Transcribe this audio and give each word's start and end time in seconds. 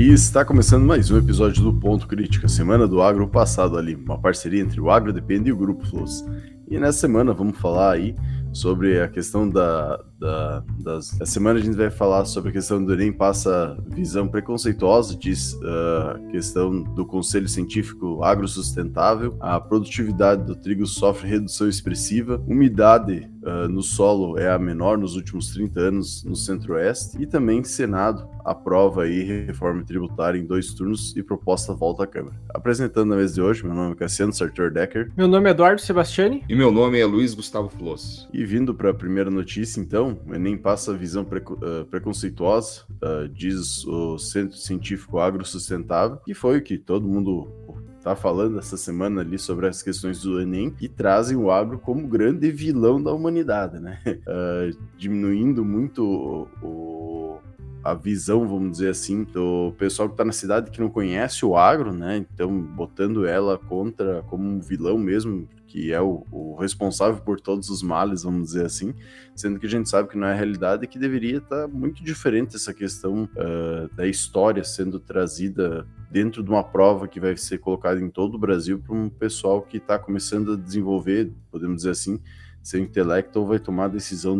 E 0.00 0.14
está 0.14 0.46
começando 0.46 0.86
mais 0.86 1.10
um 1.10 1.18
episódio 1.18 1.62
do 1.62 1.74
Ponto 1.74 2.08
Crítica, 2.08 2.48
Semana 2.48 2.88
do 2.88 3.02
Agro 3.02 3.28
passado 3.28 3.76
ali, 3.76 3.94
uma 3.94 4.18
parceria 4.18 4.62
entre 4.62 4.80
o 4.80 4.90
Agro 4.90 5.12
Depende 5.12 5.50
e 5.50 5.52
o 5.52 5.56
Grupo 5.58 5.86
Flows. 5.86 6.24
E 6.70 6.78
nessa 6.78 7.00
semana 7.00 7.34
vamos 7.34 7.58
falar 7.58 7.92
aí 7.92 8.16
sobre 8.50 8.98
a 8.98 9.08
questão 9.08 9.46
da, 9.46 10.02
da, 10.20 10.62
das. 10.78 11.14
Essa 11.14 11.32
semana 11.32 11.58
a 11.58 11.62
gente 11.62 11.76
vai 11.76 11.90
falar 11.90 12.26
sobre 12.26 12.50
a 12.50 12.52
questão 12.52 12.84
do 12.84 12.92
Enem 12.92 13.12
passa 13.12 13.76
visão 13.88 14.28
preconceituosa, 14.28 15.16
diz 15.16 15.58
a 15.62 16.18
uh, 16.18 16.30
questão 16.30 16.82
do 16.82 17.06
Conselho 17.06 17.48
Científico 17.48 18.22
Agrosustentável, 18.22 19.36
a 19.40 19.58
produtividade 19.58 20.44
do 20.44 20.54
trigo 20.54 20.86
sofre 20.86 21.28
redução 21.28 21.68
expressiva, 21.68 22.42
umidade 22.46 23.28
uh, 23.42 23.68
no 23.68 23.82
solo 23.82 24.38
é 24.38 24.50
a 24.50 24.58
menor 24.58 24.98
nos 24.98 25.16
últimos 25.16 25.50
30 25.52 25.80
anos 25.80 26.24
no 26.24 26.36
Centro-Oeste, 26.36 27.20
e 27.20 27.26
também 27.26 27.64
Senado 27.64 28.28
aprova 28.44 29.04
aí 29.04 29.22
reforma 29.46 29.82
tributária 29.84 30.38
em 30.38 30.44
dois 30.44 30.72
turnos 30.74 31.16
e 31.16 31.22
proposta 31.22 31.72
volta 31.72 32.04
à 32.04 32.06
Câmara. 32.06 32.36
Apresentando 32.54 33.10
na 33.10 33.16
mesa 33.16 33.34
de 33.34 33.40
hoje, 33.40 33.64
meu 33.64 33.74
nome 33.74 33.92
é 33.92 33.94
Cassiano 33.94 34.32
Sartor 34.32 34.70
Decker. 34.70 35.10
Meu 35.16 35.28
nome 35.28 35.48
é 35.48 35.52
Eduardo 35.52 35.80
Sebastiani. 35.80 36.44
E 36.48 36.54
meu 36.54 36.72
nome 36.72 36.98
é 36.98 37.06
Luiz 37.06 37.34
Gustavo 37.34 37.68
Floss. 37.68 38.28
E 38.32 38.44
vindo 38.44 38.74
para 38.74 38.90
a 38.90 38.94
primeira 38.94 39.30
notícia, 39.30 39.80
então, 39.80 40.09
o 40.26 40.34
Enem 40.34 40.56
passa 40.56 40.92
a 40.92 40.96
visão 40.96 41.22
uh, 41.22 41.84
preconceituosa, 41.86 42.82
uh, 43.02 43.28
diz 43.28 43.84
o 43.86 44.18
Centro 44.18 44.56
Científico 44.56 45.18
Agro 45.18 45.44
Sustentável, 45.44 46.18
que 46.18 46.34
foi 46.34 46.58
o 46.58 46.62
que 46.62 46.78
todo 46.78 47.08
mundo 47.08 47.48
tá 48.02 48.16
falando 48.16 48.58
essa 48.58 48.76
semana 48.76 49.20
ali 49.20 49.38
sobre 49.38 49.66
as 49.66 49.82
questões 49.82 50.22
do 50.22 50.40
Enem 50.40 50.74
e 50.80 50.88
trazem 50.88 51.36
o 51.36 51.50
agro 51.50 51.78
como 51.78 52.08
grande 52.08 52.50
vilão 52.50 53.02
da 53.02 53.12
humanidade, 53.12 53.78
né? 53.78 54.00
Uh, 54.06 54.76
diminuindo 54.96 55.64
muito 55.64 56.02
o, 56.02 56.48
o, 56.66 57.38
a 57.84 57.94
visão, 57.94 58.48
vamos 58.48 58.72
dizer 58.72 58.90
assim, 58.90 59.24
do 59.24 59.74
pessoal 59.78 60.08
que 60.08 60.14
está 60.14 60.24
na 60.24 60.32
cidade 60.32 60.70
que 60.70 60.80
não 60.80 60.88
conhece 60.88 61.44
o 61.44 61.56
agro, 61.56 61.92
né? 61.92 62.16
Então, 62.16 62.58
botando 62.60 63.26
ela 63.26 63.58
contra 63.58 64.22
como 64.22 64.48
um 64.48 64.60
vilão 64.60 64.96
mesmo, 64.96 65.46
que 65.70 65.92
é 65.92 66.00
o, 66.00 66.26
o, 66.32 66.56
responsável 66.56 67.22
por 67.22 67.40
todos 67.40 67.70
os 67.70 67.80
males, 67.80 68.24
vamos 68.24 68.48
dizer 68.48 68.66
assim, 68.66 68.92
sendo 69.36 69.60
que 69.60 69.66
a 69.66 69.68
gente 69.68 69.88
sabe 69.88 70.08
que 70.08 70.18
não 70.18 70.26
é 70.26 70.32
a 70.32 70.34
realidade 70.34 70.84
e 70.84 70.88
que 70.88 70.98
deveria 70.98 71.38
estar 71.38 71.62
tá 71.62 71.68
muito 71.68 72.02
diferente 72.02 72.56
essa 72.56 72.74
questão 72.74 73.28
uh, 73.36 73.94
da 73.94 74.04
história 74.04 74.64
sendo 74.64 74.98
trazida 74.98 75.86
dentro 76.10 76.42
de 76.42 76.50
uma 76.50 76.64
prova 76.64 77.06
que 77.06 77.20
vai 77.20 77.36
ser 77.36 77.58
colocada 77.58 78.00
em 78.00 78.10
todo 78.10 78.34
o 78.34 78.38
Brasil 78.38 78.80
para 78.84 78.96
um 78.96 79.08
pessoal 79.08 79.62
que 79.62 79.76
está 79.76 79.96
começando 79.96 80.54
a 80.54 80.56
desenvolver, 80.56 81.30
podemos 81.52 81.76
dizer 81.76 81.90
assim, 81.90 82.20
seu 82.62 82.80
intelecto 82.80 83.44
vai 83.44 83.58
tomar 83.58 83.86
a 83.86 83.88
decisão 83.88 84.36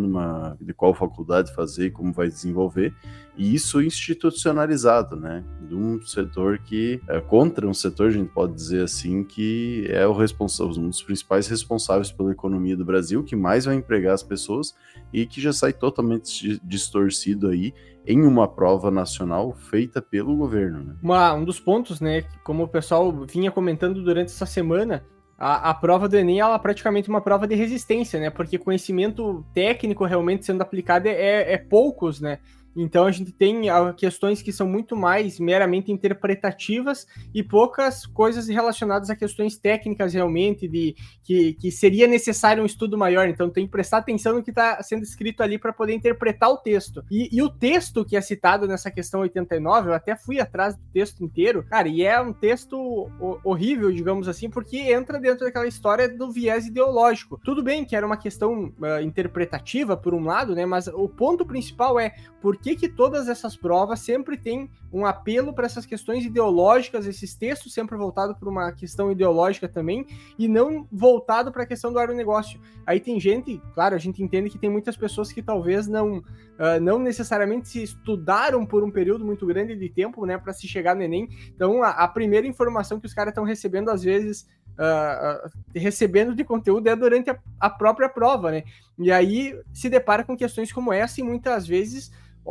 de 0.60 0.74
qual 0.74 0.94
faculdade 0.94 1.54
fazer 1.54 1.86
e 1.86 1.90
como 1.90 2.12
vai 2.12 2.28
desenvolver, 2.28 2.94
e 3.36 3.54
isso 3.54 3.80
institucionalizado, 3.80 5.16
né, 5.16 5.42
de 5.66 5.74
um 5.74 6.00
setor 6.02 6.58
que 6.58 7.00
é 7.08 7.20
contra 7.20 7.66
um 7.66 7.72
setor, 7.72 8.08
a 8.08 8.12
gente 8.12 8.28
pode 8.28 8.52
dizer 8.52 8.84
assim, 8.84 9.24
que 9.24 9.86
é 9.88 10.06
o 10.06 10.12
responsável, 10.12 10.74
um 10.82 10.88
dos 10.88 11.02
principais 11.02 11.46
responsáveis 11.48 12.12
pela 12.12 12.32
economia 12.32 12.76
do 12.76 12.84
Brasil, 12.84 13.24
que 13.24 13.34
mais 13.34 13.64
vai 13.64 13.76
empregar 13.76 14.14
as 14.14 14.22
pessoas 14.22 14.74
e 15.12 15.24
que 15.24 15.40
já 15.40 15.52
sai 15.52 15.72
totalmente 15.72 16.60
distorcido 16.62 17.48
aí 17.48 17.72
em 18.06 18.22
uma 18.22 18.48
prova 18.48 18.90
nacional 18.90 19.52
feita 19.54 20.02
pelo 20.02 20.36
governo. 20.36 20.84
Né? 20.84 20.96
Uma, 21.02 21.32
um 21.34 21.44
dos 21.44 21.60
pontos, 21.60 22.00
né, 22.00 22.24
como 22.44 22.64
o 22.64 22.68
pessoal 22.68 23.12
vinha 23.26 23.50
comentando 23.50 24.02
durante 24.02 24.28
essa 24.28 24.46
semana, 24.46 25.04
a, 25.40 25.70
a, 25.70 25.74
prova 25.74 26.06
do 26.06 26.18
Enem 26.18 26.38
ela 26.38 26.54
é 26.54 26.58
praticamente 26.58 27.08
uma 27.08 27.22
prova 27.22 27.46
de 27.46 27.54
resistência, 27.54 28.20
né? 28.20 28.28
Porque 28.28 28.58
conhecimento 28.58 29.42
técnico 29.54 30.04
realmente 30.04 30.44
sendo 30.44 30.60
aplicado 30.60 31.06
é, 31.08 31.54
é 31.54 31.56
poucos, 31.56 32.20
né? 32.20 32.38
Então 32.76 33.04
a 33.04 33.10
gente 33.10 33.32
tem 33.32 33.68
ah, 33.68 33.92
questões 33.92 34.42
que 34.42 34.52
são 34.52 34.66
muito 34.66 34.96
mais 34.96 35.38
meramente 35.38 35.90
interpretativas 35.90 37.06
e 37.34 37.42
poucas 37.42 38.06
coisas 38.06 38.48
relacionadas 38.48 39.10
a 39.10 39.16
questões 39.16 39.56
técnicas 39.56 40.14
realmente, 40.14 40.68
de 40.68 40.94
que, 41.22 41.54
que 41.54 41.70
seria 41.70 42.06
necessário 42.06 42.62
um 42.62 42.66
estudo 42.66 42.96
maior. 42.96 43.28
Então 43.28 43.50
tem 43.50 43.66
que 43.66 43.72
prestar 43.72 43.98
atenção 43.98 44.34
no 44.34 44.42
que 44.42 44.50
está 44.50 44.82
sendo 44.82 45.02
escrito 45.02 45.42
ali 45.42 45.58
para 45.58 45.72
poder 45.72 45.94
interpretar 45.94 46.50
o 46.50 46.56
texto. 46.56 47.04
E, 47.10 47.28
e, 47.32 47.42
o 47.42 47.48
texto 47.48 48.04
que 48.04 48.16
é 48.16 48.20
citado 48.20 48.66
nessa 48.66 48.90
questão 48.90 49.20
89, 49.20 49.90
eu 49.90 49.94
até 49.94 50.16
fui 50.16 50.40
atrás 50.40 50.76
do 50.76 50.82
texto 50.92 51.24
inteiro, 51.24 51.64
cara, 51.64 51.88
e 51.88 52.02
é 52.02 52.20
um 52.20 52.32
texto 52.32 53.10
horrível, 53.44 53.90
digamos 53.90 54.28
assim, 54.28 54.48
porque 54.48 54.76
entra 54.76 55.18
dentro 55.18 55.44
daquela 55.44 55.66
história 55.66 56.08
do 56.08 56.30
viés 56.30 56.66
ideológico. 56.66 57.40
Tudo 57.42 57.62
bem 57.62 57.84
que 57.84 57.96
era 57.96 58.06
uma 58.06 58.16
questão 58.16 58.72
uh, 58.78 59.00
interpretativa, 59.02 59.96
por 59.96 60.14
um 60.14 60.24
lado, 60.24 60.54
né? 60.54 60.66
Mas 60.66 60.86
o 60.88 61.08
ponto 61.08 61.44
principal 61.44 61.98
é 61.98 62.14
por 62.40 62.56
que, 62.62 62.76
que 62.76 62.88
todas 62.88 63.28
essas 63.28 63.56
provas 63.56 64.00
sempre 64.00 64.36
têm 64.36 64.70
um 64.92 65.06
apelo 65.06 65.52
para 65.52 65.66
essas 65.66 65.86
questões 65.86 66.24
ideológicas, 66.24 67.06
esses 67.06 67.34
textos 67.34 67.72
sempre 67.72 67.96
voltados 67.96 68.36
para 68.36 68.48
uma 68.48 68.72
questão 68.72 69.10
ideológica 69.10 69.68
também, 69.68 70.06
e 70.38 70.46
não 70.46 70.86
voltado 70.90 71.50
para 71.50 71.62
a 71.62 71.66
questão 71.66 71.92
do 71.92 71.98
agronegócio. 71.98 72.60
Aí 72.86 73.00
tem 73.00 73.18
gente, 73.18 73.60
claro, 73.74 73.94
a 73.94 73.98
gente 73.98 74.22
entende 74.22 74.50
que 74.50 74.58
tem 74.58 74.70
muitas 74.70 74.96
pessoas 74.96 75.32
que 75.32 75.42
talvez 75.42 75.86
não, 75.86 76.18
uh, 76.18 76.80
não 76.80 76.98
necessariamente 76.98 77.68
se 77.68 77.82
estudaram 77.82 78.66
por 78.66 78.84
um 78.84 78.90
período 78.90 79.24
muito 79.24 79.46
grande 79.46 79.76
de 79.76 79.88
tempo, 79.88 80.26
né, 80.26 80.36
para 80.36 80.52
se 80.52 80.66
chegar 80.68 80.94
no 80.94 81.02
Enem. 81.02 81.28
Então, 81.54 81.82
a, 81.82 81.90
a 81.90 82.08
primeira 82.08 82.46
informação 82.46 83.00
que 83.00 83.06
os 83.06 83.14
caras 83.14 83.30
estão 83.30 83.44
recebendo, 83.44 83.90
às 83.90 84.02
vezes, 84.02 84.46
uh, 84.80 85.50
recebendo 85.74 86.34
de 86.34 86.44
conteúdo 86.44 86.88
é 86.88 86.96
durante 86.96 87.30
a, 87.30 87.38
a, 87.58 87.70
própria 87.70 88.08
prova, 88.08 88.50
né? 88.50 88.64
E 88.98 89.12
aí 89.12 89.58
se 89.72 89.88
depara 89.88 90.24
com 90.24 90.36
questões 90.36 90.72
como 90.72 90.92
essa 90.92 91.20
e 91.20 91.24
muitas 91.24 91.66
vezes 91.66 92.10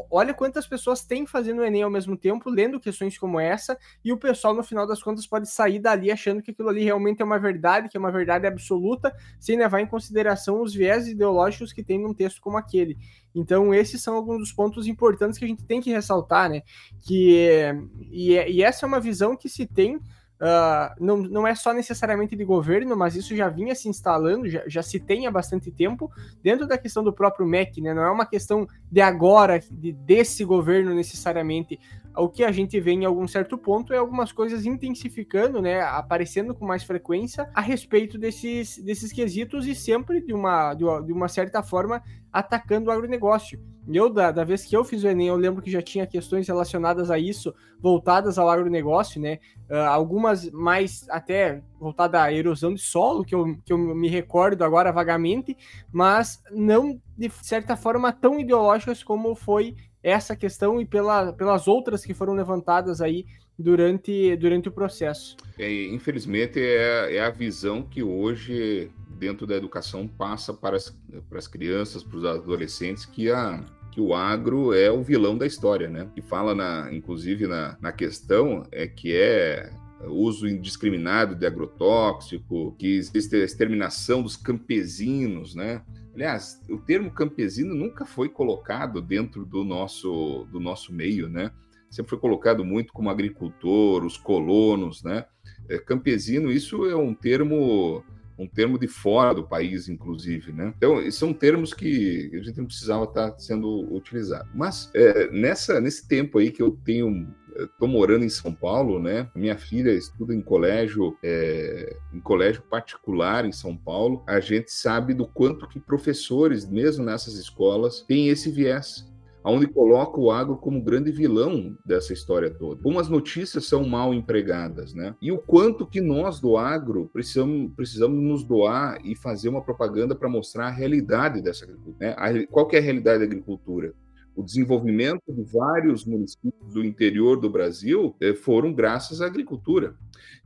Olha 0.09 0.33
quantas 0.33 0.67
pessoas 0.67 1.03
têm 1.03 1.25
fazendo 1.25 1.59
o 1.59 1.63
Enem 1.63 1.83
ao 1.83 1.89
mesmo 1.89 2.17
tempo, 2.17 2.49
lendo 2.49 2.79
questões 2.79 3.17
como 3.17 3.39
essa, 3.39 3.77
e 4.03 4.11
o 4.11 4.17
pessoal, 4.17 4.53
no 4.53 4.63
final 4.63 4.85
das 4.85 5.01
contas, 5.01 5.25
pode 5.25 5.49
sair 5.49 5.79
dali 5.79 6.11
achando 6.11 6.41
que 6.41 6.51
aquilo 6.51 6.69
ali 6.69 6.83
realmente 6.83 7.21
é 7.21 7.25
uma 7.25 7.39
verdade, 7.39 7.89
que 7.89 7.97
é 7.97 7.99
uma 7.99 8.11
verdade 8.11 8.45
absoluta, 8.45 9.15
sem 9.39 9.57
levar 9.57 9.81
em 9.81 9.87
consideração 9.87 10.61
os 10.61 10.73
viés 10.73 11.07
ideológicos 11.07 11.73
que 11.73 11.83
tem 11.83 11.99
num 11.99 12.13
texto 12.13 12.41
como 12.41 12.57
aquele. 12.57 12.97
Então, 13.33 13.73
esses 13.73 14.01
são 14.01 14.15
alguns 14.15 14.39
dos 14.39 14.51
pontos 14.51 14.87
importantes 14.87 15.37
que 15.37 15.45
a 15.45 15.47
gente 15.47 15.63
tem 15.65 15.81
que 15.81 15.91
ressaltar, 15.91 16.49
né? 16.49 16.61
Que, 17.01 17.73
e, 18.11 18.33
e 18.33 18.63
essa 18.63 18.85
é 18.85 18.87
uma 18.87 18.99
visão 18.99 19.35
que 19.35 19.47
se 19.47 19.65
tem 19.65 19.99
Uh, 20.39 20.95
não, 21.03 21.17
não 21.17 21.45
é 21.45 21.53
só 21.53 21.73
necessariamente 21.73 22.33
de 22.33 22.45
governo, 22.45 22.95
mas 22.95 23.13
isso 23.13 23.35
já 23.35 23.49
vinha 23.49 23.75
se 23.75 23.89
instalando, 23.89 24.47
já, 24.47 24.63
já 24.67 24.81
se 24.81 24.97
tem 24.97 25.27
há 25.27 25.31
bastante 25.31 25.69
tempo, 25.69 26.09
dentro 26.41 26.65
da 26.65 26.77
questão 26.77 27.03
do 27.03 27.11
próprio 27.11 27.45
MEC, 27.45 27.81
né? 27.81 27.93
Não 27.93 28.03
é 28.03 28.09
uma 28.09 28.25
questão 28.25 28.65
de 28.89 29.01
agora, 29.01 29.59
de, 29.59 29.91
desse 29.91 30.45
governo 30.45 30.95
necessariamente. 30.95 31.77
O 32.15 32.27
que 32.27 32.43
a 32.43 32.51
gente 32.51 32.79
vê 32.79 32.91
em 32.91 33.05
algum 33.05 33.27
certo 33.27 33.57
ponto 33.57 33.93
é 33.93 33.97
algumas 33.97 34.31
coisas 34.31 34.65
intensificando, 34.65 35.61
né? 35.61 35.81
Aparecendo 35.81 36.53
com 36.53 36.65
mais 36.65 36.83
frequência 36.83 37.49
a 37.53 37.61
respeito 37.61 38.17
desses, 38.17 38.77
desses 38.77 39.11
quesitos 39.11 39.65
e 39.67 39.75
sempre 39.75 40.21
de 40.21 40.33
uma, 40.33 40.73
de 40.73 40.83
uma, 40.83 41.01
de 41.01 41.13
uma 41.13 41.27
certa 41.27 41.63
forma 41.63 42.01
atacando 42.31 42.89
o 42.89 42.91
agronegócio. 42.91 43.59
Eu, 43.87 44.09
da, 44.09 44.31
da 44.31 44.43
vez 44.43 44.65
que 44.65 44.77
eu 44.77 44.83
fiz 44.83 45.03
o 45.03 45.07
Enem, 45.07 45.27
eu 45.27 45.35
lembro 45.35 45.63
que 45.63 45.71
já 45.71 45.81
tinha 45.81 46.05
questões 46.05 46.47
relacionadas 46.47 47.09
a 47.09 47.17
isso, 47.17 47.53
voltadas 47.79 48.37
ao 48.37 48.47
agronegócio, 48.47 49.19
né? 49.19 49.39
Uh, 49.67 49.77
algumas 49.77 50.49
mais 50.51 51.07
até 51.09 51.63
voltadas 51.79 52.21
à 52.21 52.31
erosão 52.31 52.73
de 52.73 52.81
solo, 52.81 53.25
que 53.25 53.33
eu, 53.33 53.57
que 53.65 53.73
eu 53.73 53.77
me 53.77 54.07
recordo 54.07 54.63
agora 54.63 54.91
vagamente, 54.91 55.57
mas 55.91 56.43
não 56.51 57.01
de 57.17 57.29
certa 57.41 57.75
forma 57.75 58.11
tão 58.11 58.39
ideológicas 58.39 59.03
como 59.03 59.33
foi 59.33 59.75
essa 60.09 60.35
questão 60.35 60.81
e 60.81 60.85
pela, 60.85 61.31
pelas 61.33 61.67
outras 61.67 62.05
que 62.05 62.13
foram 62.13 62.33
levantadas 62.33 63.01
aí 63.01 63.25
durante, 63.57 64.35
durante 64.37 64.69
o 64.69 64.71
processo. 64.71 65.35
É, 65.57 65.85
infelizmente, 65.87 66.59
é, 66.59 67.15
é 67.15 67.21
a 67.21 67.29
visão 67.29 67.83
que 67.83 68.01
hoje 68.01 68.89
dentro 69.19 69.45
da 69.45 69.55
educação 69.55 70.07
passa 70.07 70.53
para 70.53 70.77
as, 70.77 70.97
para 71.29 71.37
as 71.37 71.47
crianças, 71.47 72.01
para 72.01 72.17
os 72.17 72.25
adolescentes, 72.25 73.05
que 73.05 73.29
a, 73.29 73.63
que 73.91 73.99
o 73.99 74.13
agro 74.13 74.73
é 74.73 74.89
o 74.89 75.03
vilão 75.03 75.37
da 75.37 75.45
história, 75.45 75.89
né? 75.89 76.07
E 76.15 76.21
fala, 76.21 76.55
na, 76.55 76.89
inclusive, 76.93 77.45
na, 77.45 77.77
na 77.81 77.91
questão 77.91 78.63
é 78.71 78.87
que 78.87 79.13
é 79.13 79.69
uso 80.07 80.47
indiscriminado 80.47 81.35
de 81.35 81.45
agrotóxico, 81.45 82.73
que 82.79 82.95
existe 82.95 83.35
a 83.35 83.43
exterminação 83.43 84.21
dos 84.23 84.37
campesinos, 84.37 85.53
né? 85.53 85.81
Aliás, 86.19 86.61
o 86.69 86.77
termo 86.77 87.09
campesino 87.09 87.73
nunca 87.73 88.05
foi 88.05 88.27
colocado 88.27 89.01
dentro 89.01 89.45
do 89.45 89.63
nosso, 89.63 90.45
do 90.51 90.59
nosso 90.59 90.91
meio, 90.91 91.29
né? 91.29 91.49
Sempre 91.89 92.09
foi 92.09 92.19
colocado 92.19 92.65
muito 92.65 92.91
como 92.91 93.09
agricultor, 93.09 94.03
os 94.03 94.17
colonos, 94.17 95.01
né? 95.01 95.25
É, 95.69 95.77
campesino, 95.77 96.51
isso 96.51 96.85
é 96.87 96.95
um 96.95 97.13
termo 97.13 98.03
um 98.37 98.47
termo 98.47 98.77
de 98.77 98.87
fora 98.87 99.33
do 99.33 99.47
país, 99.47 99.87
inclusive, 99.87 100.51
né? 100.51 100.73
Então, 100.75 101.09
são 101.09 101.33
termos 101.33 101.73
que 101.73 102.29
a 102.33 102.43
gente 102.43 102.57
não 102.57 102.65
precisava 102.65 103.05
estar 103.05 103.39
sendo 103.39 103.81
utilizado. 103.93 104.49
Mas 104.53 104.91
é, 104.93 105.31
nessa, 105.31 105.79
nesse 105.79 106.05
tempo 106.05 106.37
aí 106.37 106.51
que 106.51 106.61
eu 106.61 106.71
tenho 106.83 107.33
estou 107.65 107.87
morando 107.87 108.25
em 108.25 108.29
São 108.29 108.53
Paulo, 108.53 108.99
né? 108.99 109.29
Minha 109.35 109.57
filha 109.57 109.91
estuda 109.91 110.33
em 110.33 110.41
colégio, 110.41 111.17
é, 111.23 111.95
em 112.13 112.19
colégio 112.19 112.61
particular 112.63 113.45
em 113.45 113.51
São 113.51 113.75
Paulo. 113.75 114.23
A 114.27 114.39
gente 114.39 114.71
sabe 114.71 115.13
do 115.13 115.25
quanto 115.25 115.67
que 115.67 115.79
professores, 115.79 116.67
mesmo 116.69 117.05
nessas 117.05 117.35
escolas, 117.35 118.01
têm 118.07 118.29
esse 118.29 118.51
viés. 118.51 119.07
onde 119.43 119.65
coloca 119.67 120.19
o 120.19 120.29
agro 120.31 120.57
como 120.57 120.81
grande 120.81 121.11
vilão 121.11 121.75
dessa 121.85 122.13
história 122.13 122.51
toda. 122.51 122.83
Como 122.83 122.99
as 122.99 123.09
notícias 123.09 123.65
são 123.65 123.83
mal 123.83 124.13
empregadas, 124.13 124.93
né? 124.93 125.15
E 125.21 125.31
o 125.31 125.39
quanto 125.39 125.87
que 125.87 126.01
nós 126.01 126.39
do 126.39 126.57
agro 126.57 127.09
precisamos, 127.11 127.71
precisamos 127.73 128.21
nos 128.21 128.43
doar 128.43 128.99
e 129.03 129.15
fazer 129.15 129.49
uma 129.49 129.61
propaganda 129.61 130.13
para 130.13 130.29
mostrar 130.29 130.67
a 130.67 130.71
realidade 130.71 131.41
dessa 131.41 131.63
agricultura. 131.63 131.97
Né? 131.99 132.15
A, 132.17 132.47
qual 132.47 132.69
é 132.73 132.77
a 132.77 132.81
realidade 132.81 133.19
da 133.19 133.25
agricultura? 133.25 133.93
O 134.39 134.43
desenvolvimento 134.43 135.21
de 135.27 135.43
vários 135.43 136.05
municípios 136.05 136.73
do 136.73 136.83
interior 136.83 137.39
do 137.39 137.49
Brasil 137.49 138.15
eh, 138.21 138.33
foram 138.33 138.73
graças 138.73 139.21
à 139.21 139.25
agricultura. 139.25 139.95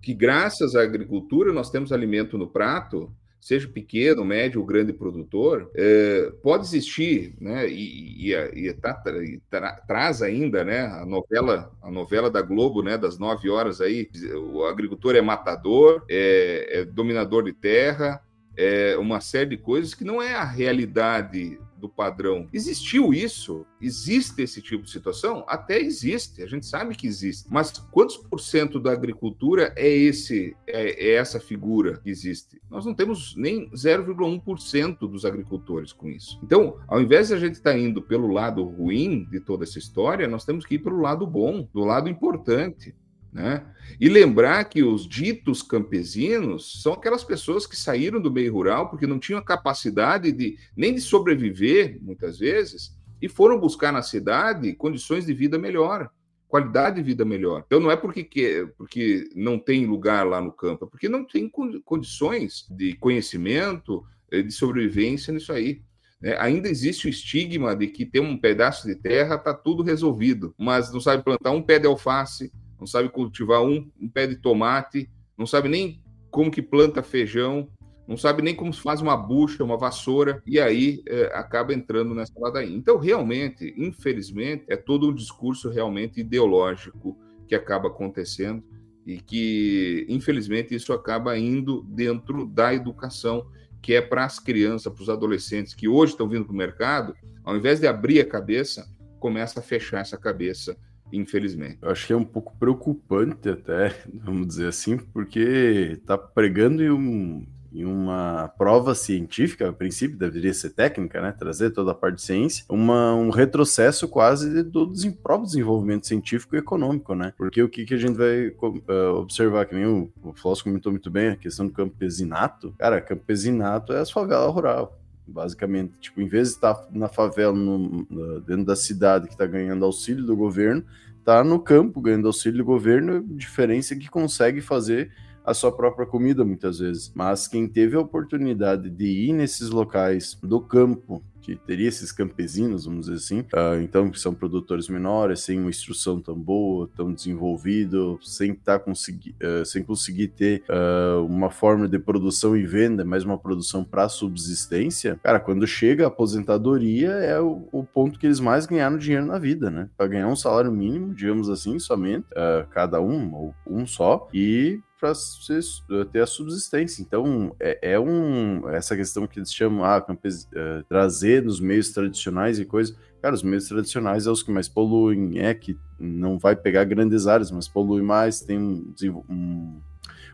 Que 0.01 0.13
graças 0.13 0.75
à 0.75 0.81
agricultura 0.81 1.53
nós 1.53 1.69
temos 1.69 1.91
alimento 1.91 2.37
no 2.37 2.47
prato 2.47 3.13
seja 3.39 3.67
pequeno, 3.67 4.23
médio 4.23 4.61
ou 4.61 4.65
grande 4.65 4.93
produtor, 4.93 5.69
é, 5.75 6.31
pode 6.41 6.63
existir, 6.63 7.35
né? 7.41 7.67
E, 7.67 8.31
e, 8.31 8.33
e, 8.33 8.73
tá, 8.73 9.03
e 9.21 9.41
tra, 9.49 9.73
traz 9.85 10.21
ainda, 10.21 10.63
né? 10.63 10.85
A 10.85 11.05
novela, 11.05 11.69
a 11.81 11.91
novela 11.91 12.31
da 12.31 12.41
Globo, 12.41 12.81
né? 12.81 12.97
Das 12.97 13.19
nove 13.19 13.49
horas 13.49 13.81
aí, 13.81 14.09
o 14.53 14.63
agricultor 14.63 15.17
é 15.17 15.21
matador, 15.21 16.05
é, 16.09 16.79
é 16.79 16.85
dominador 16.85 17.43
de 17.43 17.51
terra, 17.51 18.21
é 18.55 18.95
uma 18.97 19.19
série 19.19 19.49
de 19.49 19.57
coisas 19.57 19.93
que 19.93 20.05
não 20.05 20.21
é 20.21 20.33
a 20.35 20.45
realidade 20.45 21.59
do 21.83 21.89
padrão. 21.89 22.47
Existiu 22.53 23.13
isso? 23.13 23.65
Existe 23.81 24.41
esse 24.41 24.61
tipo 24.61 24.85
de 24.85 24.89
situação? 24.89 25.43
Até 25.49 25.81
existe, 25.81 26.41
a 26.41 26.47
gente 26.47 26.65
sabe 26.65 26.95
que 26.95 27.05
existe. 27.05 27.45
Mas 27.51 27.71
quantos 27.91 28.15
por 28.15 28.39
cento 28.39 28.79
da 28.79 28.93
agricultura 28.93 29.73
é 29.75 29.89
esse 29.89 30.55
é, 30.65 31.09
é 31.09 31.15
essa 31.15 31.41
figura 31.41 31.97
que 31.97 32.09
existe? 32.09 32.61
Nós 32.69 32.85
não 32.85 32.93
temos 32.93 33.35
nem 33.35 33.69
0,1% 33.71 34.99
dos 34.99 35.25
agricultores 35.25 35.91
com 35.91 36.07
isso. 36.07 36.39
Então, 36.41 36.77
ao 36.87 37.01
invés 37.01 37.27
de 37.27 37.33
a 37.33 37.37
gente 37.37 37.55
estar 37.55 37.73
tá 37.73 37.77
indo 37.77 38.01
pelo 38.01 38.27
lado 38.27 38.63
ruim 38.63 39.27
de 39.29 39.41
toda 39.41 39.65
essa 39.65 39.77
história, 39.77 40.25
nós 40.25 40.45
temos 40.45 40.65
que 40.65 40.75
ir 40.75 40.79
pelo 40.79 41.01
lado 41.01 41.27
bom, 41.27 41.67
do 41.73 41.81
lado 41.81 42.07
importante. 42.07 42.95
Né? 43.33 43.65
E 43.99 44.07
lembrar 44.09 44.63
que 44.65 44.83
os 44.83 45.07
ditos 45.07 45.63
campesinos 45.63 46.83
são 46.83 46.93
aquelas 46.93 47.23
pessoas 47.23 47.65
que 47.65 47.75
saíram 47.75 48.21
do 48.21 48.31
meio 48.31 48.53
rural 48.53 48.89
porque 48.89 49.07
não 49.07 49.17
tinham 49.17 49.39
a 49.39 49.43
capacidade 49.43 50.31
de 50.31 50.55
nem 50.77 50.93
de 50.93 51.01
sobreviver, 51.01 51.97
muitas 51.99 52.37
vezes, 52.37 52.95
e 53.19 53.27
foram 53.27 53.59
buscar 53.59 53.91
na 53.91 54.03
cidade 54.03 54.73
condições 54.73 55.25
de 55.25 55.33
vida 55.33 55.57
melhor, 55.57 56.11
qualidade 56.47 56.97
de 56.97 57.01
vida 57.01 57.25
melhor. 57.25 57.63
Então 57.65 57.79
não 57.79 57.89
é 57.89 57.95
porque, 57.95 58.23
que, 58.23 58.67
porque 58.77 59.27
não 59.35 59.57
tem 59.57 59.87
lugar 59.87 60.27
lá 60.27 60.39
no 60.39 60.51
campo, 60.51 60.85
é 60.85 60.87
porque 60.87 61.09
não 61.09 61.25
tem 61.25 61.49
condições 61.83 62.67
de 62.69 62.93
conhecimento, 62.97 64.03
eh, 64.31 64.43
de 64.43 64.51
sobrevivência 64.51 65.33
nisso 65.33 65.51
aí. 65.51 65.81
É, 66.21 66.39
ainda 66.39 66.69
existe 66.69 67.07
o 67.07 67.09
estigma 67.09 67.75
de 67.75 67.87
que 67.87 68.05
ter 68.05 68.19
um 68.21 68.37
pedaço 68.37 68.87
de 68.87 68.95
terra 68.95 69.35
está 69.35 69.53
tudo 69.53 69.83
resolvido, 69.83 70.53
mas 70.57 70.93
não 70.93 71.01
sabe 71.01 71.23
plantar 71.23 71.51
um 71.51 71.61
pé 71.61 71.79
de 71.79 71.87
alface, 71.87 72.51
não 72.83 72.87
sabe 72.87 73.07
cultivar 73.07 73.63
um, 73.63 73.89
um 73.99 74.09
pé 74.09 74.27
de 74.27 74.35
tomate, 74.35 75.09
não 75.37 75.45
sabe 75.45 75.69
nem 75.69 76.01
como 76.29 76.51
que 76.51 76.61
planta 76.61 77.01
feijão, 77.01 77.69
não 78.05 78.17
sabe 78.17 78.41
nem 78.41 78.53
como 78.53 78.73
se 78.73 78.81
faz 78.81 79.01
uma 79.01 79.15
bucha, 79.15 79.63
uma 79.63 79.77
vassoura, 79.77 80.43
e 80.45 80.59
aí 80.59 81.01
é, 81.07 81.31
acaba 81.33 81.73
entrando 81.73 82.13
nessa 82.13 82.33
ladainha. 82.37 82.75
Então, 82.75 82.97
realmente, 82.97 83.73
infelizmente, 83.77 84.65
é 84.67 84.75
todo 84.75 85.09
um 85.09 85.15
discurso 85.15 85.69
realmente 85.69 86.19
ideológico 86.19 87.17
que 87.47 87.55
acaba 87.55 87.87
acontecendo 87.87 88.61
e 89.05 89.17
que, 89.17 90.05
infelizmente, 90.09 90.75
isso 90.75 90.91
acaba 90.91 91.37
indo 91.37 91.83
dentro 91.83 92.45
da 92.45 92.73
educação, 92.73 93.47
que 93.81 93.93
é 93.93 94.01
para 94.01 94.25
as 94.25 94.39
crianças, 94.39 94.91
para 94.91 95.03
os 95.03 95.09
adolescentes 95.09 95.73
que 95.73 95.87
hoje 95.87 96.11
estão 96.11 96.27
vindo 96.27 96.43
para 96.43 96.53
o 96.53 96.57
mercado, 96.57 97.15
ao 97.45 97.55
invés 97.55 97.79
de 97.79 97.87
abrir 97.87 98.19
a 98.19 98.25
cabeça, 98.25 98.85
começa 99.21 99.61
a 99.61 99.63
fechar 99.63 100.01
essa 100.01 100.17
cabeça 100.17 100.77
infelizmente. 101.13 101.77
Eu 101.81 101.91
acho 101.91 102.07
que 102.07 102.13
é 102.13 102.15
um 102.15 102.25
pouco 102.25 102.53
preocupante 102.59 103.47
até, 103.47 103.95
vamos 104.11 104.47
dizer 104.47 104.67
assim, 104.67 104.97
porque 104.97 105.97
está 105.99 106.17
pregando 106.17 106.83
em, 106.83 106.89
um, 106.89 107.45
em 107.71 107.85
uma 107.85 108.51
prova 108.57 108.95
científica, 108.95 109.69
a 109.69 109.73
princípio 109.73 110.17
deveria 110.17 110.53
ser 110.53 110.71
técnica, 110.71 111.21
né, 111.21 111.31
trazer 111.31 111.71
toda 111.71 111.91
a 111.91 111.95
parte 111.95 112.15
de 112.15 112.23
ciência, 112.23 112.65
uma, 112.67 113.13
um 113.13 113.29
retrocesso 113.29 114.07
quase 114.07 114.63
do 114.63 114.91
próprio 115.21 115.47
desenvolvimento 115.47 116.07
científico 116.07 116.55
e 116.55 116.59
econômico, 116.59 117.13
né, 117.13 117.33
porque 117.37 117.61
o 117.61 117.69
que, 117.69 117.85
que 117.85 117.93
a 117.93 117.97
gente 117.97 118.17
vai 118.17 118.47
uh, 118.47 119.15
observar, 119.15 119.65
que 119.65 119.75
nem 119.75 119.85
o, 119.85 120.11
o 120.23 120.63
comentou 120.63 120.91
muito 120.91 121.11
bem, 121.11 121.29
a 121.29 121.35
questão 121.35 121.67
do 121.67 121.73
campesinato, 121.73 122.73
cara, 122.77 122.99
campesinato 122.99 123.93
é 123.93 123.99
as 123.99 124.11
favelas 124.11 124.53
rural, 124.53 124.99
basicamente. 125.27 125.93
Tipo, 125.99 126.21
em 126.21 126.27
vez 126.27 126.49
de 126.49 126.55
estar 126.55 126.87
na 126.91 127.07
favela, 127.07 127.53
no, 127.53 128.05
dentro 128.41 128.65
da 128.65 128.75
cidade 128.75 129.27
que 129.27 129.33
está 129.33 129.45
ganhando 129.45 129.85
auxílio 129.85 130.25
do 130.25 130.35
governo, 130.35 130.83
está 131.19 131.43
no 131.43 131.59
campo 131.59 132.01
ganhando 132.01 132.27
auxílio 132.27 132.59
do 132.59 132.65
governo, 132.65 133.23
diferença 133.23 133.93
é 133.93 133.97
que 133.97 134.09
consegue 134.09 134.61
fazer 134.61 135.11
a 135.45 135.53
sua 135.53 135.71
própria 135.71 136.05
comida 136.05 136.43
muitas 136.45 136.79
vezes. 136.79 137.11
Mas 137.13 137.47
quem 137.47 137.67
teve 137.67 137.95
a 137.95 137.99
oportunidade 137.99 138.89
de 138.89 139.05
ir 139.05 139.33
nesses 139.33 139.69
locais 139.69 140.37
do 140.41 140.61
campo 140.61 141.23
que 141.43 141.55
teria 141.57 141.89
esses 141.89 142.11
campesinos, 142.11 142.85
vamos 142.85 143.07
dizer 143.07 143.17
assim, 143.17 143.39
uh, 143.41 143.81
então 143.83 144.09
que 144.09 144.19
são 144.19 144.33
produtores 144.33 144.87
menores, 144.87 145.41
sem 145.41 145.59
uma 145.59 145.69
instrução 145.69 146.21
tão 146.21 146.35
boa, 146.35 146.89
tão 146.95 147.13
desenvolvido, 147.13 148.17
sem 148.23 148.55
tá 148.55 148.79
consegui 148.79 149.35
uh, 149.43 149.65
sem 149.65 149.83
conseguir 149.83 150.29
ter 150.29 150.63
uh, 150.69 151.25
uma 151.25 151.49
forma 151.49 151.87
de 151.87 151.99
produção 151.99 152.55
e 152.55 152.65
venda, 152.65 153.03
mas 153.03 153.25
uma 153.25 153.37
produção 153.37 153.83
para 153.83 154.07
subsistência, 154.07 155.19
cara, 155.21 155.39
quando 155.39 155.67
chega 155.67 156.05
a 156.05 156.07
aposentadoria 156.07 157.09
é 157.09 157.39
o, 157.39 157.67
o, 157.71 157.83
ponto 157.83 158.17
que 158.17 158.25
eles 158.25 158.39
mais 158.39 158.65
ganharam 158.65 158.97
dinheiro 158.97 159.25
na 159.25 159.37
vida, 159.37 159.69
né? 159.69 159.89
Para 159.97 160.07
ganhar 160.07 160.27
um 160.27 160.35
salário 160.35 160.71
mínimo, 160.71 161.13
digamos 161.13 161.49
assim, 161.49 161.77
somente, 161.77 162.25
cada 162.71 163.01
um 163.01 163.33
ou 163.33 163.55
um 163.67 163.85
só, 163.85 164.27
e 164.33 164.79
para 165.03 165.11
eh, 165.11 166.05
ter 166.05 166.21
a 166.21 166.25
subsistência. 166.25 167.01
Então, 167.01 167.53
é, 167.59 167.91
é, 167.91 167.99
um 167.99 168.69
essa 168.69 168.95
questão 168.95 169.27
que 169.27 169.37
eles 169.37 169.53
chamam 169.53 169.83
ah, 169.83 169.99
campes, 169.99 170.45
uh, 170.45 170.81
trazer 170.87 171.43
nos 171.43 171.59
meios 171.59 171.91
tradicionais 171.91 172.57
e 172.57 172.63
coisas. 172.63 172.95
Cara, 173.21 173.35
os 173.35 173.43
meios 173.43 173.67
tradicionais 173.67 174.25
é 174.25 174.31
os 174.31 174.41
que 174.41 174.49
mais 174.49 174.69
poluem, 174.69 175.39
é 175.39 175.53
que 175.53 175.77
não 175.99 176.39
vai 176.39 176.55
pegar 176.55 176.85
grandes 176.85 177.27
áreas, 177.27 177.51
mas 177.51 177.67
polui 177.67 178.01
mais, 178.01 178.39
tem 178.39 178.57
um, 178.57 178.93
um 179.29 179.81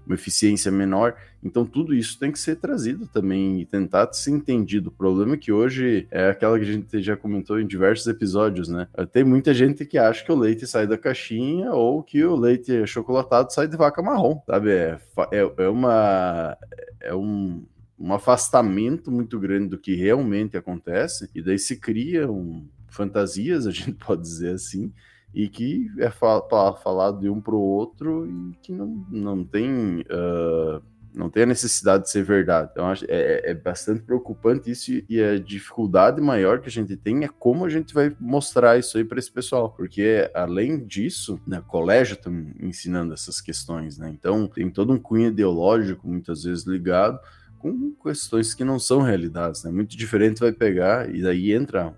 uma 0.09 0.15
eficiência 0.15 0.71
menor. 0.71 1.15
Então, 1.43 1.65
tudo 1.65 1.93
isso 1.93 2.17
tem 2.19 2.31
que 2.31 2.39
ser 2.39 2.55
trazido 2.55 3.07
também 3.07 3.61
e 3.61 3.65
tentar 3.65 4.11
ser 4.11 4.31
entendido. 4.31 4.89
O 4.89 4.91
problema 4.91 5.35
é 5.35 5.37
que 5.37 5.51
hoje 5.51 6.07
é 6.09 6.29
aquela 6.29 6.57
que 6.57 6.65
a 6.65 6.71
gente 6.73 7.01
já 7.01 7.15
comentou 7.15 7.59
em 7.59 7.67
diversos 7.67 8.07
episódios, 8.07 8.67
né? 8.67 8.87
Tem 9.13 9.23
muita 9.23 9.53
gente 9.53 9.85
que 9.85 9.97
acha 9.97 10.25
que 10.25 10.31
o 10.31 10.35
leite 10.35 10.65
sai 10.65 10.87
da 10.87 10.97
caixinha 10.97 11.71
ou 11.71 12.01
que 12.03 12.23
o 12.25 12.35
leite 12.35 12.85
chocolatado 12.87 13.53
sai 13.53 13.67
de 13.67 13.77
vaca 13.77 14.01
marrom, 14.01 14.41
sabe? 14.45 14.71
É, 14.71 14.99
é, 15.31 15.53
é 15.57 15.69
uma. 15.69 16.57
É 16.99 17.15
um 17.15 17.63
um 17.99 18.13
afastamento 18.13 19.11
muito 19.11 19.37
grande 19.37 19.67
do 19.67 19.77
que 19.77 19.93
realmente 19.93 20.55
acontece, 20.55 21.29
e 21.35 21.41
daí 21.41 21.59
se 21.59 21.75
criam 21.75 22.65
fantasias, 22.87 23.67
a 23.67 23.71
gente 23.71 23.91
pode 24.05 24.21
dizer 24.21 24.53
assim, 24.53 24.93
e 25.33 25.47
que 25.47 25.89
é 25.99 26.09
falado 26.09 27.19
de 27.19 27.29
um 27.29 27.39
para 27.39 27.55
o 27.55 27.61
outro 27.61 28.27
e 28.27 28.57
que 28.61 28.71
não, 28.71 29.05
não 29.09 29.43
tem 29.43 30.01
uh, 30.01 30.81
não 31.13 31.29
tem 31.29 31.43
a 31.43 31.47
necessidade 31.47 32.03
de 32.03 32.11
ser 32.11 32.23
verdade. 32.23 32.69
Então 32.71 32.91
é, 33.07 33.51
é 33.51 33.53
bastante 33.53 34.01
preocupante 34.01 34.71
isso 34.71 34.91
e 35.09 35.21
a 35.21 35.39
dificuldade 35.39 36.21
maior 36.21 36.59
que 36.61 36.69
a 36.69 36.71
gente 36.71 36.95
tem 36.95 37.23
é 37.23 37.27
como 37.27 37.65
a 37.65 37.69
gente 37.69 37.93
vai 37.93 38.15
mostrar 38.19 38.77
isso 38.77 38.97
aí 38.97 39.03
para 39.03 39.19
esse 39.19 39.31
pessoal, 39.31 39.71
porque 39.71 40.29
além 40.33 40.85
disso, 40.85 41.39
né, 41.45 41.61
colégio 41.67 42.13
está 42.13 42.31
ensinando 42.61 43.13
essas 43.13 43.41
questões, 43.41 43.97
né? 43.97 44.09
Então 44.09 44.47
tem 44.47 44.69
todo 44.69 44.93
um 44.93 44.99
cunho 44.99 45.27
ideológico 45.27 46.07
muitas 46.07 46.43
vezes 46.43 46.65
ligado 46.65 47.19
com 47.59 47.91
questões 48.03 48.53
que 48.53 48.63
não 48.63 48.79
são 48.79 49.01
realidades, 49.01 49.63
né? 49.63 49.71
Muito 49.71 49.95
diferente 49.95 50.39
vai 50.39 50.51
pegar 50.51 51.13
e 51.13 51.21
daí 51.21 51.51
entra 51.51 51.93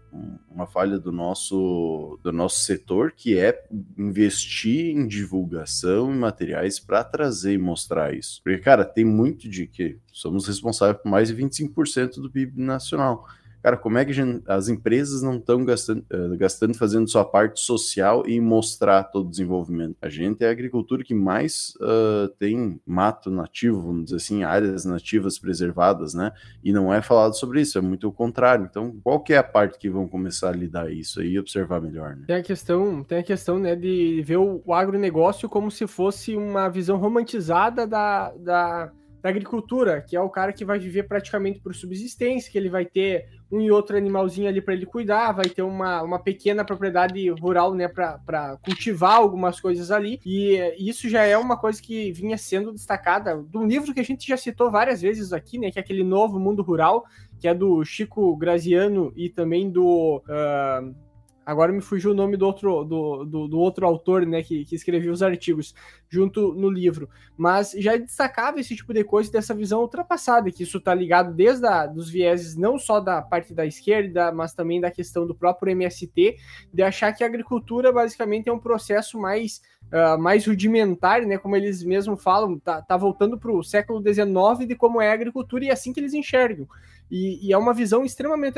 uma 0.50 0.68
falha 0.68 1.00
do 1.00 1.12
nosso 1.12 2.20
do 2.24 2.32
nosso 2.32 2.62
setor 2.62 3.14
que 3.16 3.38
é 3.38 3.64
investir 3.98 4.96
em 4.96 5.08
divulgação 5.08 6.12
e 6.12 6.18
materiais 6.18 6.80
para 6.80 7.04
trazer 7.04 7.54
e 7.54 7.58
mostrar 7.58 8.14
isso. 8.14 8.42
Porque 8.44 8.58
cara, 8.58 8.84
tem 8.84 9.06
muito 9.06 9.48
de 9.48 9.68
que 9.68 9.98
somos 10.12 10.48
responsáveis 10.48 11.02
por 11.02 11.10
mais 11.10 11.30
de 11.30 11.36
25% 11.36 12.16
do 12.16 12.30
PIB 12.30 12.60
nacional. 12.62 13.26
Cara, 13.62 13.78
como 13.78 13.98
é 13.98 14.06
que 14.06 14.12
as 14.48 14.70
empresas 14.70 15.22
não 15.22 15.38
estão 15.38 15.64
gastando, 15.64 16.04
uh, 16.12 16.38
gastando 16.38 16.74
fazendo 16.74 17.08
sua 17.08 17.24
parte 17.24 17.60
social 17.60 18.28
e 18.28 18.40
mostrar 18.42 19.04
todo 19.04 19.28
o 19.28 19.30
desenvolvimento? 19.30 19.96
A 20.02 20.10
gente 20.10 20.44
é 20.44 20.48
a 20.48 20.52
agricultura 20.52 21.04
que 21.04 21.14
mais 21.14 21.74
uh, 21.76 22.28
tem 22.40 22.80
mato 22.86 23.30
nativo, 23.30 23.82
vamos 23.82 24.06
dizer 24.06 24.18
assim, 24.18 24.44
áreas 24.44 24.86
nativas 24.86 25.38
preservadas, 25.38 26.14
né? 26.14 26.32
E 26.64 26.74
não 26.74 26.94
é 26.94 27.02
falado 27.02 27.38
sobre 27.38 27.62
isso, 27.62 27.78
é 27.78 27.82
muito 27.82 28.08
o 28.08 28.12
contrário. 28.12 28.68
Então, 28.70 28.96
qual 29.04 29.20
que 29.20 29.34
é 29.34 29.38
a 29.38 29.44
parte 29.44 29.78
que 29.78 29.90
vão 29.90 30.08
começar 30.08 30.50
a 30.50 30.56
lidar 30.56 30.92
isso 30.92 31.20
aí 31.20 31.32
e 31.32 31.40
observar 31.40 31.82
melhor, 31.82 32.16
né? 32.16 32.24
Tem 32.28 32.38
a 32.38 32.44
questão, 32.44 33.04
tem 33.04 33.20
a 33.20 33.24
questão, 33.24 33.60
né, 33.60 33.76
de 33.76 34.22
ver 34.26 34.38
o, 34.38 34.62
o 34.66 34.74
agronegócio 34.74 35.48
como 35.48 35.70
se 35.70 35.86
fosse 35.86 36.36
uma 36.36 36.68
visão 36.70 36.98
romantizada 36.98 37.86
da, 37.86 38.32
da 38.32 38.92
da 39.22 39.30
agricultura, 39.30 40.02
que 40.02 40.16
é 40.16 40.22
o 40.22 40.30
cara 40.30 40.52
que 40.52 40.66
vai 40.66 40.80
viver 40.80 41.04
praticamente 41.04 41.60
por 41.60 41.76
subsistência, 41.76 42.52
que 42.52 42.58
ele 42.58 42.70
vai 42.70 42.86
ter 42.86 43.26
um 43.52 43.60
e 43.60 43.70
outro 43.70 43.98
animalzinho 43.98 44.48
ali 44.48 44.62
para 44.62 44.74
ele 44.74 44.86
cuidar, 44.86 45.34
vai 45.34 45.46
ter 45.46 45.62
uma, 45.62 46.02
uma 46.02 46.20
pequena 46.20 46.64
propriedade 46.64 47.30
rural, 47.30 47.74
né, 47.74 47.88
para 47.88 48.58
cultivar 48.64 49.16
algumas 49.16 49.60
coisas 49.60 49.92
ali. 49.92 50.20
E 50.26 50.58
isso 50.78 51.10
já 51.10 51.24
é 51.24 51.38
uma 51.38 51.58
coisa 51.58 51.82
que 51.82 52.12
vinha 52.14 52.38
sendo 52.38 52.72
destacada 52.72 53.44
de 53.44 53.58
um 53.58 53.68
livro 53.68 53.94
que 53.94 54.00
a 54.00 54.06
gente 54.06 54.28
já 54.28 54.38
citou 54.38 54.72
várias 54.72 55.02
vezes 55.02 55.34
aqui, 55.34 55.60
né, 55.60 55.70
que 55.70 55.78
é 55.78 55.82
aquele 55.82 56.04
Novo 56.04 56.40
Mundo 56.40 56.64
Rural, 56.64 57.04
que 57.40 57.48
é 57.48 57.54
do 57.54 57.84
Chico 57.84 58.36
Graziano 58.38 59.12
e 59.16 59.30
também 59.30 59.70
do. 59.70 60.24
Uh, 60.28 61.11
Agora 61.52 61.74
me 61.74 61.82
fugiu 61.82 62.12
o 62.12 62.14
nome 62.14 62.38
do 62.38 62.46
outro, 62.46 62.86
do, 62.86 63.26
do, 63.26 63.48
do 63.50 63.60
outro 63.60 63.86
autor, 63.86 64.26
né, 64.26 64.42
que, 64.42 64.64
que 64.64 64.74
escreveu 64.74 65.12
os 65.12 65.22
artigos 65.22 65.76
junto 66.10 66.54
no 66.54 66.70
livro. 66.70 67.10
Mas 67.36 67.72
já 67.78 67.98
destacava 67.98 68.60
esse 68.60 68.74
tipo 68.74 68.94
de 68.94 69.04
coisa 69.04 69.30
dessa 69.30 69.54
visão 69.54 69.82
ultrapassada, 69.82 70.50
que 70.50 70.64
isso 70.64 70.78
está 70.78 70.96
ligado 70.96 71.34
desde 71.34 71.68
a, 71.68 71.86
dos 71.86 72.10
vieses 72.10 72.56
não 72.56 72.80
só 72.80 73.02
da 73.02 73.22
parte 73.22 73.54
da 73.54 73.66
esquerda, 73.66 74.32
mas 74.32 74.54
também 74.54 74.80
da 74.80 74.90
questão 74.90 75.28
do 75.28 75.36
próprio 75.36 75.72
MST, 75.72 76.38
de 76.74 76.82
achar 76.82 77.12
que 77.12 77.24
a 77.24 77.28
agricultura 77.28 77.92
basicamente 77.92 78.48
é 78.48 78.54
um 78.54 78.60
processo 78.60 79.20
mais 79.20 79.62
Uh, 79.92 80.18
mais 80.18 80.48
rudimentar, 80.48 81.26
né, 81.26 81.38
como 81.38 81.54
eles 81.54 81.84
mesmos 81.84 82.24
falam, 82.24 82.58
tá, 82.58 82.82
tá 82.82 82.96
voltando 82.96 83.38
para 83.38 83.52
o 83.52 83.62
século 83.62 84.02
XIX 84.02 84.66
de 84.66 84.74
como 84.74 85.02
é 85.02 85.10
a 85.10 85.14
agricultura 85.14 85.66
e 85.66 85.68
é 85.68 85.74
assim 85.74 85.92
que 85.92 86.00
eles 86.00 86.14
enxergam. 86.14 86.66
E, 87.12 87.46
e, 87.46 87.52
é 87.52 87.58
uma 87.58 87.74
visão 87.74 88.06
extremamente 88.06 88.58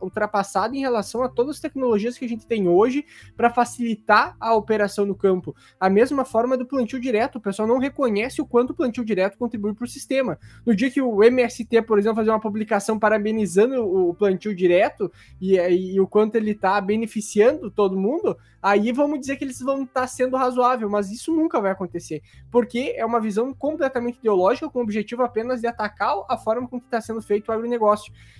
ultrapassada 0.00 0.76
em 0.76 0.80
relação 0.80 1.22
a 1.22 1.28
todas 1.28 1.56
as 1.56 1.60
tecnologias 1.60 2.18
que 2.18 2.24
a 2.24 2.28
gente 2.28 2.44
tem 2.44 2.68
hoje 2.68 3.06
para 3.36 3.48
facilitar 3.48 4.36
a 4.40 4.54
operação 4.54 5.06
no 5.06 5.14
campo. 5.14 5.54
A 5.78 5.88
mesma 5.88 6.24
forma 6.24 6.56
do 6.56 6.66
plantio 6.66 7.00
direto, 7.00 7.36
o 7.36 7.40
pessoal 7.40 7.68
não 7.68 7.78
reconhece 7.78 8.42
o 8.42 8.46
quanto 8.46 8.70
o 8.70 8.74
plantio 8.74 9.04
direto 9.04 9.38
contribui 9.38 9.72
para 9.72 9.84
o 9.84 9.88
sistema. 9.88 10.36
No 10.64 10.74
dia 10.74 10.90
que 10.90 11.00
o 11.00 11.22
MST, 11.22 11.82
por 11.82 11.98
exemplo, 11.98 12.16
fazer 12.16 12.30
uma 12.30 12.40
publicação 12.40 12.98
parabenizando 12.98 13.86
o 13.86 14.12
plantio 14.14 14.54
direto 14.54 15.12
e, 15.40 15.56
e 15.56 16.00
o 16.00 16.08
quanto 16.08 16.34
ele 16.34 16.50
está 16.50 16.80
beneficiando 16.80 17.70
todo 17.70 17.96
mundo, 17.96 18.36
aí 18.60 18.90
vamos 18.90 19.20
dizer 19.20 19.36
que 19.36 19.44
eles 19.44 19.60
vão 19.60 19.84
estar 19.84 20.00
tá 20.00 20.06
sendo 20.08 20.36
razoável, 20.36 20.90
mas 20.90 21.10
isso 21.10 21.32
nunca 21.32 21.60
vai 21.60 21.70
acontecer, 21.70 22.20
porque 22.50 22.94
é 22.96 23.04
uma 23.04 23.20
visão 23.20 23.54
completamente 23.54 24.18
ideológica 24.18 24.68
com 24.68 24.80
o 24.80 24.82
objetivo 24.82 25.22
apenas 25.22 25.60
de 25.60 25.68
atacar 25.68 26.16
a 26.28 26.36
forma 26.36 26.66
com 26.68 26.80
que 26.80 26.86
está 26.86 27.00
sendo 27.00 27.22
feito 27.22 27.48
o 27.48 27.52
agronegócio. 27.52 27.75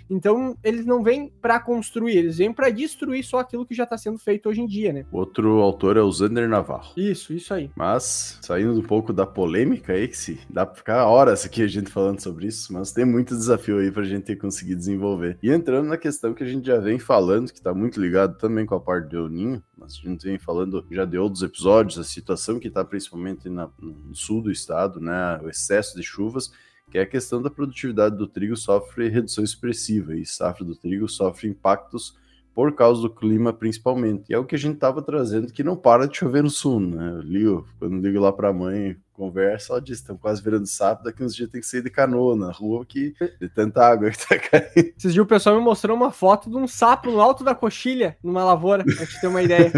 Então, 0.08 0.56
eles 0.62 0.86
não 0.86 1.02
vêm 1.02 1.32
para 1.40 1.58
construir, 1.58 2.16
eles 2.16 2.38
vêm 2.38 2.52
para 2.52 2.70
destruir 2.70 3.24
só 3.24 3.40
aquilo 3.40 3.66
que 3.66 3.74
já 3.74 3.84
está 3.84 3.98
sendo 3.98 4.18
feito 4.18 4.48
hoje 4.48 4.60
em 4.60 4.66
dia, 4.66 4.92
né? 4.92 5.04
Outro 5.10 5.60
autor 5.60 5.96
é 5.96 6.00
o 6.00 6.10
Zander 6.10 6.48
Navarro. 6.48 6.92
Isso, 6.96 7.32
isso 7.32 7.52
aí. 7.52 7.70
Mas, 7.76 8.38
saindo 8.42 8.78
um 8.78 8.82
pouco 8.82 9.12
da 9.12 9.26
polêmica 9.26 9.92
aí, 9.92 10.06
que 10.06 10.16
se 10.16 10.38
dá 10.48 10.64
para 10.64 10.76
ficar 10.76 11.06
horas 11.06 11.44
aqui 11.44 11.62
a 11.62 11.66
gente 11.66 11.90
falando 11.90 12.20
sobre 12.20 12.46
isso, 12.46 12.72
mas 12.72 12.92
tem 12.92 13.04
muito 13.04 13.34
desafio 13.34 13.78
aí 13.78 13.90
para 13.90 14.02
a 14.02 14.06
gente 14.06 14.36
conseguir 14.36 14.76
desenvolver. 14.76 15.38
E 15.42 15.50
entrando 15.50 15.88
na 15.88 15.96
questão 15.96 16.32
que 16.32 16.44
a 16.44 16.46
gente 16.46 16.66
já 16.66 16.78
vem 16.78 16.98
falando, 16.98 17.50
que 17.50 17.58
está 17.58 17.74
muito 17.74 18.00
ligado 18.00 18.38
também 18.38 18.64
com 18.64 18.74
a 18.74 18.80
parte 18.80 19.08
do 19.08 19.28
Ninho, 19.28 19.62
mas 19.76 20.00
a 20.02 20.08
gente 20.08 20.24
vem 20.24 20.38
falando 20.38 20.86
já 20.90 21.04
de 21.04 21.18
outros 21.18 21.42
episódios, 21.42 21.98
a 21.98 22.04
situação 22.04 22.58
que 22.60 22.68
está 22.68 22.84
principalmente 22.84 23.48
na, 23.48 23.68
no 23.78 24.14
sul 24.14 24.40
do 24.40 24.50
estado, 24.50 25.00
né, 25.00 25.38
o 25.42 25.48
excesso 25.48 25.96
de 25.96 26.02
chuvas, 26.02 26.50
que 26.90 26.98
é 26.98 27.02
a 27.02 27.06
questão 27.06 27.42
da 27.42 27.50
produtividade 27.50 28.16
do 28.16 28.26
trigo 28.26 28.56
sofre 28.56 29.08
redução 29.08 29.42
expressiva 29.42 30.14
e 30.14 30.24
safra 30.24 30.64
do 30.64 30.76
trigo 30.76 31.08
sofre 31.08 31.48
impactos 31.48 32.16
por 32.54 32.74
causa 32.74 33.02
do 33.02 33.10
clima 33.10 33.52
principalmente. 33.52 34.30
E 34.30 34.34
é 34.34 34.38
o 34.38 34.44
que 34.44 34.54
a 34.54 34.58
gente 34.58 34.76
estava 34.76 35.02
trazendo, 35.02 35.52
que 35.52 35.62
não 35.62 35.76
para 35.76 36.06
de 36.06 36.16
chover 36.16 36.42
no 36.42 36.50
sul, 36.50 36.80
né? 36.80 37.10
Eu 37.10 37.20
ligo, 37.20 37.68
quando 37.78 38.00
ligo 38.00 38.18
lá 38.18 38.32
para 38.32 38.48
a 38.48 38.52
mãe, 38.52 38.96
conversa, 39.16 39.72
ela 39.72 39.80
diz, 39.80 39.98
estão 39.98 40.16
quase 40.16 40.42
virando 40.42 40.66
sapo, 40.66 41.04
daqui 41.04 41.24
uns 41.24 41.34
dias 41.34 41.48
tem 41.48 41.60
que 41.60 41.66
sair 41.66 41.82
de 41.82 41.90
canoa 41.90 42.36
na 42.36 42.52
rua, 42.52 42.84
que 42.84 43.14
de 43.40 43.48
tanta 43.48 43.84
água 43.84 44.10
que 44.10 44.18
tá 44.18 44.38
caindo. 44.38 44.92
Esses 44.96 45.12
dias 45.12 45.24
o 45.24 45.26
pessoal 45.26 45.56
me 45.56 45.62
mostrou 45.62 45.96
uma 45.96 46.12
foto 46.12 46.50
de 46.50 46.56
um 46.56 46.68
sapo 46.68 47.10
no 47.10 47.20
alto 47.20 47.42
da 47.42 47.54
coxilha, 47.54 48.16
numa 48.22 48.44
lavoura, 48.44 48.84
pra 48.84 49.06
te 49.06 49.20
ter 49.20 49.26
uma 49.26 49.42
ideia. 49.42 49.72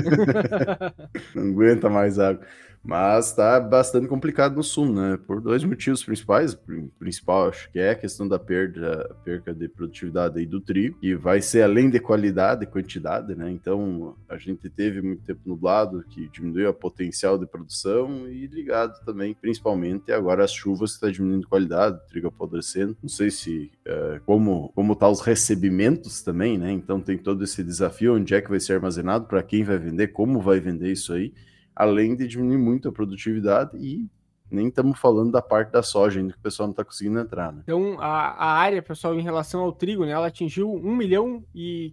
não 1.35 1.51
aguenta 1.51 1.89
mais 1.89 2.19
água. 2.19 2.45
Mas 2.83 3.27
está 3.27 3.61
bastante 3.61 4.07
complicado 4.07 4.55
no 4.55 4.63
sul, 4.63 4.93
né? 4.93 5.19
Por 5.27 5.41
dois 5.41 5.63
motivos 5.65 6.03
principais. 6.05 6.55
O 6.55 6.91
principal, 6.99 7.49
acho 7.49 7.71
que 7.71 7.79
é 7.79 7.91
a 7.91 7.95
questão 7.95 8.27
da 8.27 8.39
perda, 8.39 9.15
perca 9.25 9.53
de 9.53 9.69
produtividade 9.69 10.39
aí 10.39 10.47
do 10.47 10.61
trigo, 10.61 10.99
que 10.99 11.15
vai 11.15 11.43
ser 11.43 11.63
além 11.63 11.91
de 11.91 12.01
qualidade 12.01 12.65
e 12.65 12.67
quantidade, 12.67 13.35
né? 13.35 13.51
Então, 13.51 14.17
a 14.29 14.39
gente 14.39 14.71
teve 14.71 15.03
muito 15.03 15.23
tempo 15.23 15.41
nublado, 15.45 16.05
que 16.09 16.29
diminuiu 16.29 16.69
a 16.69 16.73
potencial 16.73 17.37
de 17.37 17.47
produção 17.47 18.29
e 18.29 18.47
ligado 18.47 19.05
também, 19.05 19.28
principalmente, 19.35 20.13
agora 20.13 20.45
as 20.45 20.53
chuvas 20.53 20.93
está 20.93 21.11
diminuindo 21.11 21.47
a 21.47 21.49
qualidade, 21.49 21.97
o 21.97 22.09
trigo 22.09 22.29
apodrecendo. 22.29 22.97
Não 23.03 23.09
sei 23.09 23.31
se 23.31 23.71
é, 23.85 24.21
como 24.25 24.71
como 24.75 24.95
tá 24.95 25.09
os 25.09 25.21
recebimentos 25.21 26.23
também, 26.23 26.59
né? 26.59 26.73
Então 26.73 27.01
tem 27.01 27.19
todo 27.19 27.45
esse 27.45 27.63
desafio, 27.63 28.17
onde 28.17 28.35
é 28.35 28.41
que 28.41 28.51
vai 28.51 28.61
ser 28.61 28.75
armazenado, 28.75 29.27
para 29.27 29.43
quem 29.43 29.65
vai 29.65 29.79
vender, 29.79 30.09
como 30.09 30.41
vai 30.41 30.61
vender 30.61 30.93
isso 30.93 31.13
aí 31.13 31.33
além 31.79 32.17
de 32.17 32.27
diminuir 32.27 32.59
muito 32.59 32.89
a 32.89 32.93
produtividade 32.93 33.77
e 33.77 34.05
nem 34.51 34.67
estamos 34.67 34.99
falando 34.99 35.31
da 35.31 35.41
parte 35.41 35.71
da 35.71 35.83
soja 35.83 36.19
ainda 36.19 36.33
que 36.33 36.39
o 36.39 36.43
pessoal 36.43 36.67
não 36.67 36.73
está 36.73 36.83
conseguindo 36.83 37.21
entrar. 37.21 37.53
Né? 37.53 37.61
Então, 37.63 38.01
a, 38.01 38.31
a, 38.31 38.53
área, 38.55 38.83
pessoal, 38.83 39.15
em 39.15 39.23
relação 39.23 39.61
ao 39.61 39.73
trigo, 39.73 40.05
né, 40.05 40.11
ela 40.11 40.27
atingiu 40.27 40.73
1 40.73 40.97
milhão 40.97 41.45
e 41.55 41.93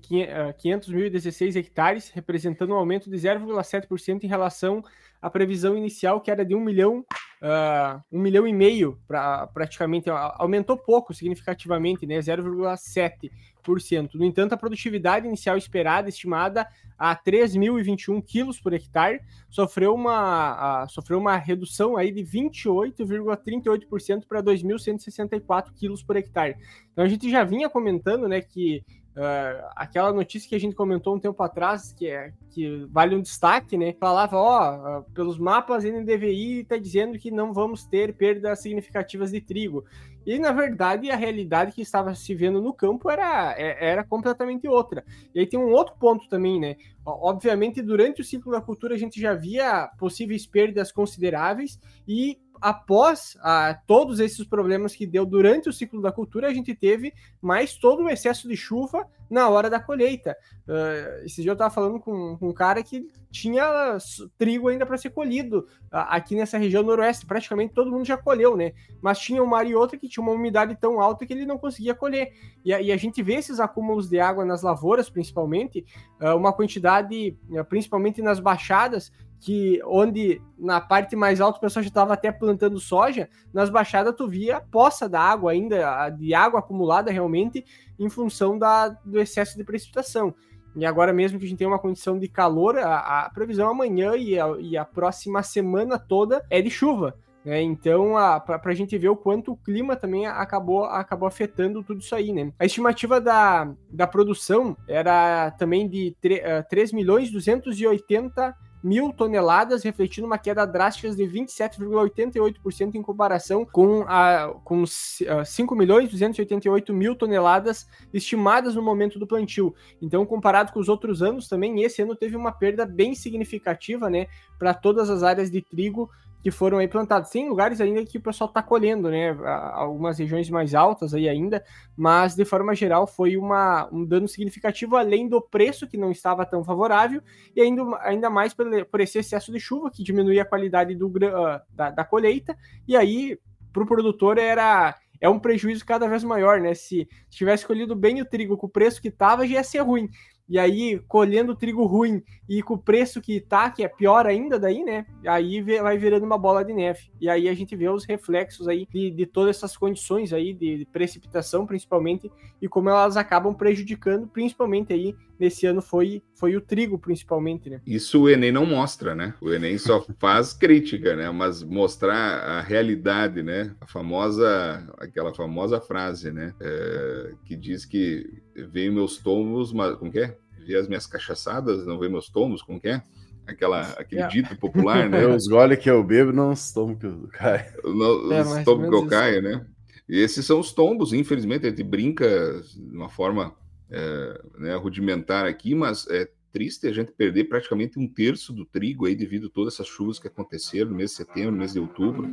500 0.57 0.89
mil 0.89 1.05
e 1.05 1.09
16 1.09 1.55
hectares, 1.55 2.09
representando 2.09 2.71
um 2.71 2.77
aumento 2.77 3.11
de 3.11 3.17
0,7% 3.17 4.23
em 4.23 4.27
relação 4.27 4.81
à 5.21 5.29
previsão 5.29 5.77
inicial, 5.77 6.19
que 6.19 6.31
era 6.31 6.45
de 6.45 6.55
1 6.55 6.59
milhão, 6.61 7.05
uh, 7.45 8.01
1 8.11 8.19
milhão 8.19 8.45
e 8.47 8.53
meio, 8.53 8.99
pra, 9.07 9.45
praticamente, 9.47 10.09
aumentou 10.09 10.77
pouco 10.77 11.13
significativamente, 11.13 12.05
né, 12.05 12.19
0,7%. 12.19 14.15
No 14.15 14.25
entanto, 14.25 14.51
a 14.53 14.57
produtividade 14.57 15.25
inicial 15.27 15.57
esperada, 15.57 16.09
estimada 16.09 16.67
a 16.97 17.15
3.021 17.15 18.21
quilos 18.23 18.59
por 18.59 18.73
hectare, 18.73 19.21
sofreu 19.49 19.93
uma, 19.93 20.83
a, 20.83 20.87
sofreu 20.87 21.19
uma 21.19 21.37
redução 21.37 21.97
aí 21.97 22.11
de 22.11 22.23
28,38% 22.23 24.25
para 24.27 24.41
2.164 24.41 25.71
quilos 25.75 26.01
por 26.03 26.15
hectare. 26.15 26.55
Então 26.91 27.03
a 27.03 27.07
gente 27.07 27.29
já 27.29 27.43
vinha 27.43 27.69
comentando, 27.69 28.27
né, 28.27 28.41
que 28.41 28.83
Uh, 29.15 29.63
aquela 29.77 30.11
notícia 30.11 30.49
que 30.49 30.55
a 30.55 30.59
gente 30.59 30.75
comentou 30.75 31.15
um 31.15 31.19
tempo 31.19 31.41
atrás, 31.41 31.93
que 31.93 32.09
é 32.09 32.33
que 32.49 32.85
vale 32.89 33.15
um 33.15 33.21
destaque, 33.21 33.77
né? 33.77 33.93
Falava, 33.93 34.35
ó, 34.37 34.99
uh, 34.99 35.03
pelos 35.13 35.37
mapas 35.37 35.85
NDVI 35.85 36.61
está 36.61 36.77
dizendo 36.77 37.17
que 37.17 37.31
não 37.31 37.53
vamos 37.53 37.85
ter 37.85 38.13
perdas 38.13 38.61
significativas 38.61 39.31
de 39.31 39.39
trigo. 39.39 39.85
E 40.25 40.39
na 40.39 40.51
verdade 40.51 41.11
a 41.11 41.15
realidade 41.15 41.71
que 41.71 41.81
estava 41.81 42.15
se 42.15 42.33
vendo 42.33 42.61
no 42.61 42.73
campo 42.73 43.09
era, 43.09 43.53
é, 43.57 43.91
era 43.91 44.03
completamente 44.03 44.67
outra. 44.67 45.05
E 45.33 45.39
aí 45.39 45.47
tem 45.47 45.59
um 45.59 45.71
outro 45.71 45.95
ponto 45.97 46.27
também, 46.27 46.59
né? 46.59 46.75
Obviamente, 47.05 47.81
durante 47.81 48.21
o 48.21 48.23
ciclo 48.23 48.51
da 48.51 48.59
cultura 48.59 48.95
a 48.95 48.97
gente 48.97 49.21
já 49.21 49.33
via 49.33 49.87
possíveis 49.99 50.47
perdas 50.47 50.91
consideráveis 50.91 51.79
e 52.07 52.39
após 52.61 53.37
ah, 53.41 53.77
todos 53.85 54.19
esses 54.19 54.45
problemas 54.45 54.95
que 54.95 55.05
deu 55.05 55.25
durante 55.25 55.69
o 55.69 55.73
ciclo 55.73 56.01
da 56.01 56.11
cultura, 56.11 56.47
a 56.47 56.53
gente 56.53 56.73
teve 56.73 57.13
mais 57.41 57.75
todo 57.75 58.03
o 58.03 58.09
excesso 58.09 58.47
de 58.47 58.55
chuva 58.55 59.07
na 59.29 59.49
hora 59.49 59.69
da 59.69 59.79
colheita. 59.79 60.35
Uh, 60.67 61.25
esse 61.25 61.41
dia 61.41 61.51
eu 61.51 61.53
estava 61.53 61.73
falando 61.73 61.99
com, 61.99 62.37
com, 62.37 62.49
um 62.49 62.53
cara 62.53 62.81
que 62.81 63.07
tinha 63.31 63.97
trigo 64.37 64.67
ainda 64.67 64.85
para 64.85 64.97
ser 64.97 65.11
colhido 65.11 65.67
uh, 65.91 66.09
aqui 66.09 66.35
nessa 66.35 66.57
região 66.57 66.83
noroeste. 66.83 67.25
Praticamente 67.25 67.73
todo 67.73 67.91
mundo 67.91 68.05
já 68.05 68.17
colheu, 68.17 68.55
né? 68.55 68.73
Mas 69.01 69.19
tinha 69.19 69.43
uma 69.43 69.57
área 69.57 69.69
e 69.69 69.75
outra 69.75 69.97
que 69.97 70.07
tinha 70.07 70.23
uma 70.23 70.31
umidade 70.31 70.75
tão 70.75 70.99
alta 70.99 71.25
que 71.25 71.33
ele 71.33 71.45
não 71.45 71.57
conseguia 71.57 71.93
colher. 71.93 72.33
E, 72.63 72.69
e 72.69 72.91
a 72.91 72.97
gente 72.97 73.21
vê 73.21 73.35
esses 73.35 73.59
acúmulos 73.59 74.09
de 74.09 74.19
água 74.19 74.45
nas 74.45 74.61
lavouras, 74.61 75.09
principalmente, 75.09 75.85
uh, 76.21 76.35
uma 76.35 76.53
quantidade, 76.53 77.37
principalmente 77.69 78.21
nas 78.21 78.39
baixadas, 78.39 79.11
que 79.45 79.79
onde 79.85 80.41
na 80.57 80.81
parte 80.81 81.15
mais 81.15 81.39
alta 81.39 81.59
o 81.59 81.61
pessoal 81.61 81.83
já 81.83 81.89
estava 81.89 82.15
até 82.15 82.31
plantando 82.31 82.79
soja, 82.79 83.29
nas 83.53 83.69
baixadas 83.69 84.15
tu 84.15 84.27
via 84.27 84.59
poça 84.59 85.07
da 85.07 85.21
água 85.21 85.51
ainda, 85.51 86.09
de 86.09 86.33
água 86.33 86.61
acumulada 86.61 87.11
realmente, 87.11 87.63
em 87.99 88.09
função 88.09 88.57
da, 88.57 88.89
do 88.89 89.19
excesso 89.19 89.55
de 89.55 89.63
precipitação. 89.63 90.33
E 90.75 90.83
agora 90.83 91.13
mesmo 91.13 91.37
que 91.37 91.45
a 91.45 91.47
gente 91.47 91.59
tem 91.59 91.67
uma 91.67 91.77
condição 91.77 92.17
de 92.17 92.27
calor, 92.27 92.75
a, 92.79 93.25
a 93.25 93.29
previsão 93.29 93.69
amanhã 93.69 94.15
e 94.15 94.39
a, 94.39 94.47
e 94.59 94.75
a, 94.75 94.83
próxima 94.83 95.43
semana 95.43 95.99
toda 95.99 96.43
é 96.49 96.59
de 96.59 96.71
chuva. 96.71 97.15
Né? 97.45 97.61
Então, 97.61 98.13
para 98.47 98.71
a 98.71 98.73
gente 98.73 98.97
ver 98.97 99.09
o 99.09 99.15
quanto 99.15 99.51
o 99.51 99.57
clima 99.57 99.95
também 99.95 100.25
acabou, 100.25 100.85
acabou 100.85 101.27
afetando 101.27 101.83
tudo 101.83 102.01
isso 102.01 102.15
aí. 102.15 102.33
Né? 102.33 102.51
A 102.57 102.65
estimativa 102.65 103.21
da, 103.21 103.71
da 103.91 104.07
produção 104.07 104.75
era 104.87 105.51
também 105.51 105.87
de 105.87 106.17
3, 106.19 106.65
3 106.67 106.91
milhões 106.93 107.29
280 107.29 108.64
mil 108.85 109.11
toneladas, 109.11 109.83
refletindo 109.83 110.27
uma 110.27 110.37
queda 110.37 110.63
drástica 110.63 111.09
de 111.09 111.23
27,88% 111.23 112.93
em 112.93 113.01
comparação 113.01 113.65
com, 113.65 114.03
a, 114.07 114.53
com 114.63 114.83
5 114.85 115.75
milhões 115.75 116.11
288 116.11 116.93
mil 116.93 117.15
toneladas 117.15 117.87
estimadas 118.13 118.75
no 118.75 118.83
momento 118.83 119.17
do 119.17 119.25
plantio. 119.25 119.73
Então, 119.99 120.23
comparado 120.23 120.71
com 120.71 120.79
os 120.79 120.87
outros 120.87 121.23
anos, 121.23 121.47
também 121.47 121.81
esse 121.81 122.03
ano 122.03 122.15
teve 122.15 122.35
uma 122.35 122.51
perda 122.51 122.85
bem 122.85 123.15
significativa, 123.15 124.07
né, 124.07 124.27
para 124.59 124.71
todas 124.71 125.09
as 125.09 125.23
áreas 125.23 125.49
de 125.49 125.63
trigo 125.63 126.07
que 126.45 126.51
foram 126.51 126.77
aí 126.77 126.87
plantados. 126.87 127.31
Tem 127.31 127.49
lugares 127.49 127.81
ainda 127.81 128.05
que 128.05 128.19
o 128.19 128.21
pessoal 128.21 128.47
está 128.47 128.61
colhendo, 128.61 129.09
né? 129.09 129.35
Algumas 129.73 130.19
regiões 130.19 130.47
mais 130.47 130.75
altas 130.75 131.11
aí 131.11 131.27
ainda, 131.27 131.65
mas 131.97 132.35
de 132.35 132.45
forma 132.45 132.75
geral 132.75 133.07
foi 133.07 133.35
uma, 133.35 133.89
um 133.91 134.05
dano 134.05 134.27
significativo, 134.27 134.95
além 134.95 135.27
do 135.27 135.41
preço 135.41 135.87
que 135.87 135.97
não 135.97 136.11
estava 136.11 136.45
tão 136.45 136.63
favorável, 136.63 137.19
e 137.55 137.61
ainda, 137.61 137.81
ainda 138.01 138.29
mais 138.29 138.53
por, 138.53 138.67
por 138.85 139.01
esse 139.01 139.17
excesso 139.17 139.51
de 139.51 139.59
chuva 139.59 139.89
que 139.89 140.03
diminuía 140.03 140.43
a 140.43 140.45
qualidade 140.45 140.93
do, 140.93 141.07
uh, 141.07 141.59
da, 141.71 141.89
da 141.89 142.05
colheita, 142.05 142.55
e 142.87 142.95
aí 142.95 143.39
para 143.73 143.81
o 143.81 143.87
produtor 143.87 144.37
era 144.37 144.95
é 145.19 145.27
um 145.27 145.39
prejuízo 145.39 145.83
cada 145.83 146.07
vez 146.07 146.23
maior, 146.23 146.61
né? 146.61 146.75
Se 146.75 147.07
tivesse 147.27 147.65
colhido 147.65 147.95
bem 147.95 148.21
o 148.21 148.25
trigo 148.25 148.55
com 148.55 148.67
o 148.67 148.69
preço 148.69 149.01
que 149.01 149.07
estava, 149.07 149.47
já 149.47 149.55
ia 149.55 149.63
ser 149.63 149.79
ruim 149.79 150.11
e 150.47 150.59
aí 150.59 150.99
colhendo 151.07 151.55
trigo 151.55 151.85
ruim 151.85 152.23
e 152.47 152.61
com 152.61 152.75
o 152.75 152.77
preço 152.77 153.19
que 153.21 153.41
tá, 153.41 153.69
que 153.71 153.83
é 153.83 153.87
pior 153.87 154.27
ainda 154.27 154.59
daí, 154.59 154.83
né? 154.83 155.05
Aí 155.25 155.61
vai 155.61 155.97
virando 155.97 156.25
uma 156.25 156.37
bola 156.37 156.63
de 156.63 156.73
neve. 156.73 157.11
E 157.19 157.29
aí 157.29 157.49
a 157.49 157.53
gente 157.53 157.75
vê 157.75 157.89
os 157.89 158.05
reflexos 158.05 158.67
aí 158.67 158.87
de, 158.91 159.09
de 159.09 159.25
todas 159.25 159.57
essas 159.57 159.75
condições 159.75 160.31
aí 160.31 160.53
de 160.53 160.87
precipitação, 160.91 161.65
principalmente, 161.65 162.31
e 162.61 162.67
como 162.67 162.89
elas 162.89 163.17
acabam 163.17 163.53
prejudicando, 163.53 164.27
principalmente 164.27 164.93
aí 164.93 165.15
nesse 165.39 165.65
ano 165.65 165.81
foi, 165.81 166.21
foi 166.33 166.55
o 166.55 166.61
trigo, 166.61 166.97
principalmente, 166.97 167.69
né? 167.69 167.81
Isso 167.85 168.21
o 168.21 168.29
Enem 168.29 168.51
não 168.51 168.65
mostra, 168.65 169.13
né? 169.13 169.33
O 169.41 169.51
Enem 169.51 169.77
só 169.77 170.05
faz 170.19 170.53
crítica, 170.53 171.15
né? 171.15 171.29
Mas 171.31 171.63
mostrar 171.63 172.15
a 172.15 172.61
realidade, 172.61 173.43
né? 173.43 173.75
A 173.79 173.87
famosa, 173.87 174.87
aquela 174.99 175.33
famosa 175.33 175.79
frase, 175.81 176.31
né? 176.31 176.53
É, 176.59 177.33
que 177.45 177.55
diz 177.55 177.85
que 177.85 178.25
veio 178.55 178.93
meus 178.93 179.17
tombos, 179.17 179.73
mas 179.73 179.95
como 179.95 180.11
que 180.11 180.19
é? 180.19 180.37
Vi 180.65 180.75
as 180.75 180.87
minhas 180.87 181.05
cachaçadas, 181.05 181.85
não 181.85 181.99
veio 181.99 182.11
meus 182.11 182.29
tombos, 182.29 182.61
como 182.61 182.79
que 182.79 182.89
é? 182.89 183.01
Aquela, 183.45 183.81
aquele 183.91 184.21
é. 184.21 184.27
dito 184.27 184.55
popular, 184.57 185.07
né? 185.07 185.25
Os 185.27 185.47
gole 185.47 185.77
que 185.77 185.89
eu 185.89 186.03
bebo, 186.03 186.33
não 186.33 186.51
os 186.51 186.71
tombos 186.71 186.97
que 186.99 187.05
eu 187.05 187.29
caio. 187.31 187.65
Não, 187.83 188.31
é, 188.33 188.41
os 188.41 188.63
tombos 188.63 188.89
que 188.89 188.95
eu 188.95 189.07
caio, 189.07 189.41
né? 189.41 189.65
E 190.07 190.19
esses 190.19 190.45
são 190.45 190.59
os 190.59 190.71
tombos, 190.71 191.13
infelizmente, 191.13 191.65
a 191.65 191.69
gente 191.69 191.83
brinca 191.83 192.61
de 192.75 192.95
uma 192.95 193.09
forma 193.09 193.55
é, 193.89 194.41
né, 194.57 194.75
rudimentar 194.75 195.45
aqui, 195.45 195.75
mas 195.75 196.07
é 196.07 196.29
triste 196.55 196.87
a 196.87 196.93
gente 196.93 197.11
perder 197.11 197.49
praticamente 197.49 197.99
um 197.99 198.07
terço 198.07 198.53
do 198.53 198.63
trigo 198.63 199.05
aí 199.05 199.13
devido 199.13 199.47
a 199.47 199.49
todas 199.49 199.73
essas 199.73 199.87
chuvas 199.87 200.17
que 200.17 200.29
aconteceram 200.29 200.89
no 200.89 200.95
mês 200.95 201.09
de 201.09 201.17
setembro, 201.17 201.51
no 201.51 201.57
mês 201.57 201.73
de 201.73 201.81
outubro. 201.81 202.29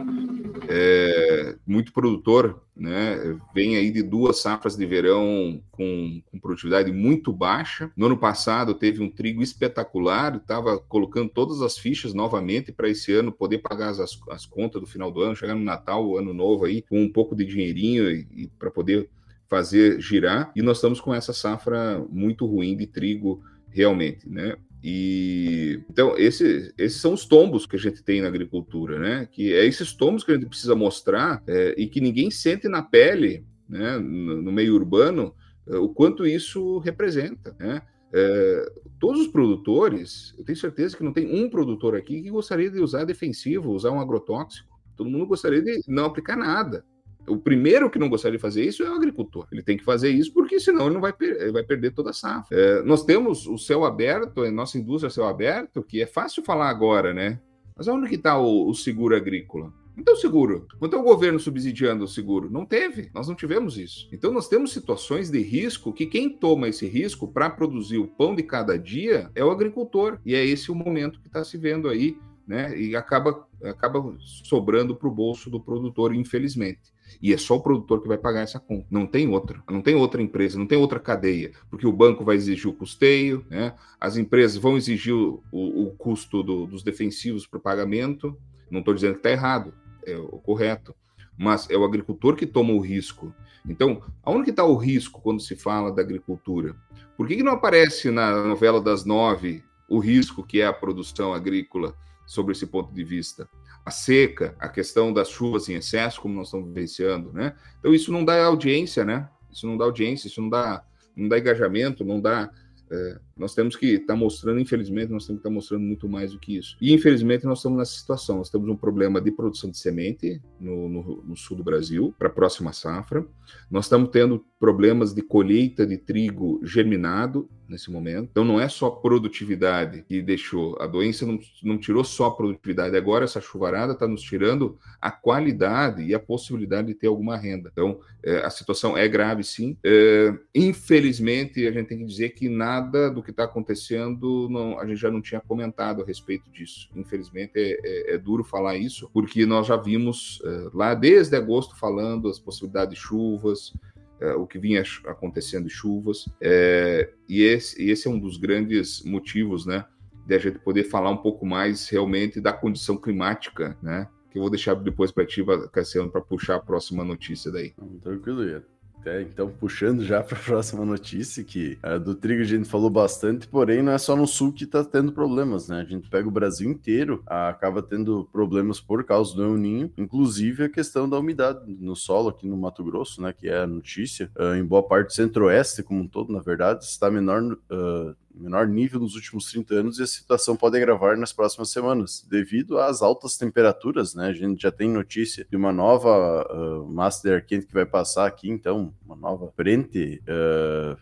É, 0.69 1.57
muito 1.67 1.93
produtor, 1.93 2.63
né? 2.77 3.19
Vem 3.53 3.77
aí 3.77 3.91
de 3.91 4.01
duas 4.01 4.41
safras 4.41 4.77
de 4.77 4.87
verão 4.87 5.61
com, 5.73 6.23
com 6.31 6.39
produtividade 6.39 6.93
muito 6.93 7.33
baixa. 7.33 7.91
No 7.97 8.07
ano 8.07 8.17
passado 8.17 8.75
teve 8.75 9.03
um 9.03 9.11
trigo 9.11 9.43
espetacular, 9.43 10.37
estava 10.37 10.79
colocando 10.79 11.29
todas 11.29 11.61
as 11.61 11.77
fichas 11.77 12.15
novamente 12.15 12.71
para 12.71 12.89
esse 12.89 13.13
ano 13.13 13.33
poder 13.33 13.59
pagar 13.59 13.89
as, 13.89 14.21
as 14.31 14.47
contas 14.47 14.81
do 14.81 14.87
final 14.87 15.11
do 15.11 15.21
ano, 15.21 15.35
chegar 15.35 15.57
no 15.57 15.65
Natal, 15.65 16.17
ano 16.17 16.33
novo 16.33 16.65
aí, 16.65 16.83
com 16.83 17.03
um 17.03 17.11
pouco 17.11 17.35
de 17.35 17.45
dinheirinho 17.45 18.09
e, 18.09 18.29
e 18.31 18.47
para 18.47 18.71
poder 18.71 19.11
fazer 19.53 20.01
girar. 20.01 20.51
E 20.57 20.63
nós 20.63 20.79
estamos 20.79 20.99
com 20.99 21.15
essa 21.15 21.35
safra 21.35 22.03
muito 22.09 22.47
ruim 22.47 22.75
de 22.75 22.87
trigo 22.87 23.43
realmente, 23.69 24.27
né? 24.27 24.57
E 24.83 25.79
então 25.91 26.17
esse, 26.17 26.73
esses 26.79 26.99
são 26.99 27.13
os 27.13 27.27
tombos 27.27 27.67
que 27.67 27.77
a 27.77 27.79
gente 27.79 28.03
tem 28.03 28.23
na 28.23 28.29
agricultura, 28.29 28.99
né? 28.99 29.29
Que 29.31 29.53
é 29.53 29.67
esses 29.67 29.93
tombos 29.93 30.25
que 30.25 30.31
a 30.31 30.35
gente 30.35 30.47
precisa 30.47 30.75
mostrar 30.75 31.43
é, 31.47 31.75
e 31.77 31.87
que 31.87 32.01
ninguém 32.01 32.31
sente 32.31 32.67
na 32.67 32.83
pele, 32.83 33.45
né? 33.69 33.99
No, 33.99 34.41
no 34.41 34.51
meio 34.51 34.75
urbano, 34.75 35.35
é, 35.69 35.77
o 35.77 35.91
quanto 35.91 36.27
isso 36.27 36.79
representa, 36.79 37.55
né? 37.61 37.83
É, 38.11 38.73
todos 38.99 39.21
os 39.21 39.29
produtores, 39.29 40.35
eu 40.39 40.45
tenho 40.47 40.57
certeza 40.57 40.97
que 40.97 41.05
não 41.05 41.13
tem 41.13 41.27
um 41.27 41.51
produtor 41.51 41.95
aqui 41.95 42.23
que 42.23 42.31
gostaria 42.31 42.71
de 42.71 42.81
usar 42.81 43.05
defensivo, 43.05 43.71
usar 43.71 43.91
um 43.91 44.01
agrotóxico. 44.01 44.73
Todo 44.97 45.11
mundo 45.11 45.27
gostaria 45.27 45.63
de 45.63 45.83
não 45.87 46.07
aplicar 46.07 46.37
nada. 46.37 46.87
O 47.27 47.37
primeiro 47.37 47.89
que 47.89 47.99
não 47.99 48.09
gostaria 48.09 48.37
de 48.37 48.43
fazer 48.43 48.65
isso 48.65 48.83
é 48.83 48.91
o 48.91 48.95
agricultor. 48.95 49.47
Ele 49.53 49.63
tem 49.63 49.77
que 49.77 49.85
fazer 49.85 50.11
isso 50.11 50.33
porque 50.33 50.59
senão 50.59 50.87
ele 50.87 50.95
não 50.95 51.01
vai, 51.01 51.15
ele 51.21 51.53
vai 51.53 51.63
perder 51.63 51.93
toda 51.93 52.11
a 52.11 52.13
safra. 52.13 52.57
É, 52.57 52.83
nós 52.83 53.05
temos 53.05 53.47
o 53.47 53.57
céu 53.57 53.85
aberto, 53.85 54.43
a 54.43 54.51
nossa 54.51 54.79
indústria 54.79 55.11
céu 55.11 55.27
aberto, 55.27 55.83
que 55.83 56.03
é 56.03 56.07
fácil 56.07 56.43
falar 56.43 56.69
agora, 56.69 57.15
né? 57.15 57.41
Mas 57.77 57.89
onde 57.89 58.09
que 58.09 58.17
está 58.17 58.39
o, 58.39 58.69
o 58.69 58.75
seguro 58.75 59.17
agrícola? 59.17 59.73
Não 59.97 60.03
tem 60.03 60.15
o 60.15 60.17
seguro. 60.17 60.67
Não 60.81 60.89
tem 60.89 60.99
o 60.99 61.03
governo 61.03 61.39
subsidiando 61.39 62.05
o 62.05 62.09
seguro. 62.09 62.51
Não 62.51 62.65
teve. 62.65 63.11
Nós 63.15 63.29
não 63.29 63.35
tivemos 63.35 63.77
isso. 63.77 64.09
Então, 64.11 64.33
nós 64.33 64.49
temos 64.49 64.73
situações 64.73 65.31
de 65.31 65.41
risco 65.41 65.93
que 65.93 66.07
quem 66.07 66.31
toma 66.31 66.69
esse 66.69 66.87
risco 66.87 67.29
para 67.29 67.51
produzir 67.51 67.99
o 67.99 68.09
pão 68.09 68.35
de 68.35 68.43
cada 68.43 68.79
dia 68.79 69.31
é 69.35 69.45
o 69.45 69.51
agricultor. 69.51 70.19
E 70.25 70.35
é 70.35 70.45
esse 70.45 70.71
o 70.71 70.75
momento 70.75 71.21
que 71.21 71.27
está 71.27 71.45
se 71.45 71.59
vendo 71.59 71.89
aí, 71.89 72.17
né? 72.47 72.77
E 72.79 72.97
acaba, 72.97 73.47
acaba 73.63 74.17
sobrando 74.45 74.97
para 74.97 75.09
o 75.09 75.15
bolso 75.15 75.51
do 75.51 75.61
produtor, 75.61 76.15
infelizmente. 76.15 76.81
E 77.21 77.33
é 77.33 77.37
só 77.37 77.57
o 77.57 77.61
produtor 77.61 78.01
que 78.03 78.09
vai 78.09 78.19
pagar 78.19 78.41
essa 78.41 78.61
conta. 78.61 78.87
Não 78.91 79.07
tem 79.07 79.29
outra. 79.29 79.63
Não 79.71 79.83
tem 79.83 79.95
outra 79.95 80.23
empresa, 80.23 80.59
não 80.59 80.67
tem 80.67 80.79
outra 80.79 81.01
cadeia. 81.01 81.53
Porque 81.69 81.87
o 81.87 81.93
banco 81.93 82.25
vai 82.25 82.37
exigir 82.37 82.69
o 82.69 82.73
custeio, 82.73 83.45
né? 83.51 83.75
as 84.01 84.17
empresas 84.17 84.57
vão 84.57 84.77
exigir 84.77 85.15
o, 85.15 85.43
o, 85.53 85.95
custo 85.97 86.43
do, 86.43 86.67
dos 86.67 86.83
defensivos 86.83 87.47
para 87.47 87.59
o 87.59 87.63
pagamento. 87.63 88.37
Não 88.71 88.81
estou 88.81 88.95
dizendo 88.95 89.15
que 89.15 89.19
está 89.21 89.31
errado, 89.31 89.75
é 90.07 90.17
o 90.17 90.39
correto. 90.39 90.95
Mas 91.39 91.69
é 91.71 91.77
o 91.77 91.85
agricultor 91.85 92.37
que 92.37 92.47
toma 92.47 92.73
o 92.73 92.81
risco. 92.81 93.35
Então, 93.69 94.03
aonde 94.23 94.45
que 94.45 94.51
está 94.51 94.65
o 94.65 94.77
risco 94.77 95.21
quando 95.21 95.41
se 95.41 95.57
fala 95.57 95.93
da 95.93 96.03
agricultura? 96.03 96.77
Por 97.17 97.27
que, 97.29 97.37
que 97.37 97.43
não 97.43 97.53
aparece 97.53 98.11
na 98.11 98.45
novela 98.45 98.81
das 98.81 99.05
nove 99.05 99.63
o 99.89 99.99
risco 99.99 100.43
que 100.43 100.61
é 100.61 100.67
a 100.67 100.73
produção 100.73 101.33
agrícola 101.33 101.95
sobre 102.27 102.53
esse 102.53 102.67
ponto 102.67 102.93
de 102.93 103.05
vista? 103.05 103.49
A 103.85 103.91
seca, 103.91 104.55
a 104.59 104.69
questão 104.69 105.13
das 105.13 105.29
chuvas 105.29 105.69
em 105.69 105.75
excesso, 105.75 106.21
como 106.21 106.35
nós 106.35 106.49
estamos 106.49 106.69
vivenciando, 106.69 107.33
né? 107.33 107.55
Então 107.79 107.93
isso 107.93 108.13
não 108.13 108.25
dá 108.25 108.45
audiência, 108.45 109.05
né? 109.05 109.29
Isso 109.51 109.67
não 109.67 109.77
dá 109.77 109.85
audiência, 109.85 110.29
isso 110.29 110.41
não 110.41 110.49
dá, 110.49 110.85
não 111.17 111.29
dá 111.29 111.39
engajamento, 111.39 112.05
não 112.05 112.21
dá 112.21 112.51
é, 112.91 113.19
nós 113.37 113.55
temos 113.55 113.77
que 113.77 113.87
estar 113.87 114.15
tá 114.15 114.17
mostrando, 114.17 114.61
infelizmente, 114.61 115.11
nós 115.11 115.27
temos 115.27 115.41
que 115.41 115.41
estar 115.41 115.49
tá 115.49 115.55
mostrando 115.55 115.83
muito 115.83 116.09
mais 116.09 116.33
do 116.33 116.39
que 116.39 116.57
isso. 116.57 116.77
E, 116.81 116.93
infelizmente, 116.93 117.45
nós 117.45 117.59
estamos 117.59 117.79
nessa 117.79 117.93
situação. 117.93 118.39
Nós 118.39 118.51
temos 118.51 118.69
um 118.69 118.77
problema 118.77 119.21
de 119.21 119.31
produção 119.31 119.71
de 119.71 119.79
semente 119.79 120.41
no, 120.61 120.89
no, 120.89 121.23
no 121.23 121.37
sul 121.37 121.57
do 121.57 121.65
Brasil, 121.65 122.15
para 122.19 122.29
a 122.29 122.33
próxima 122.33 122.73
safra. 122.73 123.27
Nós 123.71 123.87
estamos 123.87 124.11
tendo 124.11 124.45
problemas 124.59 125.13
de 125.13 125.23
colheita 125.23 125.87
de 125.87 125.99
trigo 125.99 126.61
germinado 126.63 127.49
nesse 127.69 127.91
momento. 127.91 128.29
Então, 128.31 128.45
não 128.45 128.61
é 128.61 128.69
só 128.69 128.91
produtividade 128.91 130.05
que 130.07 130.21
deixou. 130.21 130.77
A 130.81 130.87
doença 130.87 131.25
não, 131.25 131.39
não 131.63 131.79
tirou 131.79 132.05
só 132.05 132.27
a 132.27 132.37
produtividade. 132.37 132.97
Agora, 132.97 133.25
essa 133.25 133.41
chuvarada 133.41 133.95
está 133.95 134.07
nos 134.07 134.23
tirando 134.23 134.79
a 135.01 135.11
qualidade 135.11 136.05
e 136.05 136.15
a 136.15 136.21
possibilidade 136.21 136.89
de 136.89 136.95
ter 136.95 137.07
alguma 137.07 137.37
renda. 137.37 137.71
Então, 137.73 137.99
é, 138.23 138.45
a 138.45 138.51
situação 138.51 138.97
é 138.97 139.09
grave, 139.09 139.43
sim. 139.43 139.77
É, 139.83 140.35
infelizmente, 140.55 141.67
a 141.67 141.73
gente 141.73 141.87
tem 141.89 141.99
que 141.99 142.05
dizer 142.05 142.31
que 142.31 142.49
nada 142.49 142.83
nada 142.83 143.11
do 143.23 143.25
que 143.25 143.31
está 143.31 143.45
acontecendo, 143.45 144.49
não, 144.51 144.79
a 144.79 144.87
gente 144.87 145.01
já 145.01 145.11
não 145.11 145.23
tinha 145.23 145.41
comentado 145.41 146.03
a 146.03 146.05
respeito 146.05 146.51
disso. 146.51 146.91
Infelizmente 146.95 147.53
é, 147.57 147.79
é, 147.83 148.15
é 148.15 148.19
duro 148.19 148.45
falar 148.45 148.77
isso, 148.77 149.09
porque 149.15 149.47
nós 149.47 149.67
já 149.67 149.77
vimos 149.77 150.43
é, 150.45 150.69
lá 150.75 150.95
desde 150.95 151.37
agosto 151.37 151.77
falando 151.77 152.29
as 152.29 152.39
possibilidades 152.39 152.95
de 152.95 153.01
chuvas, 153.01 153.73
é, 154.21 154.35
o 154.35 154.47
que 154.47 154.59
vinha 154.59 154.83
acontecendo 155.07 155.65
de 155.67 155.73
chuvas, 155.73 156.29
é, 156.41 157.11
e 157.29 157.43
esse, 157.43 157.83
e, 157.83 157.91
esse, 157.91 158.07
é 158.07 158.11
um 158.11 158.19
dos 158.19 158.37
grandes 158.37 159.03
motivos, 159.05 159.65
né, 159.65 159.85
de 160.27 160.35
a 160.35 160.39
gente 160.39 160.59
poder 160.59 160.85
falar 160.85 161.11
um 161.11 161.17
pouco 161.17 161.47
mais 161.47 161.89
realmente 161.89 162.41
da 162.41 162.53
condição 162.53 162.97
climática, 162.97 163.77
né, 163.83 164.09
que 164.31 164.39
eu 164.39 164.43
vou 164.43 164.51
deixar 164.51 164.75
depois 164.75 165.11
para 165.11 165.27
ti, 165.27 165.45
Cassiano, 165.73 166.11
para 166.11 166.21
puxar 166.21 166.57
a 166.57 166.61
próxima 166.61 167.05
notícia 167.05 167.51
daí. 167.51 167.75
Tranquilo, 168.01 168.45
Ian. 168.45 168.72
É, 169.05 169.23
então, 169.23 169.51
puxando 169.51 170.05
já 170.05 170.23
para 170.23 170.39
a 170.39 170.41
próxima 170.43 170.85
notícia, 170.85 171.43
que 171.43 171.79
a 171.83 171.99
do 171.99 172.15
trigo 172.15 172.43
a 172.43 172.47
gente 172.47 172.69
falou 172.69 172.91
bastante, 172.91 173.47
porém 173.49 173.83
não 173.83 173.93
é 173.93 173.99
só 173.99 174.17
no 174.17 174.27
sul 174.27 174.53
que 174.53 174.65
está 174.65 174.85
tendo 174.85 175.13
problemas, 175.13 175.69
né? 175.69 175.81
A 175.81 175.85
gente 175.85 176.09
pega 176.09 176.29
o 176.29 176.31
Brasil 176.31 176.71
inteiro, 176.71 177.23
acaba 177.27 177.83
tendo 177.83 178.29
problemas 178.33 178.81
por 178.81 179.05
causa 179.05 179.35
do 179.35 179.43
El 179.43 179.57
Ninho, 179.57 179.93
inclusive 179.97 180.65
a 180.65 180.69
questão 180.69 181.09
da 181.09 181.19
umidade 181.19 181.61
no 181.67 181.97
solo 181.97 182.29
aqui 182.29 182.47
no 182.47 182.57
Mato 182.57 182.85
Grosso, 182.85 183.21
né? 183.21 183.33
Que 183.33 183.49
é 183.49 183.59
a 183.59 183.67
notícia. 183.67 184.31
Uh, 184.37 184.55
em 184.55 184.65
boa 184.65 184.83
parte 184.83 185.09
do 185.09 185.13
centro-oeste, 185.13 185.83
como 185.83 186.01
um 186.01 186.09
todo, 186.09 186.33
na 186.33 186.41
verdade, 186.41 186.85
está 186.85 187.11
menor 187.11 187.43
uh, 187.43 188.15
menor 188.35 188.67
nível 188.67 189.01
nos 189.01 189.15
últimos 189.15 189.51
30 189.51 189.75
anos 189.75 189.99
e 189.99 190.03
a 190.03 190.07
situação 190.07 190.57
pode 190.57 190.77
agravar 190.77 191.17
nas 191.17 191.33
próximas 191.33 191.71
semanas, 191.71 192.27
devido 192.29 192.79
às 192.79 193.03
altas 193.03 193.37
temperaturas, 193.37 194.15
né? 194.15 194.29
A 194.29 194.33
gente 194.33 194.63
já 194.63 194.71
tem 194.71 194.89
notícia 194.89 195.47
de 195.49 195.57
uma 195.57 195.73
nova 195.73 196.47
uh, 196.51 196.89
massa 196.89 197.29
de 197.29 197.35
ar 197.35 197.43
quente 197.43 197.67
que 197.67 197.75
vai 197.75 197.87
passar 197.87 198.27
aqui, 198.27 198.51
então, 198.51 198.95
uma 199.05 199.17
nova 199.17 199.51
frente 199.57 200.23
uh, 200.23 200.97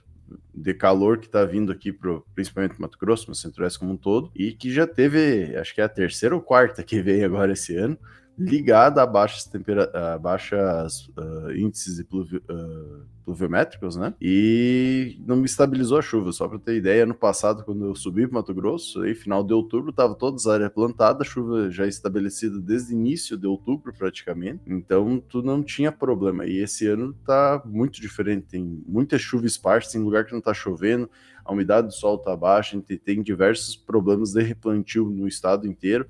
de 0.54 0.74
calor 0.74 1.18
que 1.18 1.26
está 1.26 1.44
vindo 1.44 1.72
aqui 1.72 1.92
pro, 1.92 2.24
principalmente 2.34 2.80
Mato 2.80 2.98
Grosso, 2.98 3.28
no 3.28 3.34
Centro-Oeste 3.34 3.78
como 3.78 3.92
um 3.92 3.96
todo, 3.96 4.30
e 4.34 4.52
que 4.52 4.72
já 4.72 4.86
teve, 4.86 5.56
acho 5.56 5.74
que 5.74 5.80
é 5.80 5.84
a 5.84 5.88
terceira 5.88 6.34
ou 6.34 6.40
quarta 6.40 6.82
que 6.82 7.00
veio 7.00 7.24
agora 7.24 7.52
esse 7.52 7.76
ano, 7.76 7.98
ligada 8.40 9.02
a 9.02 9.06
baixas, 9.06 9.44
tempera 9.44 9.90
a 9.92 10.18
baixas 10.18 11.08
uh, 11.08 11.52
índices 11.54 11.96
de 11.96 12.04
pluvio, 12.04 12.42
uh, 12.50 13.04
pluviométricos, 13.24 13.96
né? 13.96 14.14
E 14.20 15.18
não 15.26 15.36
me 15.36 15.44
estabilizou 15.44 15.98
a 15.98 16.02
chuva. 16.02 16.32
Só 16.32 16.48
para 16.48 16.58
ter 16.58 16.76
ideia, 16.76 17.04
ano 17.04 17.14
passado, 17.14 17.64
quando 17.64 17.84
eu 17.84 17.94
subi 17.94 18.26
para 18.26 18.38
Mato 18.38 18.54
Grosso, 18.54 19.02
aí 19.02 19.14
final 19.14 19.44
de 19.44 19.52
outubro, 19.52 19.92
tava 19.92 20.14
toda 20.14 20.36
as 20.36 20.46
áreas 20.46 20.72
plantadas, 20.72 21.26
chuva 21.26 21.70
já 21.70 21.86
estabelecida 21.86 22.58
desde 22.58 22.94
início 22.94 23.36
de 23.36 23.46
outubro, 23.46 23.92
praticamente. 23.92 24.62
Então, 24.66 25.22
tu 25.28 25.42
não 25.42 25.62
tinha 25.62 25.92
problema. 25.92 26.46
E 26.46 26.58
esse 26.58 26.86
ano 26.86 27.14
tá 27.24 27.62
muito 27.64 28.00
diferente. 28.00 28.46
Tem 28.48 28.82
muita 28.86 29.18
chuva 29.18 29.46
esparsa, 29.46 29.92
tem 29.92 30.00
lugar 30.00 30.24
que 30.24 30.32
não 30.32 30.40
tá 30.40 30.54
chovendo, 30.54 31.08
a 31.44 31.52
umidade 31.52 31.88
do 31.88 31.92
solo 31.92 32.18
tá 32.18 32.36
baixa, 32.36 32.76
a 32.76 32.78
gente 32.78 32.96
tem 32.98 33.22
diversos 33.22 33.76
problemas 33.76 34.32
de 34.32 34.42
replantio 34.42 35.08
no 35.08 35.26
estado 35.28 35.66
inteiro. 35.66 36.06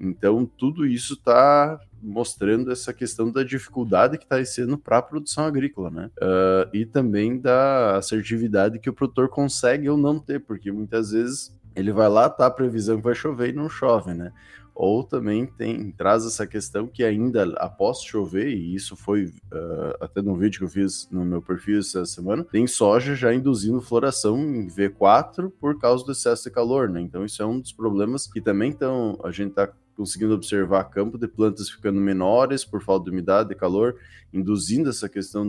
Então, 0.00 0.44
tudo 0.44 0.86
isso 0.86 1.14
está 1.14 1.78
mostrando 2.04 2.70
essa 2.70 2.92
questão 2.92 3.30
da 3.30 3.42
dificuldade 3.42 4.18
que 4.18 4.24
está 4.24 4.44
sendo 4.44 4.76
para 4.76 4.98
a 4.98 5.02
produção 5.02 5.44
agrícola, 5.44 5.90
né? 5.90 6.10
Uh, 6.20 6.76
e 6.76 6.84
também 6.84 7.38
da 7.38 7.96
assertividade 7.96 8.78
que 8.78 8.90
o 8.90 8.92
produtor 8.92 9.28
consegue 9.28 9.88
ou 9.88 9.96
não 9.96 10.18
ter, 10.18 10.40
porque 10.40 10.70
muitas 10.70 11.12
vezes 11.12 11.56
ele 11.74 11.92
vai 11.92 12.08
lá, 12.08 12.28
tá 12.28 12.46
a 12.46 12.50
previsão 12.50 12.98
que 12.98 13.02
vai 13.02 13.14
chover 13.14 13.50
e 13.50 13.56
não 13.56 13.68
chove, 13.68 14.12
né? 14.12 14.32
Ou 14.74 15.04
também 15.04 15.46
tem 15.46 15.92
traz 15.92 16.26
essa 16.26 16.46
questão 16.46 16.88
que 16.88 17.04
ainda 17.04 17.44
após 17.58 18.02
chover, 18.02 18.48
e 18.48 18.74
isso 18.74 18.96
foi 18.96 19.26
uh, 19.26 19.94
até 20.00 20.20
no 20.20 20.36
vídeo 20.36 20.58
que 20.58 20.64
eu 20.64 20.68
fiz 20.68 21.08
no 21.10 21.24
meu 21.24 21.40
perfil 21.40 21.78
essa 21.78 22.04
semana, 22.04 22.44
tem 22.44 22.66
soja 22.66 23.14
já 23.14 23.32
induzindo 23.32 23.80
floração 23.80 24.36
em 24.36 24.66
V4 24.66 25.50
por 25.60 25.78
causa 25.78 26.04
do 26.04 26.12
excesso 26.12 26.44
de 26.44 26.50
calor, 26.50 26.88
né? 26.88 27.00
Então 27.00 27.24
isso 27.24 27.40
é 27.40 27.46
um 27.46 27.60
dos 27.60 27.72
problemas 27.72 28.26
que 28.26 28.40
também 28.40 28.70
então 28.70 29.18
a 29.22 29.30
gente 29.30 29.50
está 29.50 29.72
conseguindo 29.96 30.34
observar 30.34 30.84
campo 30.84 31.16
de 31.16 31.26
plantas 31.28 31.68
ficando 31.70 32.00
menores 32.00 32.64
por 32.64 32.82
falta 32.82 33.04
de 33.04 33.10
umidade 33.10 33.52
e 33.52 33.56
calor, 33.56 33.96
induzindo 34.32 34.90
essa 34.90 35.08
questão 35.08 35.44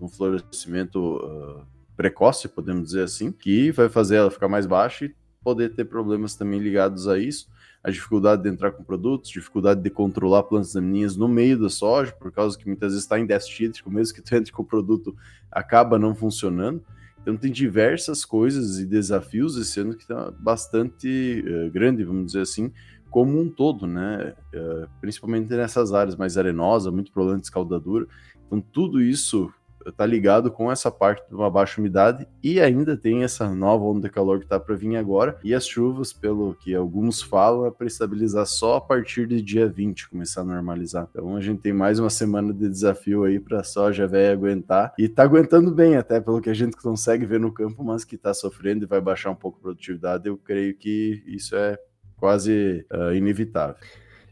um, 0.00 0.08
florescimento 0.08 1.16
uh, 1.16 1.64
precoce, 1.96 2.48
podemos 2.48 2.84
dizer 2.86 3.04
assim, 3.04 3.32
que 3.32 3.70
vai 3.70 3.88
fazer 3.88 4.16
ela 4.16 4.30
ficar 4.30 4.48
mais 4.48 4.66
baixa 4.66 5.06
e 5.06 5.14
poder 5.42 5.74
ter 5.74 5.84
problemas 5.84 6.34
também 6.34 6.60
ligados 6.60 7.08
a 7.08 7.18
isso. 7.18 7.48
A 7.82 7.90
dificuldade 7.90 8.42
de 8.42 8.48
entrar 8.48 8.70
com 8.70 8.84
produtos, 8.84 9.28
dificuldade 9.30 9.82
de 9.82 9.90
controlar 9.90 10.44
plantas 10.44 10.72
daninhas 10.72 11.16
no 11.16 11.26
meio 11.26 11.58
da 11.58 11.68
soja, 11.68 12.12
por 12.12 12.30
causa 12.30 12.56
que 12.56 12.66
muitas 12.66 12.92
vezes 12.92 13.04
está 13.04 13.18
em 13.18 13.26
déficit 13.26 13.64
hídrico, 13.64 13.90
mesmo 13.90 14.14
que 14.14 14.22
tu 14.22 14.34
entre 14.34 14.52
com 14.52 14.62
o 14.62 14.66
produto, 14.66 15.16
acaba 15.50 15.98
não 15.98 16.14
funcionando. 16.14 16.82
Então 17.20 17.36
tem 17.36 17.52
diversas 17.52 18.24
coisas 18.24 18.78
e 18.78 18.84
desafios 18.84 19.56
esse 19.56 19.78
ano 19.80 19.94
que 19.94 20.02
está 20.02 20.30
bastante 20.32 21.44
uh, 21.46 21.70
grande, 21.70 22.04
vamos 22.04 22.26
dizer 22.26 22.40
assim, 22.40 22.72
como 23.12 23.38
um 23.38 23.48
todo, 23.48 23.86
né? 23.86 24.34
Uh, 24.54 24.88
principalmente 25.00 25.50
nessas 25.50 25.92
áreas 25.92 26.16
mais 26.16 26.38
arenosas, 26.38 26.92
muito 26.92 27.12
problema 27.12 27.38
de 27.38 27.44
escaldadura. 27.44 28.06
Então, 28.46 28.58
tudo 28.58 29.02
isso 29.02 29.52
está 29.86 30.06
ligado 30.06 30.50
com 30.50 30.70
essa 30.70 30.90
parte 30.90 31.28
de 31.28 31.34
uma 31.34 31.50
baixa 31.50 31.80
umidade 31.80 32.26
e 32.42 32.60
ainda 32.60 32.96
tem 32.96 33.22
essa 33.22 33.52
nova 33.54 33.84
onda 33.84 34.08
de 34.08 34.14
calor 34.14 34.38
que 34.38 34.44
está 34.44 34.58
para 34.58 34.74
vir 34.74 34.96
agora. 34.96 35.38
E 35.42 35.54
as 35.54 35.66
chuvas, 35.66 36.12
pelo 36.12 36.54
que 36.54 36.74
alguns 36.74 37.20
falam, 37.20 37.66
é 37.66 37.70
para 37.70 37.86
estabilizar 37.86 38.46
só 38.46 38.76
a 38.76 38.80
partir 38.80 39.26
de 39.26 39.42
dia 39.42 39.68
20 39.68 40.08
começar 40.08 40.42
a 40.42 40.44
normalizar. 40.44 41.08
Então 41.10 41.36
a 41.36 41.40
gente 41.40 41.60
tem 41.60 41.72
mais 41.72 41.98
uma 41.98 42.10
semana 42.10 42.52
de 42.52 42.68
desafio 42.68 43.24
aí 43.24 43.38
para 43.38 43.60
a 43.60 43.64
soja 43.64 44.06
velha 44.06 44.32
aguentar 44.32 44.94
e 44.98 45.04
está 45.04 45.24
aguentando 45.24 45.70
bem 45.70 45.96
até 45.96 46.20
pelo 46.20 46.40
que 46.40 46.50
a 46.50 46.54
gente 46.54 46.76
consegue 46.76 47.26
ver 47.26 47.40
no 47.40 47.52
campo, 47.52 47.84
mas 47.84 48.04
que 48.04 48.14
está 48.14 48.32
sofrendo 48.32 48.84
e 48.84 48.88
vai 48.88 49.00
baixar 49.00 49.30
um 49.30 49.36
pouco 49.36 49.58
a 49.58 49.62
produtividade. 49.62 50.28
Eu 50.28 50.36
creio 50.36 50.74
que 50.76 51.22
isso 51.26 51.56
é 51.56 51.78
quase 52.22 52.86
uh, 52.92 53.12
inevitável. 53.12 53.74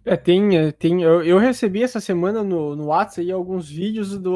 É, 0.05 0.17
tem, 0.17 0.57
é, 0.57 0.71
tem 0.71 1.03
eu, 1.03 1.25
eu, 1.25 1.39
recebi 1.39 1.83
essa 1.83 2.01
semana 2.01 2.43
no, 2.45 2.77
no 2.77 2.87
WhatsApp 2.87 3.31
alguns 3.33 3.69
vídeos 3.69 4.17
do 4.17 4.33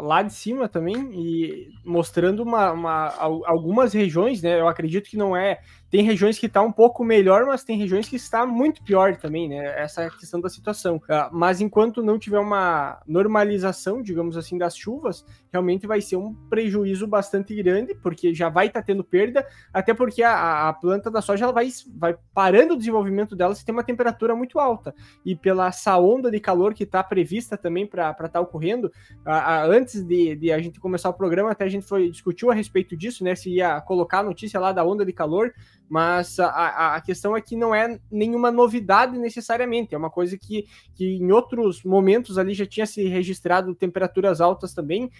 lá 0.00 0.22
de 0.22 0.32
cima 0.32 0.66
também 0.66 1.10
e 1.12 1.68
mostrando 1.84 2.42
uma, 2.42 2.72
uma, 2.72 3.14
algumas 3.44 3.92
regiões, 3.92 4.40
né? 4.40 4.58
Eu 4.58 4.66
acredito 4.66 5.10
que 5.10 5.16
não 5.16 5.36
é 5.36 5.60
tem 5.90 6.02
regiões 6.02 6.38
que 6.38 6.46
está 6.46 6.62
um 6.62 6.72
pouco 6.72 7.04
melhor, 7.04 7.46
mas 7.46 7.62
tem 7.62 7.78
regiões 7.78 8.08
que 8.08 8.16
está 8.16 8.44
muito 8.44 8.82
pior 8.82 9.16
também, 9.16 9.48
né? 9.48 9.80
Essa 9.80 10.02
é 10.02 10.06
a 10.06 10.10
questão 10.10 10.40
da 10.40 10.48
situação. 10.48 10.96
Uh, 10.96 11.30
mas 11.32 11.60
enquanto 11.60 12.02
não 12.02 12.18
tiver 12.18 12.38
uma 12.38 13.00
normalização, 13.06 14.02
digamos 14.02 14.36
assim, 14.36 14.58
das 14.58 14.76
chuvas, 14.76 15.24
realmente 15.52 15.86
vai 15.86 16.00
ser 16.00 16.16
um 16.16 16.34
prejuízo 16.50 17.06
bastante 17.06 17.54
grande, 17.54 17.94
porque 17.94 18.34
já 18.34 18.48
vai 18.48 18.66
estar 18.66 18.80
tá 18.80 18.86
tendo 18.86 19.04
perda, 19.04 19.46
até 19.72 19.94
porque 19.94 20.22
a, 20.22 20.68
a, 20.68 20.72
planta 20.72 21.10
da 21.10 21.22
soja 21.22 21.44
ela 21.44 21.52
vai, 21.52 21.68
vai 21.96 22.16
parando 22.34 22.74
o 22.74 22.76
desenvolvimento 22.76 23.36
dela 23.36 23.54
se 23.54 23.64
tem 23.64 23.72
uma 23.72 23.84
temperatura 23.84 24.34
muito 24.34 24.58
alta. 24.58 24.94
E 25.24 25.36
pela 25.36 25.68
essa 25.68 25.98
onda 25.98 26.30
de 26.30 26.40
calor 26.40 26.74
que 26.74 26.82
está 26.82 27.02
prevista 27.02 27.56
também 27.56 27.86
para 27.86 28.10
estar 28.10 28.28
tá 28.28 28.40
ocorrendo, 28.40 28.88
uh, 29.24 29.30
uh, 29.30 29.70
antes 29.70 30.02
de, 30.02 30.34
de, 30.36 30.52
a 30.52 30.58
gente 30.58 30.80
começar 30.80 31.08
o 31.08 31.14
programa, 31.14 31.50
até 31.50 31.64
a 31.64 31.68
gente 31.68 31.86
foi 31.86 32.10
discutiu 32.10 32.50
a 32.50 32.54
respeito 32.54 32.96
disso, 32.96 33.22
né? 33.22 33.34
Se 33.34 33.50
ia 33.50 33.80
colocar 33.80 34.20
a 34.20 34.22
notícia 34.24 34.58
lá 34.58 34.72
da 34.72 34.84
onda 34.84 35.04
de 35.04 35.12
calor 35.12 35.52
mas 35.88 36.38
a, 36.38 36.96
a 36.96 37.00
questão 37.00 37.36
é 37.36 37.40
que 37.40 37.56
não 37.56 37.74
é 37.74 37.98
nenhuma 38.10 38.50
novidade 38.50 39.18
necessariamente, 39.18 39.94
é 39.94 39.98
uma 39.98 40.10
coisa 40.10 40.36
que, 40.36 40.66
que 40.94 41.16
em 41.16 41.30
outros 41.30 41.82
momentos 41.84 42.38
ali 42.38 42.54
já 42.54 42.66
tinha 42.66 42.86
se 42.86 43.06
registrado 43.08 43.74
temperaturas 43.74 44.40
altas 44.40 44.74
também, 44.74 45.10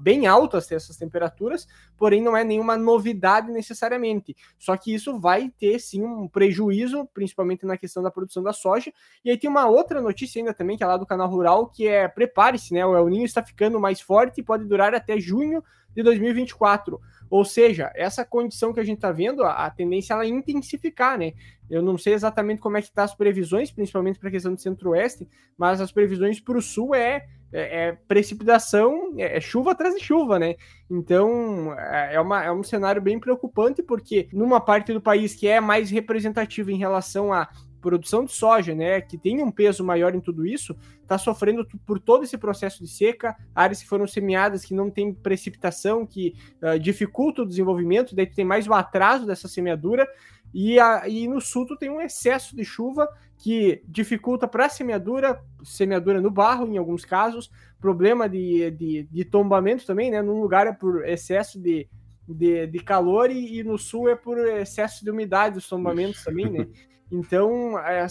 bem 0.00 0.26
altas 0.26 0.70
essas 0.72 0.96
temperaturas, 0.96 1.66
porém 1.96 2.22
não 2.22 2.36
é 2.36 2.42
nenhuma 2.42 2.76
novidade 2.76 3.50
necessariamente. 3.50 4.36
Só 4.58 4.76
que 4.76 4.92
isso 4.92 5.18
vai 5.18 5.50
ter 5.58 5.78
sim 5.78 6.02
um 6.02 6.28
prejuízo, 6.28 7.08
principalmente 7.12 7.64
na 7.64 7.76
questão 7.76 8.02
da 8.02 8.10
produção 8.10 8.42
da 8.42 8.52
soja. 8.52 8.92
E 9.24 9.30
aí 9.30 9.38
tem 9.38 9.48
uma 9.48 9.66
outra 9.66 10.00
notícia 10.00 10.40
ainda 10.40 10.54
também, 10.54 10.76
que 10.76 10.82
é 10.82 10.86
lá 10.86 10.96
do 10.96 11.06
canal 11.06 11.28
Rural, 11.28 11.68
que 11.68 11.86
é 11.86 12.08
prepare-se, 12.08 12.74
né? 12.74 12.84
O 12.84 12.96
El 12.96 13.08
Ninho 13.08 13.24
está 13.24 13.42
ficando 13.42 13.78
mais 13.78 14.00
forte 14.00 14.40
e 14.40 14.44
pode 14.44 14.64
durar 14.64 14.94
até 14.94 15.18
junho 15.20 15.62
de 15.94 16.02
2024. 16.02 17.00
Ou 17.30 17.44
seja, 17.44 17.92
essa 17.94 18.24
condição 18.24 18.72
que 18.72 18.80
a 18.80 18.84
gente 18.84 18.98
está 18.98 19.12
vendo, 19.12 19.44
a, 19.44 19.66
a, 19.66 19.70
tendência 19.70 20.12
é 20.12 20.14
ela 20.14 20.26
intensificar, 20.26 21.16
né? 21.16 21.32
Eu 21.70 21.80
não 21.80 21.96
sei 21.96 22.12
exatamente 22.12 22.60
como 22.60 22.76
é 22.76 22.82
que 22.82 22.90
tá 22.90 23.04
as 23.04 23.14
previsões, 23.14 23.70
principalmente 23.70 24.18
para 24.18 24.28
a 24.28 24.32
questão 24.32 24.52
do 24.52 24.60
centro-oeste, 24.60 25.28
mas 25.56 25.80
as 25.80 25.92
previsões 25.92 26.40
para 26.40 26.58
o 26.58 26.62
sul 26.62 26.92
é, 26.92 27.28
é, 27.52 27.88
é 27.88 27.92
precipitação, 28.08 29.14
é, 29.16 29.36
é, 29.36 29.40
chuva 29.40 29.70
atrás 29.70 29.94
de 29.94 30.02
chuva, 30.02 30.40
né? 30.40 30.56
Então 30.90 31.72
é, 31.78 32.16
é, 32.16 32.20
uma, 32.20 32.42
é 32.42 32.50
um 32.50 32.64
cenário 32.64 33.00
bem 33.00 33.20
preocupante, 33.20 33.80
porque 33.80 34.28
numa 34.32 34.60
parte 34.60 34.92
do 34.92 35.00
país 35.00 35.32
que 35.32 35.46
é 35.46 35.60
mais 35.60 35.88
representativa 35.88 36.72
em 36.72 36.78
relação 36.78 37.32
a 37.32 37.48
produção 37.80 38.24
de 38.24 38.32
soja, 38.32 38.74
né, 38.74 39.00
que 39.00 39.16
tem 39.16 39.42
um 39.42 39.50
peso 39.50 39.84
maior 39.84 40.14
em 40.14 40.20
tudo 40.20 40.46
isso, 40.46 40.76
está 41.02 41.18
sofrendo 41.18 41.66
por 41.86 41.98
todo 41.98 42.24
esse 42.24 42.38
processo 42.38 42.82
de 42.82 42.88
seca, 42.88 43.36
áreas 43.54 43.82
que 43.82 43.88
foram 43.88 44.06
semeadas 44.06 44.64
que 44.64 44.74
não 44.74 44.90
tem 44.90 45.12
precipitação, 45.12 46.06
que 46.06 46.34
uh, 46.62 46.78
dificulta 46.78 47.42
o 47.42 47.46
desenvolvimento, 47.46 48.14
daí 48.14 48.26
tem 48.26 48.44
mais 48.44 48.68
o 48.68 48.74
atraso 48.74 49.26
dessa 49.26 49.48
semeadura, 49.48 50.06
e, 50.52 50.78
a, 50.78 51.08
e 51.08 51.28
no 51.28 51.40
sul 51.40 51.66
tu 51.66 51.76
tem 51.76 51.90
um 51.90 52.00
excesso 52.00 52.56
de 52.56 52.64
chuva 52.64 53.08
que 53.38 53.82
dificulta 53.86 54.46
para 54.46 54.66
a 54.66 54.68
semeadura, 54.68 55.40
semeadura 55.64 56.20
no 56.20 56.30
barro 56.30 56.66
em 56.66 56.76
alguns 56.76 57.04
casos, 57.04 57.50
problema 57.80 58.28
de, 58.28 58.70
de, 58.72 59.08
de 59.10 59.24
tombamento 59.24 59.86
também, 59.86 60.10
né, 60.10 60.20
num 60.20 60.40
lugar 60.40 60.66
é 60.66 60.72
por 60.72 61.08
excesso 61.08 61.58
de, 61.58 61.88
de, 62.28 62.66
de, 62.66 62.78
calor 62.80 63.30
e, 63.30 63.58
e, 63.58 63.64
no 63.64 63.78
sul 63.78 64.08
é 64.08 64.14
por 64.14 64.38
excesso 64.38 65.04
de 65.04 65.10
umidade, 65.10 65.58
os 65.58 65.68
tombamentos 65.68 66.22
também, 66.22 66.50
né? 66.50 66.66
Então, 67.10 67.78
é, 67.78 68.06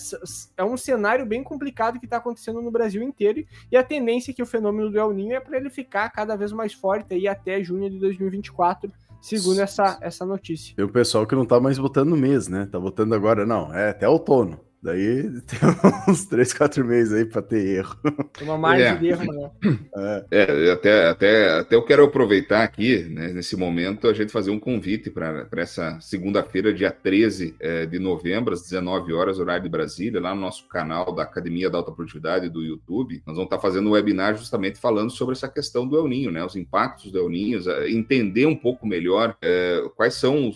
é 0.58 0.64
um 0.64 0.76
cenário 0.76 1.26
bem 1.26 1.44
complicado 1.44 2.00
que 2.00 2.06
está 2.06 2.18
acontecendo 2.18 2.62
no 2.62 2.72
Brasil 2.72 3.02
inteiro. 3.02 3.46
E 3.72 3.78
a 3.78 3.84
tendência 3.84 4.32
é 4.32 4.34
que 4.34 4.44
o 4.44 4.46
fenômeno 4.46 4.90
do 4.90 5.00
El 5.00 5.14
Ninho 5.14 5.34
é 5.34 5.40
para 5.40 5.58
ele 5.58 5.70
ficar 5.70 6.10
cada 6.10 6.36
vez 6.36 6.52
mais 6.52 6.74
forte 6.74 7.14
aí 7.14 7.28
até 7.28 7.64
junho 7.64 7.90
de 7.90 7.98
2024, 8.00 8.92
segundo 9.22 9.62
essa, 9.62 9.98
essa 10.02 10.26
notícia. 10.26 10.76
Tem 10.76 10.86
o 10.86 10.92
pessoal 10.92 11.26
que 11.26 11.36
não 11.36 11.44
está 11.44 11.60
mais 11.60 11.80
botando 11.80 12.10
no 12.10 12.18
mês, 12.18 12.48
né? 12.48 12.68
Tá 12.70 12.80
botando 12.80 13.14
agora, 13.14 13.46
não, 13.46 13.74
é 13.74 13.90
até 13.90 14.08
outono. 14.08 14.60
Daí 14.82 15.30
tem 15.44 15.60
uns 16.08 16.26
3, 16.26 16.54
4 16.54 16.86
meses 16.86 17.14
aí 17.14 17.26
para 17.26 17.42
ter 17.42 17.78
erro. 17.78 17.98
Uma 18.42 18.58
margem 18.58 18.88
é. 18.88 18.96
de 18.96 19.08
erro, 19.08 19.34
né? 19.34 19.52
É. 19.96 20.26
é, 20.32 20.72
até, 20.72 21.08
até, 21.08 21.50
até 21.60 21.76
eu 21.76 21.84
quero 21.84 22.06
aproveitar 22.06 22.64
aqui, 22.64 23.04
né, 23.04 23.34
nesse 23.34 23.58
momento, 23.58 24.08
a 24.08 24.14
gente 24.14 24.32
fazer 24.32 24.52
um 24.52 24.60
convite 24.60 25.10
para 25.10 25.48
essa 25.58 26.00
segunda-feira, 26.00 26.74
dia 26.74 26.92
13 26.92 27.56
é, 27.60 27.86
de 27.86 28.00
novembro, 28.00 28.54
às 28.54 28.62
19 28.62 29.14
horas, 29.14 29.40
horário 29.40 29.64
de 29.64 29.70
Brasília, 29.70 30.22
lá 30.22 30.34
no 30.34 30.42
nosso 30.42 30.68
canal 30.68 31.14
da 31.14 31.24
Academia 31.24 31.70
da 31.70 31.78
Alta 31.78 31.92
Produtividade 31.92 32.50
do 32.50 32.64
YouTube. 32.64 33.22
Nós 33.26 33.36
vamos 33.36 33.48
estar 33.48 33.60
fazendo 33.60 33.90
um 33.90 33.92
webinar 33.92 34.36
justamente 34.38 34.80
falando 34.80 35.12
sobre 35.12 35.34
essa 35.34 35.50
questão 35.50 35.86
do 35.86 35.98
El 35.98 36.08
Ninho, 36.08 36.32
né? 36.32 36.44
Os 36.44 36.56
impactos 36.56 37.12
do 37.12 37.20
El 37.20 37.30
Ninho, 37.30 37.60
entender 37.88 38.46
um 38.46 38.56
pouco 38.56 38.88
melhor 38.88 39.36
é, 39.42 39.84
quais 39.96 40.14
são, 40.14 40.52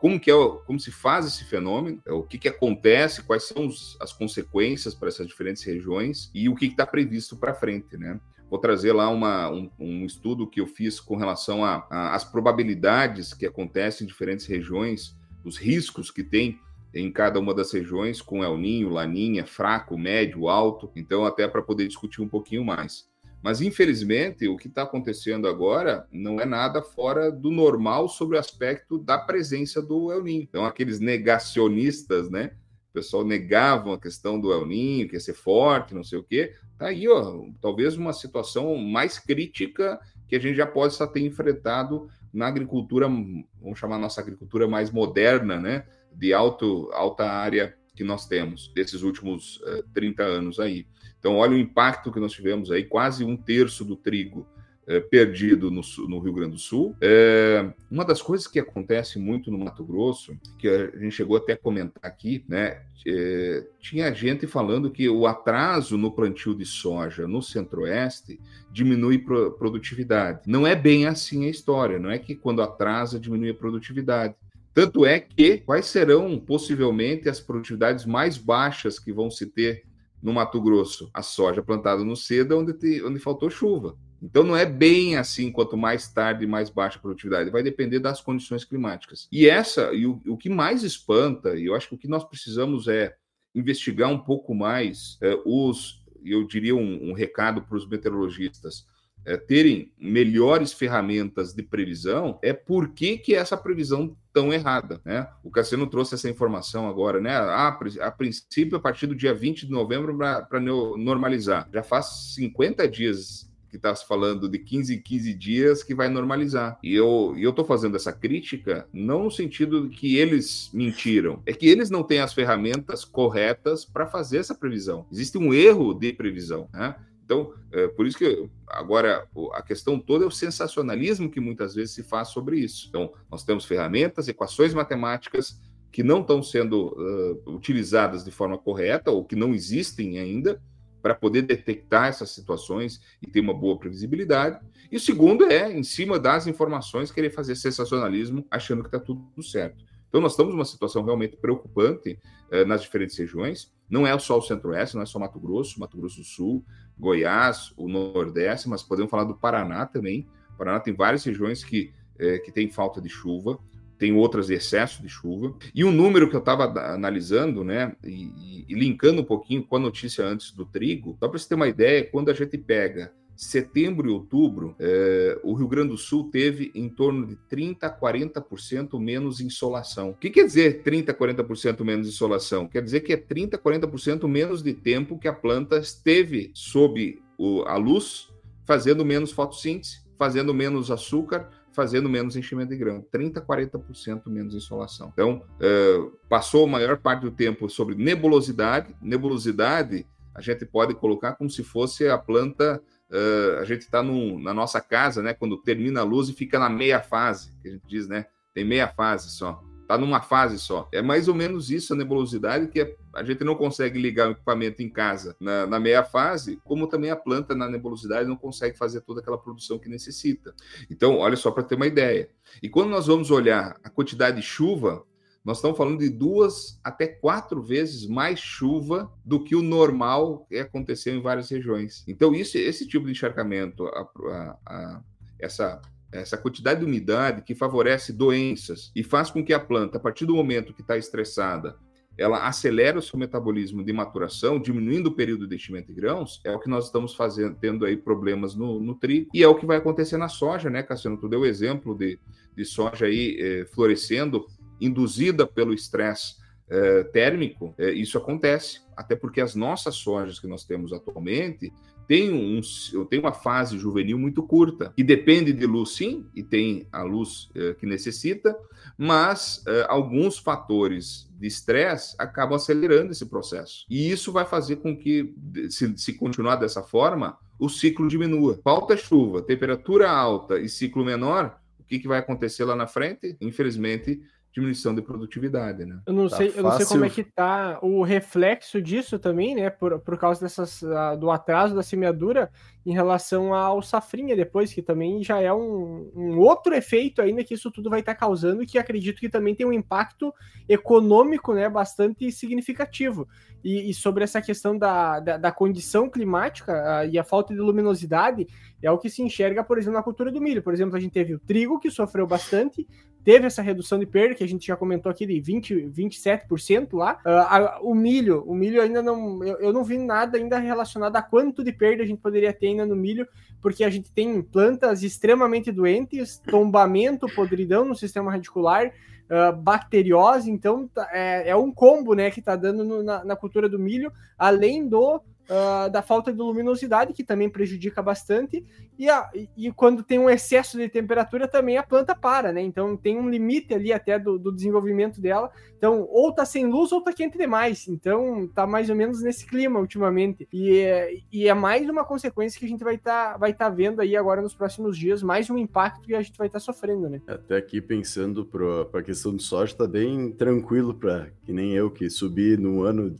como 0.00 0.18
que 0.18 0.30
é, 0.30 0.34
como 0.66 0.80
se 0.80 0.90
faz 0.90 1.26
esse 1.26 1.44
fenômeno, 1.44 2.00
é, 2.04 2.12
o 2.12 2.22
que, 2.22 2.38
que 2.38 2.48
acontece, 2.48 3.22
quais 3.22 3.44
são 3.44 3.67
os, 3.68 3.96
as 4.00 4.12
consequências 4.12 4.94
para 4.94 5.08
essas 5.08 5.26
diferentes 5.26 5.62
regiões 5.62 6.30
e 6.34 6.48
o 6.48 6.54
que 6.54 6.66
está 6.66 6.86
previsto 6.86 7.36
para 7.36 7.54
frente, 7.54 7.96
né? 7.96 8.20
Vou 8.50 8.58
trazer 8.58 8.92
lá 8.92 9.10
uma, 9.10 9.50
um, 9.50 9.70
um, 9.78 10.06
estudo 10.06 10.48
que 10.48 10.60
eu 10.60 10.66
fiz 10.66 10.98
com 10.98 11.16
relação 11.16 11.62
às 11.90 12.24
probabilidades 12.24 13.34
que 13.34 13.44
acontecem 13.44 14.04
em 14.04 14.08
diferentes 14.08 14.46
regiões, 14.46 15.14
os 15.44 15.58
riscos 15.58 16.10
que 16.10 16.24
tem 16.24 16.58
em 16.94 17.12
cada 17.12 17.38
uma 17.38 17.54
das 17.54 17.70
regiões, 17.70 18.22
com 18.22 18.42
El 18.42 18.56
Ninho, 18.56 18.88
Laninha, 18.88 19.44
fraco, 19.44 19.98
médio, 19.98 20.48
alto, 20.48 20.90
então 20.96 21.26
até 21.26 21.46
para 21.46 21.62
poder 21.62 21.86
discutir 21.86 22.22
um 22.22 22.28
pouquinho 22.28 22.64
mais. 22.64 23.06
Mas, 23.42 23.60
infelizmente, 23.60 24.48
o 24.48 24.56
que 24.56 24.66
está 24.66 24.82
acontecendo 24.82 25.46
agora 25.46 26.06
não 26.10 26.40
é 26.40 26.44
nada 26.44 26.82
fora 26.82 27.30
do 27.30 27.50
normal 27.50 28.08
sobre 28.08 28.36
o 28.36 28.40
aspecto 28.40 28.98
da 28.98 29.16
presença 29.16 29.80
do 29.80 30.10
El 30.10 30.24
Ninho. 30.24 30.42
Então, 30.42 30.64
aqueles 30.64 30.98
negacionistas, 30.98 32.28
né? 32.30 32.52
Pessoal 32.98 33.24
negavam 33.24 33.92
a 33.92 34.00
questão 34.00 34.40
do 34.40 34.52
El 34.52 34.66
Ninho, 34.66 35.08
que 35.08 35.14
ia 35.14 35.20
ser 35.20 35.34
forte, 35.34 35.94
não 35.94 36.02
sei 36.02 36.18
o 36.18 36.24
quê. 36.24 36.52
Tá 36.76 36.88
aí, 36.88 37.06
ó, 37.06 37.44
talvez 37.60 37.96
uma 37.96 38.12
situação 38.12 38.76
mais 38.76 39.20
crítica 39.20 40.00
que 40.26 40.34
a 40.34 40.40
gente 40.40 40.56
já 40.56 40.66
possa 40.66 41.06
ter 41.06 41.20
enfrentado 41.20 42.08
na 42.32 42.48
agricultura, 42.48 43.06
vamos 43.06 43.78
chamar 43.78 43.98
nossa 43.98 44.20
agricultura 44.20 44.66
mais 44.66 44.90
moderna, 44.90 45.60
né? 45.60 45.86
De 46.12 46.34
alto, 46.34 46.90
alta 46.92 47.24
área 47.24 47.72
que 47.94 48.02
nós 48.02 48.26
temos 48.26 48.72
desses 48.74 49.02
últimos 49.02 49.58
uh, 49.58 49.78
eh, 49.78 49.84
30 49.94 50.24
anos 50.24 50.58
aí. 50.58 50.84
Então, 51.20 51.36
olha 51.36 51.52
o 51.52 51.58
impacto 51.58 52.10
que 52.10 52.18
nós 52.18 52.32
tivemos 52.32 52.72
aí, 52.72 52.82
quase 52.82 53.24
um 53.24 53.36
terço 53.36 53.84
do 53.84 53.94
trigo 53.94 54.44
é, 54.88 55.00
perdido 55.00 55.70
no, 55.70 55.82
no, 56.08 56.18
Rio 56.18 56.32
Grande 56.32 56.52
do 56.52 56.58
Sul. 56.58 56.96
É, 57.00 57.70
uma 57.90 58.04
das 58.04 58.22
coisas 58.22 58.46
que 58.46 58.58
acontece 58.58 59.18
muito 59.18 59.50
no 59.50 59.58
Mato 59.58 59.84
Grosso, 59.84 60.34
que 60.58 60.66
a 60.66 60.98
gente 60.98 61.12
chegou 61.12 61.36
até 61.36 61.52
a 61.52 61.58
comentar 61.58 62.00
aqui, 62.02 62.42
né? 62.48 62.80
É, 63.06 63.66
tinha 63.78 64.12
gente 64.14 64.46
falando 64.46 64.90
que 64.90 65.08
o 65.08 65.26
atraso 65.26 65.96
no 65.98 66.10
plantio 66.10 66.54
de 66.54 66.64
soja 66.64 67.28
no 67.28 67.42
Centro-Oeste 67.42 68.40
diminui 68.72 69.18
pro, 69.18 69.52
produtividade. 69.52 70.40
Não 70.46 70.66
é 70.66 70.74
bem 70.74 71.06
assim 71.06 71.46
a 71.46 71.50
história, 71.50 71.98
não 71.98 72.10
é 72.10 72.18
que 72.18 72.34
quando 72.34 72.62
atrasa 72.62 73.20
diminui 73.20 73.50
a 73.50 73.54
produtividade. 73.54 74.34
Tanto 74.72 75.04
é 75.04 75.20
que 75.20 75.58
quais 75.58 75.86
serão 75.86 76.38
possivelmente 76.38 77.28
as 77.28 77.40
produtividades 77.40 78.06
mais 78.06 78.38
baixas 78.38 78.98
que 78.98 79.12
vão 79.12 79.30
se 79.30 79.46
ter 79.46 79.82
no 80.22 80.32
Mato 80.32 80.60
Grosso, 80.60 81.10
a 81.12 81.22
soja 81.22 81.62
plantada 81.62 82.02
no 82.04 82.16
seda 82.16 82.56
onde, 82.56 82.72
te, 82.72 83.02
onde 83.04 83.18
faltou 83.18 83.50
chuva. 83.50 83.96
Então 84.22 84.42
não 84.42 84.56
é 84.56 84.66
bem 84.66 85.16
assim, 85.16 85.50
quanto 85.50 85.76
mais 85.76 86.08
tarde, 86.08 86.46
mais 86.46 86.70
baixa 86.70 86.98
a 86.98 87.00
produtividade. 87.00 87.50
Vai 87.50 87.62
depender 87.62 87.98
das 87.98 88.20
condições 88.20 88.64
climáticas. 88.64 89.28
E 89.30 89.48
essa, 89.48 89.92
e 89.92 90.06
o, 90.06 90.20
o 90.26 90.36
que 90.36 90.48
mais 90.48 90.82
espanta, 90.82 91.56
e 91.56 91.66
eu 91.66 91.74
acho 91.74 91.88
que 91.88 91.94
o 91.94 91.98
que 91.98 92.08
nós 92.08 92.24
precisamos 92.24 92.88
é 92.88 93.14
investigar 93.54 94.10
um 94.10 94.18
pouco 94.18 94.54
mais 94.54 95.18
é, 95.22 95.38
os, 95.44 96.02
eu 96.24 96.46
diria 96.46 96.74
um, 96.74 97.10
um 97.10 97.12
recado 97.12 97.62
para 97.62 97.76
os 97.76 97.88
meteorologistas, 97.88 98.86
é, 99.24 99.36
terem 99.36 99.92
melhores 99.98 100.72
ferramentas 100.72 101.52
de 101.52 101.62
previsão, 101.62 102.38
é 102.42 102.52
por 102.52 102.90
que, 102.90 103.18
que 103.18 103.34
essa 103.34 103.56
previsão 103.56 104.16
tão 104.32 104.52
errada, 104.52 105.00
né? 105.04 105.28
O 105.42 105.50
Cassiano 105.50 105.86
trouxe 105.86 106.14
essa 106.14 106.30
informação 106.30 106.88
agora, 106.88 107.20
né? 107.20 107.36
A 107.36 108.10
princípio, 108.10 108.76
a 108.76 108.80
partir 108.80 109.06
do 109.06 109.14
dia 109.14 109.34
20 109.34 109.66
de 109.66 109.72
novembro, 109.72 110.16
para 110.16 110.60
normalizar. 110.60 111.68
Já 111.72 111.82
faz 111.82 112.34
50 112.34 112.88
dias 112.88 113.50
que 113.68 113.76
está 113.76 113.94
se 113.94 114.06
falando 114.06 114.48
de 114.48 114.58
15 114.58 114.94
em 114.94 115.00
15 115.00 115.34
dias 115.34 115.82
que 115.82 115.94
vai 115.94 116.08
normalizar. 116.08 116.78
E 116.82 116.94
eu 116.94 117.34
estou 117.36 117.64
fazendo 117.64 117.96
essa 117.96 118.12
crítica 118.12 118.88
não 118.92 119.24
no 119.24 119.30
sentido 119.30 119.88
de 119.88 119.96
que 119.96 120.16
eles 120.16 120.70
mentiram, 120.72 121.42
é 121.46 121.52
que 121.52 121.66
eles 121.66 121.90
não 121.90 122.02
têm 122.02 122.20
as 122.20 122.32
ferramentas 122.32 123.04
corretas 123.04 123.84
para 123.84 124.06
fazer 124.06 124.38
essa 124.38 124.54
previsão. 124.54 125.06
Existe 125.12 125.38
um 125.38 125.52
erro 125.52 125.94
de 125.94 126.12
previsão, 126.12 126.68
né? 126.72 126.96
Então, 127.24 127.52
é, 127.70 127.86
por 127.88 128.06
isso 128.06 128.16
que 128.16 128.48
agora 128.66 129.28
a 129.52 129.60
questão 129.60 130.00
toda 130.00 130.24
é 130.24 130.26
o 130.26 130.30
sensacionalismo 130.30 131.30
que 131.30 131.40
muitas 131.40 131.74
vezes 131.74 131.94
se 131.94 132.02
faz 132.02 132.28
sobre 132.28 132.58
isso. 132.58 132.86
Então, 132.88 133.12
nós 133.30 133.44
temos 133.44 133.66
ferramentas, 133.66 134.28
equações 134.28 134.72
matemáticas 134.72 135.60
que 135.92 136.02
não 136.02 136.22
estão 136.22 136.42
sendo 136.42 136.94
uh, 136.96 137.50
utilizadas 137.54 138.24
de 138.24 138.30
forma 138.30 138.56
correta 138.56 139.10
ou 139.10 139.24
que 139.24 139.36
não 139.36 139.54
existem 139.54 140.18
ainda 140.18 140.58
para 141.08 141.14
poder 141.14 141.40
detectar 141.40 142.08
essas 142.08 142.32
situações 142.32 143.00
e 143.22 143.26
ter 143.26 143.40
uma 143.40 143.54
boa 143.54 143.78
previsibilidade. 143.78 144.60
E 144.92 144.96
o 144.98 145.00
segundo 145.00 145.46
é, 145.46 145.72
em 145.72 145.82
cima 145.82 146.18
das 146.18 146.46
informações, 146.46 147.10
querer 147.10 147.30
fazer 147.30 147.56
sensacionalismo 147.56 148.44
achando 148.50 148.82
que 148.82 148.88
está 148.88 149.00
tudo 149.00 149.42
certo. 149.42 149.82
Então, 150.06 150.20
nós 150.20 150.32
estamos 150.32 150.52
numa 150.52 150.66
situação 150.66 151.02
realmente 151.02 151.34
preocupante 151.38 152.18
uh, 152.52 152.66
nas 152.66 152.82
diferentes 152.82 153.16
regiões. 153.16 153.72
Não 153.88 154.06
é 154.06 154.18
só 154.18 154.36
o 154.36 154.42
Centro-Oeste, 154.42 154.96
não 154.96 155.02
é 155.02 155.06
só 155.06 155.18
Mato 155.18 155.40
Grosso, 155.40 155.80
Mato 155.80 155.96
Grosso 155.96 156.18
do 156.18 156.24
Sul, 156.24 156.62
Goiás, 156.98 157.72
o 157.78 157.88
Nordeste, 157.88 158.68
mas 158.68 158.82
podemos 158.82 159.10
falar 159.10 159.24
do 159.24 159.34
Paraná 159.34 159.86
também. 159.86 160.28
O 160.52 160.58
Paraná 160.58 160.78
tem 160.78 160.94
várias 160.94 161.24
regiões 161.24 161.64
que, 161.64 161.90
é, 162.18 162.38
que 162.38 162.52
tem 162.52 162.68
falta 162.68 163.00
de 163.00 163.08
chuva, 163.08 163.58
tem 163.98 164.12
outras 164.12 164.46
de 164.46 164.54
excesso 164.54 165.02
de 165.02 165.08
chuva. 165.08 165.54
E 165.74 165.84
um 165.84 165.90
número 165.90 166.28
que 166.28 166.36
eu 166.36 166.40
estava 166.40 166.64
analisando, 166.92 167.64
né, 167.64 167.94
e, 168.04 168.64
e, 168.68 168.74
linkando 168.74 169.22
um 169.22 169.24
pouquinho 169.24 169.64
com 169.64 169.76
a 169.76 169.80
notícia 169.80 170.24
antes 170.24 170.52
do 170.52 170.64
trigo, 170.64 171.16
só 171.18 171.28
para 171.28 171.38
você 171.38 171.48
ter 171.48 171.54
uma 171.54 171.68
ideia, 171.68 172.04
quando 172.04 172.30
a 172.30 172.34
gente 172.34 172.56
pega 172.56 173.12
setembro 173.38 174.08
e 174.08 174.12
outubro, 174.12 174.74
é, 174.80 175.38
o 175.44 175.54
Rio 175.54 175.68
Grande 175.68 175.90
do 175.90 175.96
Sul 175.96 176.28
teve 176.28 176.72
em 176.74 176.88
torno 176.88 177.24
de 177.24 177.36
30% 177.48 177.78
a 177.82 177.90
40% 177.90 178.98
menos 178.98 179.40
insolação. 179.40 180.10
O 180.10 180.14
que 180.14 180.28
quer 180.28 180.44
dizer 180.44 180.82
30% 180.82 181.10
a 181.10 181.14
40% 181.14 181.84
menos 181.84 182.08
insolação? 182.08 182.66
Quer 182.66 182.82
dizer 182.82 183.00
que 183.00 183.12
é 183.12 183.16
30% 183.16 183.54
a 183.54 183.58
40% 183.58 184.26
menos 184.26 184.60
de 184.60 184.74
tempo 184.74 185.18
que 185.18 185.28
a 185.28 185.32
planta 185.32 185.78
esteve 185.78 186.50
sob 186.52 187.22
o, 187.38 187.62
a 187.62 187.76
luz, 187.76 188.28
fazendo 188.66 189.04
menos 189.04 189.30
fotossíntese, 189.30 190.00
fazendo 190.18 190.52
menos 190.52 190.90
açúcar, 190.90 191.48
fazendo 191.78 192.08
menos 192.08 192.34
enchimento 192.34 192.70
de 192.70 192.76
grão. 192.76 193.06
30% 193.14 193.36
a 193.36 193.40
40% 193.40 194.22
menos 194.26 194.52
insolação. 194.52 195.10
Então, 195.12 195.44
é, 195.60 196.10
passou 196.28 196.64
a 196.64 196.68
maior 196.68 196.96
parte 196.96 197.20
do 197.20 197.30
tempo 197.30 197.70
sobre 197.70 197.94
nebulosidade. 197.94 198.96
Nebulosidade 199.00 200.04
a 200.34 200.40
gente 200.40 200.66
pode 200.66 200.94
colocar 200.94 201.34
como 201.34 201.48
se 201.48 201.62
fosse 201.62 202.08
a 202.08 202.18
planta 202.18 202.82
Uh, 203.10 203.58
a 203.60 203.64
gente 203.64 203.80
está 203.80 204.02
na 204.02 204.52
nossa 204.52 204.82
casa, 204.82 205.22
né? 205.22 205.32
Quando 205.32 205.56
termina 205.62 206.00
a 206.00 206.04
luz 206.04 206.28
e 206.28 206.34
fica 206.34 206.58
na 206.58 206.68
meia 206.68 207.00
fase, 207.00 207.54
que 207.62 207.68
a 207.68 207.70
gente 207.70 207.86
diz, 207.86 208.06
né? 208.06 208.26
Tem 208.52 208.66
meia 208.66 208.86
fase 208.86 209.30
só. 209.30 209.64
Está 209.88 209.96
numa 209.96 210.20
fase 210.20 210.58
só. 210.58 210.86
É 210.92 211.00
mais 211.00 211.28
ou 211.28 211.34
menos 211.34 211.70
isso 211.70 211.94
a 211.94 211.96
nebulosidade, 211.96 212.68
que 212.68 212.94
a 213.14 213.24
gente 213.24 213.42
não 213.42 213.54
consegue 213.54 213.98
ligar 213.98 214.28
o 214.28 214.32
equipamento 214.32 214.82
em 214.82 214.90
casa 214.90 215.34
na, 215.40 215.66
na 215.66 215.80
meia 215.80 216.04
fase, 216.04 216.60
como 216.62 216.86
também 216.86 217.10
a 217.10 217.16
planta 217.16 217.54
na 217.54 217.70
nebulosidade 217.70 218.28
não 218.28 218.36
consegue 218.36 218.76
fazer 218.76 219.00
toda 219.00 219.22
aquela 219.22 219.38
produção 219.38 219.78
que 219.78 219.88
necessita. 219.88 220.54
Então, 220.90 221.16
olha 221.16 221.36
só 221.36 221.50
para 221.50 221.62
ter 221.62 221.74
uma 221.74 221.86
ideia. 221.86 222.28
E 222.62 222.68
quando 222.68 222.90
nós 222.90 223.06
vamos 223.06 223.30
olhar 223.30 223.80
a 223.82 223.88
quantidade 223.88 224.36
de 224.36 224.42
chuva, 224.42 225.06
nós 225.42 225.56
estamos 225.56 225.78
falando 225.78 226.00
de 226.00 226.10
duas 226.10 226.78
até 226.84 227.06
quatro 227.06 227.62
vezes 227.62 228.06
mais 228.06 228.38
chuva 228.38 229.10
do 229.24 229.42
que 229.42 229.56
o 229.56 229.62
normal 229.62 230.44
que 230.50 230.58
aconteceu 230.58 231.14
em 231.14 231.22
várias 231.22 231.48
regiões. 231.48 232.04
Então, 232.06 232.34
isso, 232.34 232.58
esse 232.58 232.86
tipo 232.86 233.06
de 233.06 233.12
encharcamento, 233.12 233.86
a, 233.86 234.00
a, 234.02 234.58
a, 234.66 235.02
essa 235.38 235.80
essa 236.12 236.36
quantidade 236.36 236.80
de 236.80 236.86
umidade 236.86 237.42
que 237.42 237.54
favorece 237.54 238.12
doenças 238.12 238.90
e 238.94 239.02
faz 239.02 239.30
com 239.30 239.44
que 239.44 239.52
a 239.52 239.60
planta, 239.60 239.98
a 239.98 240.00
partir 240.00 240.24
do 240.24 240.34
momento 240.34 240.72
que 240.72 240.80
está 240.80 240.96
estressada, 240.96 241.76
ela 242.18 242.48
acelera 242.48 242.98
o 242.98 243.02
seu 243.02 243.16
metabolismo 243.16 243.84
de 243.84 243.92
maturação, 243.92 244.58
diminuindo 244.58 245.06
o 245.06 245.14
período 245.14 245.46
de 245.46 245.54
enchimento 245.54 245.88
de 245.88 246.00
grãos, 246.00 246.40
é 246.44 246.50
o 246.50 246.58
que 246.58 246.68
nós 246.68 246.86
estamos 246.86 247.14
fazendo, 247.14 247.56
tendo 247.60 247.84
aí 247.84 247.96
problemas 247.96 248.56
no, 248.56 248.80
no 248.80 248.96
trigo, 248.96 249.30
e 249.32 249.42
é 249.42 249.46
o 249.46 249.54
que 249.54 249.64
vai 249.64 249.76
acontecer 249.76 250.16
na 250.16 250.28
soja, 250.28 250.68
né, 250.68 250.82
Cassiano? 250.82 251.16
Tu 251.16 251.28
deu 251.28 251.40
o 251.40 251.46
exemplo 251.46 251.96
de, 251.96 252.18
de 252.56 252.64
soja 252.64 253.06
aí 253.06 253.36
eh, 253.38 253.66
florescendo 253.66 254.46
induzida 254.80 255.46
pelo 255.46 255.72
estresse 255.72 256.34
eh, 256.68 257.04
térmico, 257.04 257.72
eh, 257.78 257.92
isso 257.92 258.18
acontece, 258.18 258.80
até 258.96 259.14
porque 259.14 259.40
as 259.40 259.54
nossas 259.54 259.94
sojas 259.94 260.40
que 260.40 260.48
nós 260.48 260.64
temos 260.64 260.92
atualmente 260.92 261.72
têm, 262.08 262.32
um, 262.32 262.60
têm 263.04 263.20
uma 263.20 263.32
fase 263.32 263.78
juvenil 263.78 264.18
muito 264.18 264.42
curta, 264.42 264.92
que 264.96 265.04
depende 265.04 265.52
de 265.52 265.66
luz 265.66 265.90
sim, 265.90 266.26
e 266.34 266.42
tem 266.42 266.88
a 266.90 267.02
luz 267.02 267.50
eh, 267.54 267.76
que 267.78 267.86
necessita, 267.86 268.56
mas 268.96 269.62
alguns 269.88 270.38
fatores 270.38 271.28
de 271.38 271.46
estresse 271.46 272.16
acabam 272.18 272.56
acelerando 272.56 273.12
esse 273.12 273.26
processo. 273.26 273.84
E 273.88 274.10
isso 274.10 274.32
vai 274.32 274.44
fazer 274.44 274.76
com 274.76 274.96
que, 274.96 275.34
se, 275.68 275.96
se 275.96 276.14
continuar 276.14 276.56
dessa 276.56 276.82
forma, 276.82 277.38
o 277.58 277.68
ciclo 277.68 278.08
diminua. 278.08 278.58
Falta 278.62 278.96
chuva, 278.96 279.42
temperatura 279.42 280.10
alta 280.10 280.58
e 280.58 280.68
ciclo 280.68 281.04
menor, 281.04 281.58
o 281.78 281.84
que, 281.84 281.98
que 281.98 282.08
vai 282.08 282.18
acontecer 282.18 282.64
lá 282.64 282.74
na 282.74 282.86
frente? 282.86 283.36
Infelizmente, 283.40 284.20
diminuição 284.52 284.94
de 284.94 285.02
produtividade, 285.02 285.84
né? 285.84 286.00
Eu 286.06 286.12
não 286.12 286.28
tá 286.28 286.36
sei, 286.36 286.52
eu 286.56 286.62
não 286.62 286.72
sei 286.72 286.86
como 286.86 287.04
é 287.04 287.10
que 287.10 287.22
tá 287.22 287.78
o 287.82 288.02
reflexo 288.02 288.80
disso 288.80 289.18
também, 289.18 289.54
né? 289.54 289.70
Por, 289.70 289.98
por 290.00 290.18
causa 290.18 290.40
dessas, 290.40 290.82
uh, 290.82 291.16
do 291.18 291.30
atraso 291.30 291.74
da 291.74 291.82
semeadura 291.82 292.50
em 292.84 292.92
relação 292.92 293.54
ao 293.54 293.82
safrinha 293.82 294.34
depois, 294.34 294.72
que 294.72 294.82
também 294.82 295.22
já 295.22 295.40
é 295.40 295.52
um, 295.52 296.10
um 296.14 296.38
outro 296.38 296.74
efeito 296.74 297.20
ainda 297.20 297.44
que 297.44 297.54
isso 297.54 297.70
tudo 297.70 297.90
vai 297.90 298.00
estar 298.00 298.14
tá 298.14 298.20
causando, 298.20 298.64
que 298.64 298.78
acredito 298.78 299.20
que 299.20 299.28
também 299.28 299.54
tem 299.54 299.66
um 299.66 299.72
impacto 299.72 300.32
econômico, 300.68 301.52
né? 301.52 301.68
Bastante 301.68 302.32
significativo. 302.32 303.28
E, 303.62 303.90
e 303.90 303.94
sobre 303.94 304.24
essa 304.24 304.40
questão 304.40 304.78
da, 304.78 305.20
da, 305.20 305.36
da 305.36 305.52
condição 305.52 306.08
climática 306.08 306.72
uh, 306.72 307.08
e 307.08 307.18
a 307.18 307.24
falta 307.24 307.52
de 307.52 307.60
luminosidade, 307.60 308.46
é 308.82 308.90
o 308.90 308.98
que 308.98 309.10
se 309.10 309.22
enxerga, 309.22 309.64
por 309.64 309.78
exemplo, 309.78 309.98
na 309.98 310.02
cultura 310.02 310.30
do 310.30 310.40
milho. 310.40 310.62
Por 310.62 310.72
exemplo, 310.72 310.96
a 310.96 311.00
gente 311.00 311.12
teve 311.12 311.34
o 311.34 311.38
trigo, 311.38 311.78
que 311.78 311.90
sofreu 311.90 312.26
bastante, 312.26 312.86
teve 313.24 313.46
essa 313.46 313.62
redução 313.62 313.98
de 313.98 314.06
perda, 314.06 314.34
que 314.34 314.44
a 314.44 314.48
gente 314.48 314.66
já 314.66 314.76
comentou 314.76 315.10
aqui, 315.10 315.26
de 315.26 315.40
20, 315.40 315.90
27% 315.90 316.96
lá. 316.96 317.20
Uh, 317.24 317.28
a, 317.28 317.78
o 317.82 317.94
milho, 317.94 318.42
o 318.46 318.54
milho 318.54 318.80
ainda 318.80 319.02
não. 319.02 319.44
Eu, 319.44 319.58
eu, 319.58 319.72
não 319.72 319.84
vi 319.84 319.98
nada 319.98 320.38
ainda 320.38 320.58
relacionado 320.58 321.16
a 321.16 321.22
quanto 321.22 321.62
de 321.62 321.72
perda 321.72 322.02
a 322.02 322.06
gente 322.06 322.20
poderia 322.20 322.52
ter 322.52 322.68
ainda 322.68 322.86
no 322.86 322.96
milho, 322.96 323.26
porque 323.60 323.84
a 323.84 323.90
gente 323.90 324.10
tem 324.12 324.40
plantas 324.40 325.02
extremamente 325.02 325.70
doentes, 325.70 326.38
tombamento, 326.38 327.26
podridão 327.34 327.84
no 327.84 327.94
sistema 327.94 328.30
radicular. 328.30 328.92
Uh, 329.30 329.54
bacteriose, 329.54 330.50
então 330.50 330.88
tá, 330.88 331.06
é, 331.12 331.50
é, 331.50 331.54
um 331.54 331.70
combo 331.70 332.14
né, 332.14 332.30
que 332.30 332.40
está 332.40 332.56
dando 332.56 332.82
no, 332.82 333.02
na, 333.02 333.22
na 333.22 333.36
cultura 333.36 333.68
do 333.68 333.78
milho, 333.78 334.10
além 334.38 334.88
do 334.88 335.20
uh, 335.48 335.90
da 335.90 336.02
falta 336.02 336.32
de 336.32 336.38
luminosidade, 336.38 337.12
que 337.12 337.24
também 337.24 337.48
prejudica 337.48 338.02
bastante, 338.02 338.64
e, 338.98 339.08
a, 339.08 339.30
e, 339.56 339.70
quando 339.72 340.02
tem 340.02 340.18
um 340.18 340.28
excesso 340.28 340.76
de 340.76 340.88
temperatura 340.88 341.46
também 341.46 341.78
a 341.78 341.82
planta 341.82 342.14
para, 342.14 342.52
né? 342.52 342.60
Então 342.60 342.96
tem 342.96 343.16
um 343.16 343.30
limite 343.30 343.72
ali 343.72 343.92
até 343.92 344.18
do, 344.18 344.38
do 344.38 344.52
desenvolvimento 344.52 345.20
dela. 345.20 345.50
Então, 345.76 346.08
ou 346.10 346.32
tá 346.32 346.44
sem 346.44 346.66
luz 346.66 346.90
ou 346.90 347.00
tá 347.00 347.12
quente 347.12 347.38
demais. 347.38 347.86
Então, 347.86 348.48
tá 348.52 348.66
mais 348.66 348.90
ou 348.90 348.96
menos 348.96 349.22
nesse 349.22 349.46
clima 349.46 349.78
ultimamente. 349.78 350.48
E, 350.52 351.22
e 351.32 351.46
é 351.46 351.54
mais 351.54 351.88
uma 351.88 352.04
consequência 352.04 352.58
que 352.58 352.66
a 352.66 352.68
gente 352.68 352.82
vai 352.82 352.96
estar 352.96 353.32
tá, 353.34 353.38
vai 353.38 353.54
tá 353.54 353.68
vendo 353.68 354.00
aí 354.00 354.16
agora 354.16 354.42
nos 354.42 354.52
próximos 354.52 354.98
dias, 354.98 355.22
mais 355.22 355.48
um 355.48 355.56
impacto 355.56 356.00
que 356.00 356.16
a 356.16 356.20
gente 356.20 356.36
vai 356.36 356.48
estar 356.48 356.58
tá 356.58 356.64
sofrendo, 356.64 357.08
né? 357.08 357.20
Até 357.28 357.56
aqui 357.56 357.80
pensando 357.80 358.44
para 358.44 358.98
a 358.98 359.02
questão 359.04 359.32
do 359.32 359.40
soja, 359.40 359.76
tá 359.76 359.86
bem 359.86 360.32
tranquilo 360.32 360.92
para 360.92 361.28
que 361.44 361.52
nem 361.52 361.72
eu 361.72 361.88
que 361.88 362.10
subi 362.10 362.56
no 362.56 362.82
ano 362.82 363.14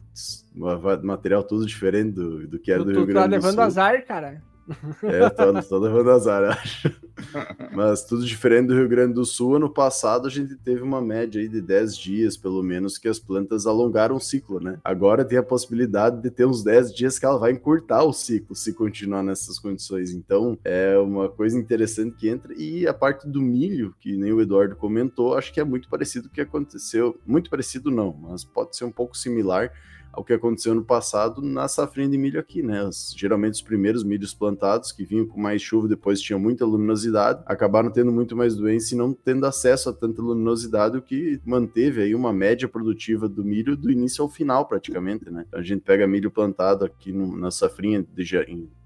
material 1.05 1.45
tudo 1.45 1.65
diferente 1.65 2.18
do, 2.19 2.47
do 2.49 2.59
que 2.59 2.75
tu, 2.75 2.85
do 2.85 2.91
Rio 2.91 3.07
Grande 3.07 3.37
do 3.37 3.43
Sul. 3.43 3.51
Tu 3.51 3.55
tá 3.55 3.61
levando 3.61 3.61
azar, 3.61 4.07
cara. 4.07 4.43
É, 5.03 5.31
tô, 5.31 5.63
tô 5.63 5.79
levando 5.79 6.11
azar, 6.11 6.45
acho. 6.45 6.95
Mas 7.73 8.05
tudo 8.05 8.25
diferente 8.25 8.69
do 8.69 8.75
Rio 8.75 8.89
Grande 8.89 9.15
do 9.15 9.25
Sul. 9.25 9.57
Ano 9.57 9.71
passado 9.71 10.27
a 10.27 10.31
gente 10.31 10.57
teve 10.57 10.83
uma 10.83 11.01
média 11.01 11.41
aí 11.41 11.49
de 11.49 11.61
10 11.61 11.97
dias, 11.97 12.37
pelo 12.37 12.63
menos, 12.63 12.99
que 12.99 13.09
as 13.09 13.19
plantas 13.19 13.67
alongaram 13.67 14.17
o 14.17 14.21
ciclo, 14.21 14.61
né? 14.61 14.79
Agora 14.85 15.25
tem 15.25 15.39
a 15.39 15.43
possibilidade 15.43 16.21
de 16.21 16.31
ter 16.31 16.47
uns 16.47 16.63
10 16.63 16.95
dias 16.95 17.19
que 17.19 17.25
ela 17.25 17.39
vai 17.39 17.53
encurtar 17.53 18.03
o 18.03 18.13
ciclo 18.13 18.55
se 18.55 18.73
continuar 18.75 19.23
nessas 19.23 19.59
condições. 19.59 20.11
Então 20.11 20.59
é 20.65 20.99
uma 20.99 21.29
coisa 21.29 21.59
interessante 21.59 22.17
que 22.17 22.29
entra. 22.29 22.53
E 22.55 22.87
a 22.87 22.93
parte 22.93 23.27
do 23.27 23.41
milho, 23.41 23.95
que 23.99 24.17
nem 24.17 24.33
o 24.33 24.41
Eduardo 24.41 24.77
comentou, 24.77 25.37
acho 25.37 25.53
que 25.53 25.61
é 25.61 25.65
muito 25.65 25.89
parecido 25.89 26.29
com 26.29 26.33
o 26.33 26.35
que 26.35 26.41
aconteceu. 26.43 27.19
Muito 27.27 27.49
parecido 27.49 27.91
não, 27.91 28.13
mas 28.13 28.45
pode 28.45 28.77
ser 28.77 28.85
um 28.85 28.93
pouco 28.93 29.17
similar 29.17 29.73
ao 30.13 30.25
que 30.25 30.33
aconteceu 30.33 30.75
no 30.75 30.85
passado 30.85 31.41
na 31.43 31.69
safrinha 31.69 32.09
de 32.09 32.19
milho 32.19 32.41
aqui, 32.41 32.63
né? 32.63 32.89
Geralmente 33.17 33.55
os 33.55 33.63
primeiros 33.63 34.03
milhos 34.05 34.35
plantados 34.35 34.93
que 34.93 35.05
vinham 35.05 35.27
com 35.27 35.41
mais 35.41 35.63
chuva, 35.63 35.89
depois 35.89 36.21
tinham 36.21 36.41
muita 36.41 36.65
luminosidade, 36.65 37.43
acabaram 37.47 37.91
tendo 37.91 38.11
muito 38.11 38.37
mais 38.37 38.57
doença 38.57 38.95
e 38.95 38.99
não 38.99 39.13
tendo 39.13 39.47
acesso 39.47 39.91
a 39.91 39.93
tanta 39.93 40.23
luminosidade, 40.23 40.97
o 40.97 41.03
que 41.03 41.41
manteve 41.45 42.03
aí 42.03 42.15
uma 42.15 42.33
média 42.33 42.69
produtiva 42.69 43.29
do 43.29 43.45
milho 43.45 43.77
do 43.77 43.91
início 43.91 44.23
ao 44.23 44.29
final, 44.29 44.67
praticamente, 44.67 45.31
né? 45.31 45.45
A 45.53 45.63
gente 45.63 45.83
pega 45.83 46.07
milho 46.07 46.31
plantado 46.31 46.85
aqui 46.85 47.13
no, 47.13 47.37
na 47.37 47.51
safrinha 47.51 48.05
de, 48.15 48.25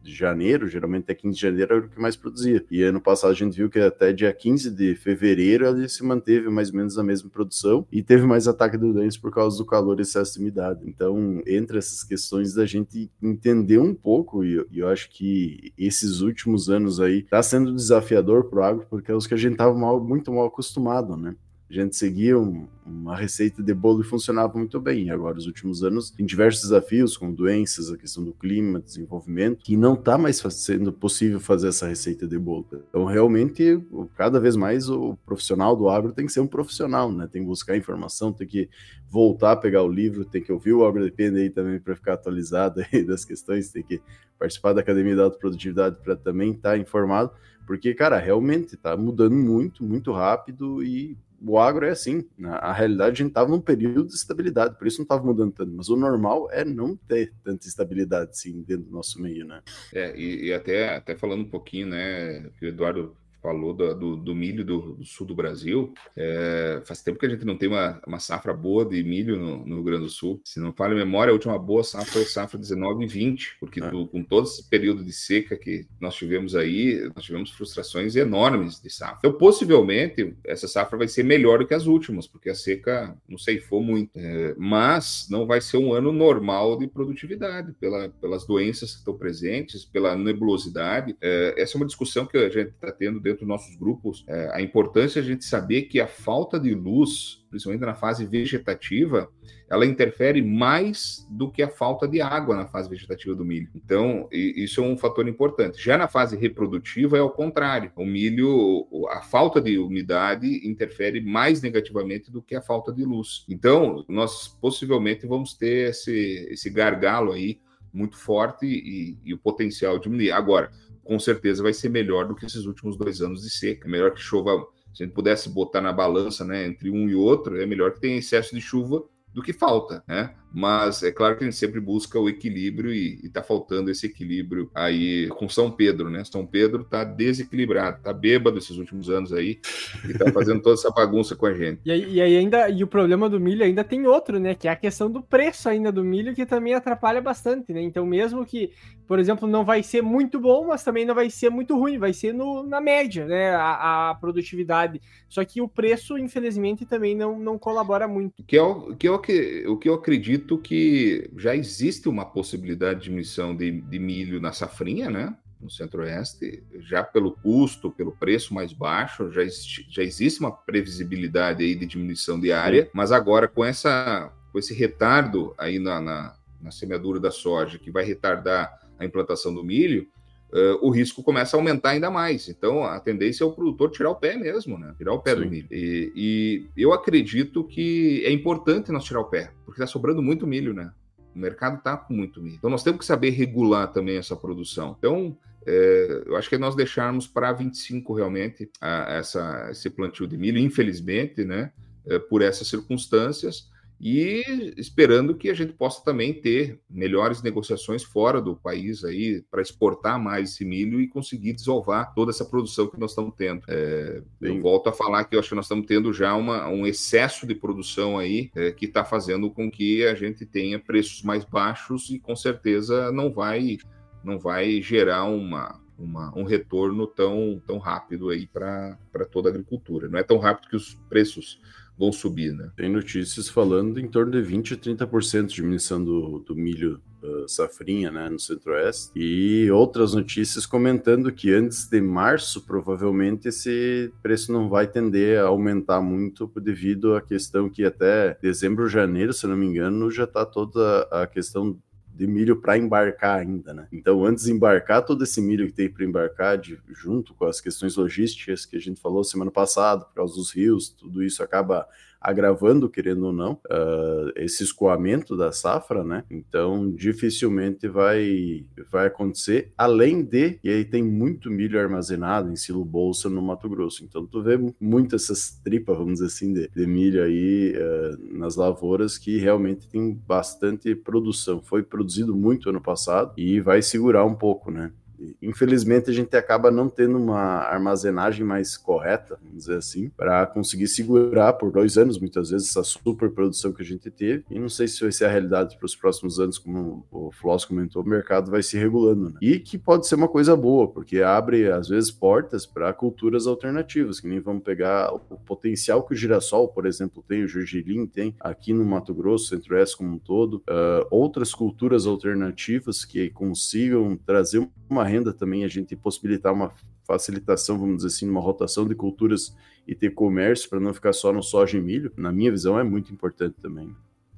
de 0.03 0.15
janeiro, 0.15 0.67
geralmente 0.69 1.05
até 1.05 1.15
15 1.15 1.35
de 1.35 1.41
janeiro 1.41 1.75
era 1.75 1.87
o 1.87 1.89
que 1.89 2.01
mais 2.01 2.17
produzia. 2.17 2.65
E 2.71 2.83
ano 2.83 3.01
passado 3.01 3.31
a 3.31 3.35
gente 3.35 3.57
viu 3.57 3.71
que 3.71 3.79
até 3.79 4.13
dia 4.13 4.33
15 4.33 4.71
de 4.71 4.95
fevereiro 4.95 5.67
ele 5.67 5.89
se 5.89 6.05
manteve 6.05 6.49
mais 6.49 6.71
ou 6.71 6.77
menos 6.77 6.99
a 6.99 7.05
mesma 7.05 7.31
produção 7.31 7.87
e 7.91 8.03
teve 8.03 8.27
mais 8.27 8.49
ataque 8.49 8.77
de 8.77 8.93
doenças 8.93 9.19
por 9.19 9.33
causa 9.33 9.57
do 9.57 9.65
calor 9.65 9.99
e 9.99 10.03
excesso 10.03 10.35
de 10.35 10.41
umidade. 10.41 10.81
Então, 10.87 11.43
entre 11.47 11.79
essas 11.79 12.03
questões 12.03 12.55
da 12.55 12.67
gente 12.67 13.11
entender 13.23 13.79
um 13.79 13.95
pouco, 13.95 14.45
e 14.45 14.55
eu, 14.55 14.67
eu 14.73 14.89
acho 14.89 15.11
que 15.11 15.73
esses 15.79 16.21
últimos 16.21 16.69
anos 16.69 17.01
aí 17.01 17.23
tá 17.23 17.43
sendo 17.43 17.75
desafiador 17.75 18.45
pro 18.45 18.63
agro, 18.63 18.87
porque 18.89 19.11
é 19.11 19.15
os 19.15 19.27
que 19.27 19.35
a 19.35 19.39
gente 19.39 19.57
tava 19.57 19.77
mal, 19.77 20.03
muito 20.03 20.33
mal 20.33 20.47
acostumado, 20.47 21.17
né? 21.17 21.35
A 21.73 21.83
gente 21.83 21.97
seguia 21.97 22.39
um, 22.39 22.69
uma 22.85 23.17
receita 23.17 23.63
de 23.63 23.73
bolo 23.73 24.03
e 24.03 24.05
funcionava 24.05 24.59
muito 24.59 24.79
bem. 24.79 25.11
Agora, 25.11 25.37
nos 25.37 25.47
últimos 25.47 25.83
anos, 25.83 26.11
tem 26.11 26.27
diversos 26.27 26.65
desafios, 26.65 27.17
como 27.17 27.35
doenças, 27.35 27.91
a 27.91 27.97
questão 27.97 28.23
do 28.23 28.35
clima, 28.35 28.79
desenvolvimento, 28.79 29.65
que 29.65 29.75
não 29.75 29.95
está 29.95 30.19
mais 30.19 30.37
sendo 30.37 30.93
possível 30.93 31.41
fazer 31.41 31.69
essa 31.69 31.87
receita 31.87 32.29
de 32.29 32.39
bolo. 32.39 32.67
Então, 32.91 33.07
realmente, 33.07 33.83
cada 34.15 34.39
vez 34.39 34.55
mais 34.55 34.91
o 34.91 35.17
profissional 35.25 35.75
do 35.75 35.89
agro 35.89 36.13
tem 36.13 36.27
que 36.27 36.33
ser 36.33 36.41
um 36.41 36.47
profissional, 36.47 37.11
né? 37.11 37.27
Tem 37.27 37.41
que 37.41 37.49
buscar 37.49 37.75
informação, 37.75 38.35
tem 38.35 38.47
que 38.47 38.69
voltar 39.09 39.53
a 39.53 39.57
pegar 39.57 39.83
o 39.83 39.89
livro, 39.89 40.27
tem 40.27 40.43
que 40.43 40.53
ouvir 40.53 40.75
o 40.75 40.85
AgroDepende 40.85 41.39
aí 41.39 41.49
também 41.49 41.81
para 41.81 41.97
ficar 41.97 42.15
atualizado 42.15 42.83
das 43.07 43.25
questões, 43.25 43.71
tem 43.71 43.83
que 43.83 43.99
participar 44.39 44.75
da 44.75 44.83
Academia 44.83 45.17
da 45.17 45.23
Autoprodutividade 45.23 45.97
para 46.03 46.17
também 46.17 46.51
estar 46.51 46.73
tá 46.73 46.79
informado, 46.79 47.31
porque, 47.67 47.95
cara, 47.95 48.19
realmente 48.19 48.75
está 48.75 48.95
mudando 48.95 49.37
muito, 49.37 49.83
muito 49.83 50.13
rápido 50.13 50.83
e 50.83 51.17
o 51.45 51.59
agro 51.59 51.87
é 51.87 51.91
assim. 51.91 52.25
Na 52.39 52.57
a 52.57 52.73
realidade, 52.73 53.11
a 53.11 53.15
gente 53.15 53.29
estava 53.29 53.51
num 53.51 53.61
período 53.61 54.07
de 54.07 54.15
estabilidade, 54.15 54.77
por 54.79 54.87
isso 54.87 54.99
não 54.99 55.05
estava 55.05 55.25
mudando 55.25 55.53
tanto. 55.53 55.73
Mas 55.73 55.89
o 55.89 55.97
normal 55.97 56.49
é 56.51 56.65
não 56.65 56.97
ter 56.97 57.33
tanta 57.43 57.67
estabilidade 57.67 58.31
assim 58.31 58.63
dentro 58.63 58.85
do 58.85 58.93
nosso 58.93 59.21
meio, 59.21 59.47
né? 59.47 59.63
É, 59.93 60.17
e, 60.17 60.47
e 60.47 60.53
até, 60.53 60.97
até 60.97 61.17
falando 61.17 61.43
um 61.43 61.51
pouquinho, 61.51 61.89
né, 61.89 62.49
que 62.59 62.67
o 62.67 62.69
Eduardo 62.69 63.17
falou 63.43 63.75
do, 63.75 63.95
do, 63.95 64.17
do 64.17 64.35
milho 64.35 64.65
do, 64.65 64.95
do, 64.95 65.05
sul 65.05 65.27
do 65.27 65.35
Brasil. 65.35 65.93
É, 66.17 66.81
faz 66.85 67.03
tempo 67.03 67.19
que 67.19 67.27
a 67.27 67.29
gente 67.29 67.45
não 67.45 67.57
tem 67.57 67.69
uma, 67.69 68.01
uma 68.07 68.21
safra 68.21 68.55
boa 68.55 68.85
de 68.85 69.03
milho 69.03 69.37
no, 69.37 69.67
no, 69.67 69.75
Rio 69.77 69.85
Grande 69.85 70.05
do 70.05 70.11
Sul. 70.11 70.41
Se 70.45 70.61
não 70.61 70.73
falha 70.73 70.93
a 70.93 70.97
memória, 70.97 71.31
a 71.31 71.35
última 71.35 71.59
boa 71.59 71.83
safra 71.83 72.13
foi 72.13 72.23
a 72.23 72.27
safra 72.27 72.59
19 72.59 73.05
e 73.05 73.09
20, 73.09 73.57
porque 73.59 73.83
é. 73.83 73.91
tu, 73.91 74.07
com 74.07 74.23
todo 74.23 74.47
esse 74.47 74.69
período 74.69 75.05
de 75.05 75.13
seca 75.13 75.57
que 75.57 75.87
nós 76.01 76.15
tivemos 76.15 76.55
aí, 76.55 77.11
nós 77.15 77.25
tivemos 77.25 77.51
frustrações 77.51 78.15
enormes 78.15 78.81
de 78.81 78.91
safra. 78.91 79.19
Então, 79.19 79.33
possivelmente, 79.33 80.35
essa 80.45 80.69
safra 80.69 80.97
vai 80.97 81.09
ser 81.09 81.25
melhor 81.25 81.59
do 81.59 81.67
que 81.67 81.75
as 81.75 81.87
últimas, 81.87 82.27
porque 82.27 82.49
a 82.49 82.55
seca 82.55 83.17
não 83.29 83.37
ceifou 83.37 83.83
muito. 83.83 84.11
É, 84.15 84.55
mas 84.57 85.27
não 85.29 85.47
vai 85.47 85.61
ser 85.61 85.79
um 85.79 85.93
ano 85.93 86.13
normal 86.13 86.79
de 86.79 86.87
produtividade, 86.87 87.73
pela, 87.81 88.09
pelas 88.09 88.47
doenças 88.47 88.93
que 88.93 88.99
estão 88.99 89.17
presentes, 89.17 89.85
pela 89.85 90.15
nebulosidade. 90.15 91.17
É, 91.21 91.55
essa 91.57 91.77
é 91.77 91.79
uma 91.79 91.87
discussão 91.87 92.27
que 92.27 92.37
a 92.37 92.49
gente 92.49 92.69
está 92.71 92.93
tendo 92.93 93.19
dentro 93.19 93.32
dos 93.41 93.49
nossos 93.49 93.77
grupos, 93.77 94.25
é, 94.29 94.51
a 94.53 94.61
importância 94.61 95.23
de 95.23 95.29
a 95.29 95.33
gente 95.33 95.45
saber 95.45 95.83
que 95.83 96.01
a 96.01 96.07
falta 96.07 96.59
de 96.59 96.75
luz, 96.75 97.45
principalmente 97.51 97.85
na 97.87 97.95
fase 97.95 98.25
vegetativa, 98.27 99.29
ela 99.69 99.87
interfere 99.87 100.43
mais 100.43 101.27
do 101.31 101.51
que 101.51 101.63
a 101.63 101.69
falta 101.69 102.07
de 102.07 102.21
água 102.21 102.55
na 102.55 102.67
fase 102.67 102.91
vegetativa 102.91 103.35
do 103.35 103.45
milho. 103.45 103.69
Então, 103.75 104.29
isso 104.31 104.83
é 104.83 104.85
um 104.85 104.99
fator 104.99 105.27
importante. 105.27 105.83
Já 105.83 105.97
na 105.97 106.09
fase 106.09 106.37
reprodutiva 106.37 107.17
é 107.17 107.23
o 107.23 107.31
contrário. 107.31 107.91
O 107.97 108.05
milho, 108.05 108.87
a 109.11 109.23
falta 109.23 109.61
de 109.61 109.79
umidade 109.79 110.69
interfere 110.69 111.23
mais 111.23 111.63
negativamente 111.63 112.31
do 112.31 112.43
que 112.43 112.55
a 112.55 112.61
falta 112.61 112.93
de 112.93 113.03
luz. 113.03 113.47
Então, 113.49 114.05
nós 114.09 114.49
possivelmente 114.61 115.27
vamos 115.27 115.55
ter 115.55 115.91
esse, 115.91 116.47
esse 116.51 116.69
gargalo 116.69 117.33
aí 117.33 117.59
muito 117.93 118.17
forte 118.17 118.67
e, 118.67 119.19
e 119.25 119.35
o 119.35 119.39
potencial 119.39 119.99
diminuir. 119.99 120.33
Agora, 120.33 120.71
com 121.13 121.19
certeza 121.19 121.63
vai 121.63 121.75
ser 121.75 121.91
melhor 121.91 122.27
do 122.27 122.35
que 122.35 122.47
esses 122.47 122.65
últimos 122.65 122.97
dois 122.97 123.21
anos 123.21 123.43
de 123.43 123.51
seca. 123.51 123.87
É 123.87 123.91
melhor 123.91 124.13
que 124.13 124.21
chova, 124.21 124.67
se 124.95 125.03
a 125.03 125.07
gente 125.07 125.15
pudesse 125.15 125.47
botar 125.51 125.83
na 125.83 125.93
balança 125.93 126.43
né, 126.43 126.67
entre 126.67 126.89
um 126.89 127.07
e 127.07 127.15
outro, 127.15 127.61
é 127.61 127.67
melhor 127.67 127.93
que 127.93 128.01
tenha 128.01 128.17
excesso 128.17 128.55
de 128.55 128.63
chuva 128.63 129.05
do 129.31 129.43
que 129.43 129.53
falta, 129.53 130.03
né? 130.09 130.35
Mas 130.53 131.03
é 131.03 131.11
claro 131.11 131.37
que 131.37 131.45
a 131.45 131.47
gente 131.47 131.57
sempre 131.57 131.81
busca 131.81 132.19
o 132.19 132.29
equilíbrio 132.29 132.93
e, 132.93 133.21
está 133.25 133.43
faltando 133.43 133.91
esse 133.91 134.07
equilíbrio 134.07 134.71
aí 134.75 135.29
com 135.29 135.49
São 135.49 135.71
Pedro, 135.71 136.11
né? 136.11 136.23
São 136.25 136.47
Pedro 136.47 136.83
está 136.83 137.05
desequilibrado, 137.05 137.99
está 137.99 138.13
bêbado 138.13 138.59
esses 138.59 138.77
últimos 138.77 139.09
anos 139.09 139.33
aí 139.33 139.59
e 140.07 140.13
está 140.13 140.31
fazendo 140.31 140.61
toda 140.61 140.75
essa 140.75 140.91
bagunça 140.91 141.35
com 141.35 141.47
a 141.47 141.55
gente. 141.55 141.81
E, 141.85 141.91
aí, 141.91 142.13
e 142.15 142.21
aí 142.21 142.37
ainda 142.37 142.69
e 142.69 142.85
o 142.85 142.87
problema 142.87 143.29
do 143.29 143.41
milho 143.41 143.65
ainda 143.65 143.83
tem 143.83 144.07
outro, 144.07 144.39
né? 144.39 144.55
Que 144.55 144.69
é 144.69 144.71
a 144.71 144.77
questão 144.77 145.11
do 145.11 145.23
preço 145.23 145.69
ainda 145.69 145.91
do 145.91 146.05
milho 146.05 146.35
que 146.35 146.45
também 146.45 146.75
atrapalha 146.75 147.21
bastante, 147.21 147.73
né? 147.73 147.81
Então 147.81 148.05
mesmo 148.05 148.45
que, 148.45 148.73
por 149.07 149.19
exemplo, 149.19 149.49
não 149.49 149.65
vai 149.65 149.83
ser 149.83 150.03
muito 150.03 150.39
bom, 150.39 150.67
mas 150.67 150.85
também 150.85 151.07
não 151.07 151.15
vai 151.15 151.31
ser 151.31 151.51
muito 151.51 151.79
ruim, 151.79 151.99
vai 151.99 152.13
ser 152.13 152.35
no, 152.35 152.63
na 152.63 152.81
média, 152.81 153.25
né? 153.27 153.51
A, 153.55 154.11
a 154.11 154.15
produtividade. 154.17 155.01
Só 155.29 155.43
que 155.45 155.63
o 155.63 155.69
preço, 155.69 156.19
infelizmente, 156.19 156.85
também 156.85 157.17
não, 157.17 157.39
não 157.39 157.59
colabora 157.59 158.07
muito. 158.07 158.45
Que 158.45 158.57
é 158.57 158.63
o 158.63 158.95
que, 158.95 159.07
é 159.07 159.11
o 159.11 159.19
que, 159.19 159.65
o 159.67 159.77
que 159.79 159.89
eu 159.89 159.95
acredito 159.95 160.42
acredito 160.43 160.59
que 160.59 161.31
já 161.37 161.55
existe 161.55 162.09
uma 162.09 162.25
possibilidade 162.25 163.01
de 163.01 163.05
diminuição 163.05 163.57
de, 163.57 163.81
de 163.81 163.99
milho 163.99 164.41
na 164.41 164.53
safrinha, 164.53 165.09
né? 165.09 165.37
No 165.61 165.71
Centro-Oeste, 165.71 166.63
já 166.81 167.05
pelo 167.05 167.33
custo, 167.33 167.91
pelo 167.91 168.11
preço 168.11 168.53
mais 168.53 168.73
baixo, 168.73 169.31
já, 169.31 169.43
já 169.89 170.03
existe 170.03 170.41
uma 170.41 170.51
previsibilidade 170.51 171.63
aí 171.63 171.77
de 171.77 171.87
diminuição 171.87 172.41
de 172.41 172.51
área, 172.53 172.91
mas 172.93 173.13
agora 173.13 173.47
com, 173.47 173.65
essa, 173.65 174.33
com 174.51 174.59
esse 174.59 174.75
retardo 174.75 175.55
aí 175.57 175.79
na, 175.79 176.01
na, 176.01 176.35
na 176.61 176.71
semeadura 176.73 177.21
da 177.21 177.31
soja, 177.31 177.79
que 177.79 177.93
vai 177.93 178.05
retardar 178.05 178.81
a 178.99 179.05
implantação 179.05 179.55
do 179.55 179.63
milho, 179.63 180.09
uh, 180.53 180.79
o 180.87 180.91
risco 180.91 181.23
começa 181.23 181.57
a 181.57 181.61
aumentar 181.61 181.91
ainda 181.91 182.11
mais. 182.11 182.49
Então, 182.49 182.85
a 182.85 183.01
tendência 183.01 183.45
é 183.45 183.47
o 183.47 183.53
produtor 183.53 183.91
tirar 183.91 184.11
o 184.11 184.17
pé 184.17 184.37
mesmo, 184.37 184.79
né? 184.79 184.95
Tirar 184.97 185.15
o 185.15 185.21
pé 185.21 185.35
Sim. 185.35 185.41
do 185.41 185.51
milho. 185.51 185.69
E, 185.71 186.13
e, 186.15 186.83
eu 186.83 186.93
acredito 186.93 187.65
que 187.65 188.23
é 188.25 188.31
importante 188.31 188.93
nós 188.93 189.05
tirar 189.05 189.21
o 189.21 189.25
pé, 189.25 189.53
porque 189.65 189.81
está 189.83 189.91
sobrando 189.91 190.23
muito 190.23 190.47
milho, 190.47 190.75
né? 190.75 190.93
O 191.35 191.39
mercado 191.39 191.79
está 191.79 191.97
com 191.97 192.13
muito 192.13 192.43
milho. 192.43 192.57
Então 192.57 192.69
nós 192.69 192.83
temos 192.83 193.01
que 193.01 193.07
saber 193.07 193.31
regular 193.31 193.91
também 193.91 194.19
essa 194.19 194.37
produção. 194.37 194.95
Então, 194.99 195.37
é, 195.67 196.23
eu 196.27 196.37
acho 196.37 196.49
que 196.49 196.57
é 196.57 196.59
nós 196.59 196.75
deixarmos 196.75 197.27
para 197.27 197.53
25 197.53 198.13
realmente 198.13 198.71
a, 198.81 199.15
essa, 199.15 199.69
esse 199.71 199.89
plantio 199.89 200.27
de 200.27 200.37
milho, 200.37 200.59
infelizmente, 200.59 201.45
né, 201.45 201.73
é, 202.07 202.19
por 202.19 202.43
essas 202.43 202.69
circunstâncias, 202.69 203.71
e 204.03 204.75
esperando 204.77 205.37
que 205.37 205.49
a 205.49 205.55
gente 205.55 205.75
possa 205.75 206.03
também 206.05 206.35
ter 206.35 206.81
melhores 206.91 207.41
negociações 207.41 208.03
fora 208.03 208.43
do 208.43 208.57
país 208.57 209.05
aí 209.05 209.45
para 209.49 209.63
exportar 209.63 210.21
mais 210.21 210.51
esse 210.51 210.65
milho 210.65 211.01
e 211.01 211.07
conseguir 211.07 211.53
desovar 211.53 212.13
toda 212.13 212.33
essa 212.33 212.45
produção 212.45 212.89
que 212.89 212.99
nós 212.99 213.13
estamos 213.13 213.33
tendo. 213.37 213.63
É, 213.69 214.21
eu 214.41 214.61
volto 214.61 214.89
a 214.89 214.93
falar 214.93 215.23
que 215.23 215.37
eu 215.37 215.39
acho 215.39 215.51
que 215.51 215.55
nós 215.55 215.67
estamos 215.67 215.87
tendo 215.87 216.13
já 216.13 216.35
uma, 216.35 216.67
um 216.67 216.85
excesso 216.85 217.47
de 217.47 217.55
produção 217.55 218.19
aí 218.19 218.51
é, 218.57 218.73
que 218.73 218.87
está 218.87 219.05
fazendo 219.05 219.49
com 219.49 219.71
que 219.71 220.05
a 220.05 220.17
gente 220.17 220.45
tenha 220.45 220.81
preços 220.81 221.23
mais 221.23 221.45
baixos 221.45 222.11
e 222.11 222.19
com 222.19 222.35
certeza 222.35 223.13
não 223.13 223.33
vai 223.33 223.79
não 224.25 224.39
vai 224.39 224.81
gerar 224.83 225.25
uma, 225.25 225.81
uma, 225.99 226.37
um 226.37 226.43
retorno 226.43 227.07
tão, 227.07 227.63
tão 227.67 227.79
rápido 227.79 228.31
aí 228.31 228.47
para 228.47 228.97
toda 229.31 229.49
a 229.49 229.51
agricultura. 229.51 230.09
Não 230.09 230.19
é 230.19 230.23
tão 230.23 230.39
rápido 230.39 230.69
que 230.69 230.77
os 230.77 230.95
preços 231.09 231.61
vão 232.03 232.11
subir, 232.11 232.53
né? 232.53 232.69
Tem 232.77 232.91
notícias 232.91 233.49
falando 233.49 234.01
em 234.01 234.09
torno 234.09 234.33
de 234.33 234.43
20 234.43 234.75
a 234.75 234.77
30% 234.77 235.47
de 235.47 235.55
diminuição 235.55 236.03
do, 236.03 236.41
do 236.41 236.57
milho 236.57 237.01
uh, 237.23 237.49
safrinha, 237.49 238.11
né, 238.11 238.29
no 238.29 238.41
centro-oeste, 238.41 239.13
e 239.15 239.71
outras 239.71 240.13
notícias 240.13 240.67
comentando 240.67 241.31
que 241.31 241.53
antes 241.53 241.89
de 241.89 242.01
março, 242.01 242.63
provavelmente, 242.63 243.47
esse 243.47 244.13
preço 244.21 244.53
não 244.53 244.69
vai 244.69 244.89
tender 244.89 245.39
a 245.39 245.45
aumentar 245.45 246.01
muito 246.01 246.51
devido 246.61 247.15
à 247.15 247.21
questão 247.23 247.71
que 247.71 247.85
até 247.85 248.37
dezembro, 248.43 248.89
janeiro, 248.89 249.33
se 249.33 249.47
não 249.47 249.57
me 249.57 249.67
engano, 249.67 250.11
já 250.11 250.25
está 250.25 250.45
toda 250.45 251.03
a 251.03 251.25
questão 251.29 251.79
de 252.23 252.27
milho 252.29 252.61
para 252.61 252.79
embarcar 252.79 253.41
ainda, 253.41 253.75
né? 253.75 253.89
Então, 253.91 254.25
antes 254.25 254.45
de 254.45 254.53
embarcar 254.53 255.05
todo 255.05 255.25
esse 255.25 255.41
milho 255.41 255.67
que 255.67 255.73
tem 255.73 255.91
para 255.91 256.05
embarcar, 256.05 256.57
de, 256.57 256.79
junto 256.89 257.35
com 257.35 257.47
as 257.47 257.61
questões 257.61 257.97
logísticas 257.97 258.65
que 258.65 258.77
a 258.77 258.81
gente 258.81 259.01
falou 259.01 259.25
semana 259.25 259.51
passada, 259.51 260.05
por 260.05 260.15
causa 260.15 260.37
dos 260.37 260.53
rios, 260.53 260.89
tudo 260.89 261.25
isso 261.25 261.43
acaba 261.43 261.85
agravando, 262.23 262.89
querendo 262.89 263.27
ou 263.27 263.33
não, 263.33 263.53
uh, 263.53 264.33
esse 264.37 264.63
escoamento 264.63 265.37
da 265.37 265.53
safra, 265.53 266.05
né? 266.05 266.25
Então, 266.31 266.91
dificilmente 266.91 267.89
vai, 267.89 268.65
vai 268.91 269.07
acontecer, 269.07 269.73
além 269.77 270.23
de, 270.23 270.59
e 270.63 270.71
aí 270.71 270.85
tem 270.85 271.03
muito 271.03 271.51
milho 271.51 271.79
armazenado 271.79 272.51
em 272.51 272.57
silo 272.57 272.85
bolsa 272.85 273.29
no 273.29 273.43
Mato 273.43 273.69
Grosso. 273.69 274.05
Então, 274.05 274.27
tu 274.27 274.43
vê 274.43 274.59
muito 274.81 275.17
essas 275.17 275.61
tripas, 275.63 275.97
vamos 275.97 276.15
dizer 276.15 276.27
assim, 276.27 276.53
de, 276.53 276.71
de 276.75 276.87
milho 276.87 277.23
aí 277.23 277.75
uh, 277.77 278.39
nas 278.39 278.57
lavouras 278.57 279.19
que 279.19 279.39
realmente 279.39 279.89
tem 279.89 280.13
bastante 280.27 280.95
produção. 280.95 281.61
Foi 281.63 281.83
produzido 281.83 282.35
muito 282.35 282.69
ano 282.71 282.81
passado 282.81 283.33
e 283.37 283.61
vai 283.61 283.83
segurar 283.83 284.25
um 284.25 284.35
pouco, 284.35 284.71
né? 284.71 284.93
Infelizmente 285.41 286.11
a 286.11 286.13
gente 286.13 286.37
acaba 286.37 286.71
não 286.71 286.89
tendo 286.89 287.17
uma 287.17 287.39
armazenagem 287.39 288.45
mais 288.45 288.77
correta, 288.77 289.39
vamos 289.43 289.59
dizer 289.59 289.77
assim, 289.77 290.09
para 290.11 290.47
conseguir 290.47 290.89
segurar 290.89 291.55
por 291.55 291.71
dois 291.71 291.97
anos, 291.99 292.19
muitas 292.19 292.51
vezes, 292.51 292.71
essa 292.71 292.83
superprodução 292.83 293.73
que 293.73 293.83
a 293.83 293.85
gente 293.85 294.11
teve. 294.11 294.45
E 294.51 294.59
não 294.59 294.69
sei 294.69 294.89
se 294.89 295.01
vai 295.01 295.13
ser 295.13 295.27
a 295.27 295.31
realidade 295.31 295.77
para 295.77 295.87
os 295.87 295.97
próximos 295.97 296.39
anos, 296.39 296.59
como 296.59 297.07
o 297.11 297.31
Floss 297.33 297.65
comentou, 297.65 298.03
o 298.03 298.09
mercado 298.09 298.51
vai 298.51 298.63
se 298.63 298.77
regulando. 298.77 299.31
Né? 299.31 299.37
E 299.41 299.59
que 299.59 299.79
pode 299.79 300.07
ser 300.07 300.15
uma 300.15 300.29
coisa 300.29 300.57
boa, 300.57 300.89
porque 300.89 301.23
abre, 301.23 301.71
às 301.71 301.89
vezes, 301.89 302.11
portas 302.11 302.67
para 302.67 302.93
culturas 302.93 303.47
alternativas, 303.47 304.21
que 304.21 304.29
nem 304.29 304.41
vamos 304.41 304.63
pegar 304.63 305.13
o 305.13 305.19
potencial 305.39 306.03
que 306.03 306.15
o 306.15 306.17
girassol, 306.17 306.69
por 306.69 306.87
exemplo, 306.87 307.25
tem, 307.27 307.45
o 307.45 307.49
gergelim 307.49 308.07
tem 308.07 308.35
aqui 308.41 308.73
no 308.73 308.85
Mato 308.85 309.15
Grosso, 309.15 309.49
Centro-Oeste 309.49 309.97
como 309.97 310.15
um 310.15 310.19
todo, 310.19 310.55
uh, 310.69 311.07
outras 311.11 311.55
culturas 311.55 312.07
alternativas 312.07 313.05
que 313.05 313.31
consigam 313.31 314.17
trazer 314.17 314.67
uma 314.89 315.05
renda 315.13 315.33
também, 315.33 315.65
a 315.65 315.69
gente 315.69 315.95
possibilitar 315.95 316.53
uma 316.53 316.73
facilitação, 317.07 317.79
vamos 317.79 317.97
dizer 317.97 318.09
assim, 318.09 318.29
uma 318.29 318.41
rotação 318.41 318.87
de 318.87 318.95
culturas 318.95 319.55
e 319.87 319.95
ter 319.95 320.11
comércio 320.11 320.69
para 320.71 320.81
não 320.81 320.95
ficar 320.95 321.13
só 321.13 321.33
no 321.33 321.43
soja 321.43 321.77
e 321.77 321.81
milho, 321.81 322.13
na 322.17 322.33
minha 322.33 322.51
visão, 322.51 322.79
é 322.79 322.83
muito 322.83 323.13
importante 323.13 323.57
também. 323.61 323.95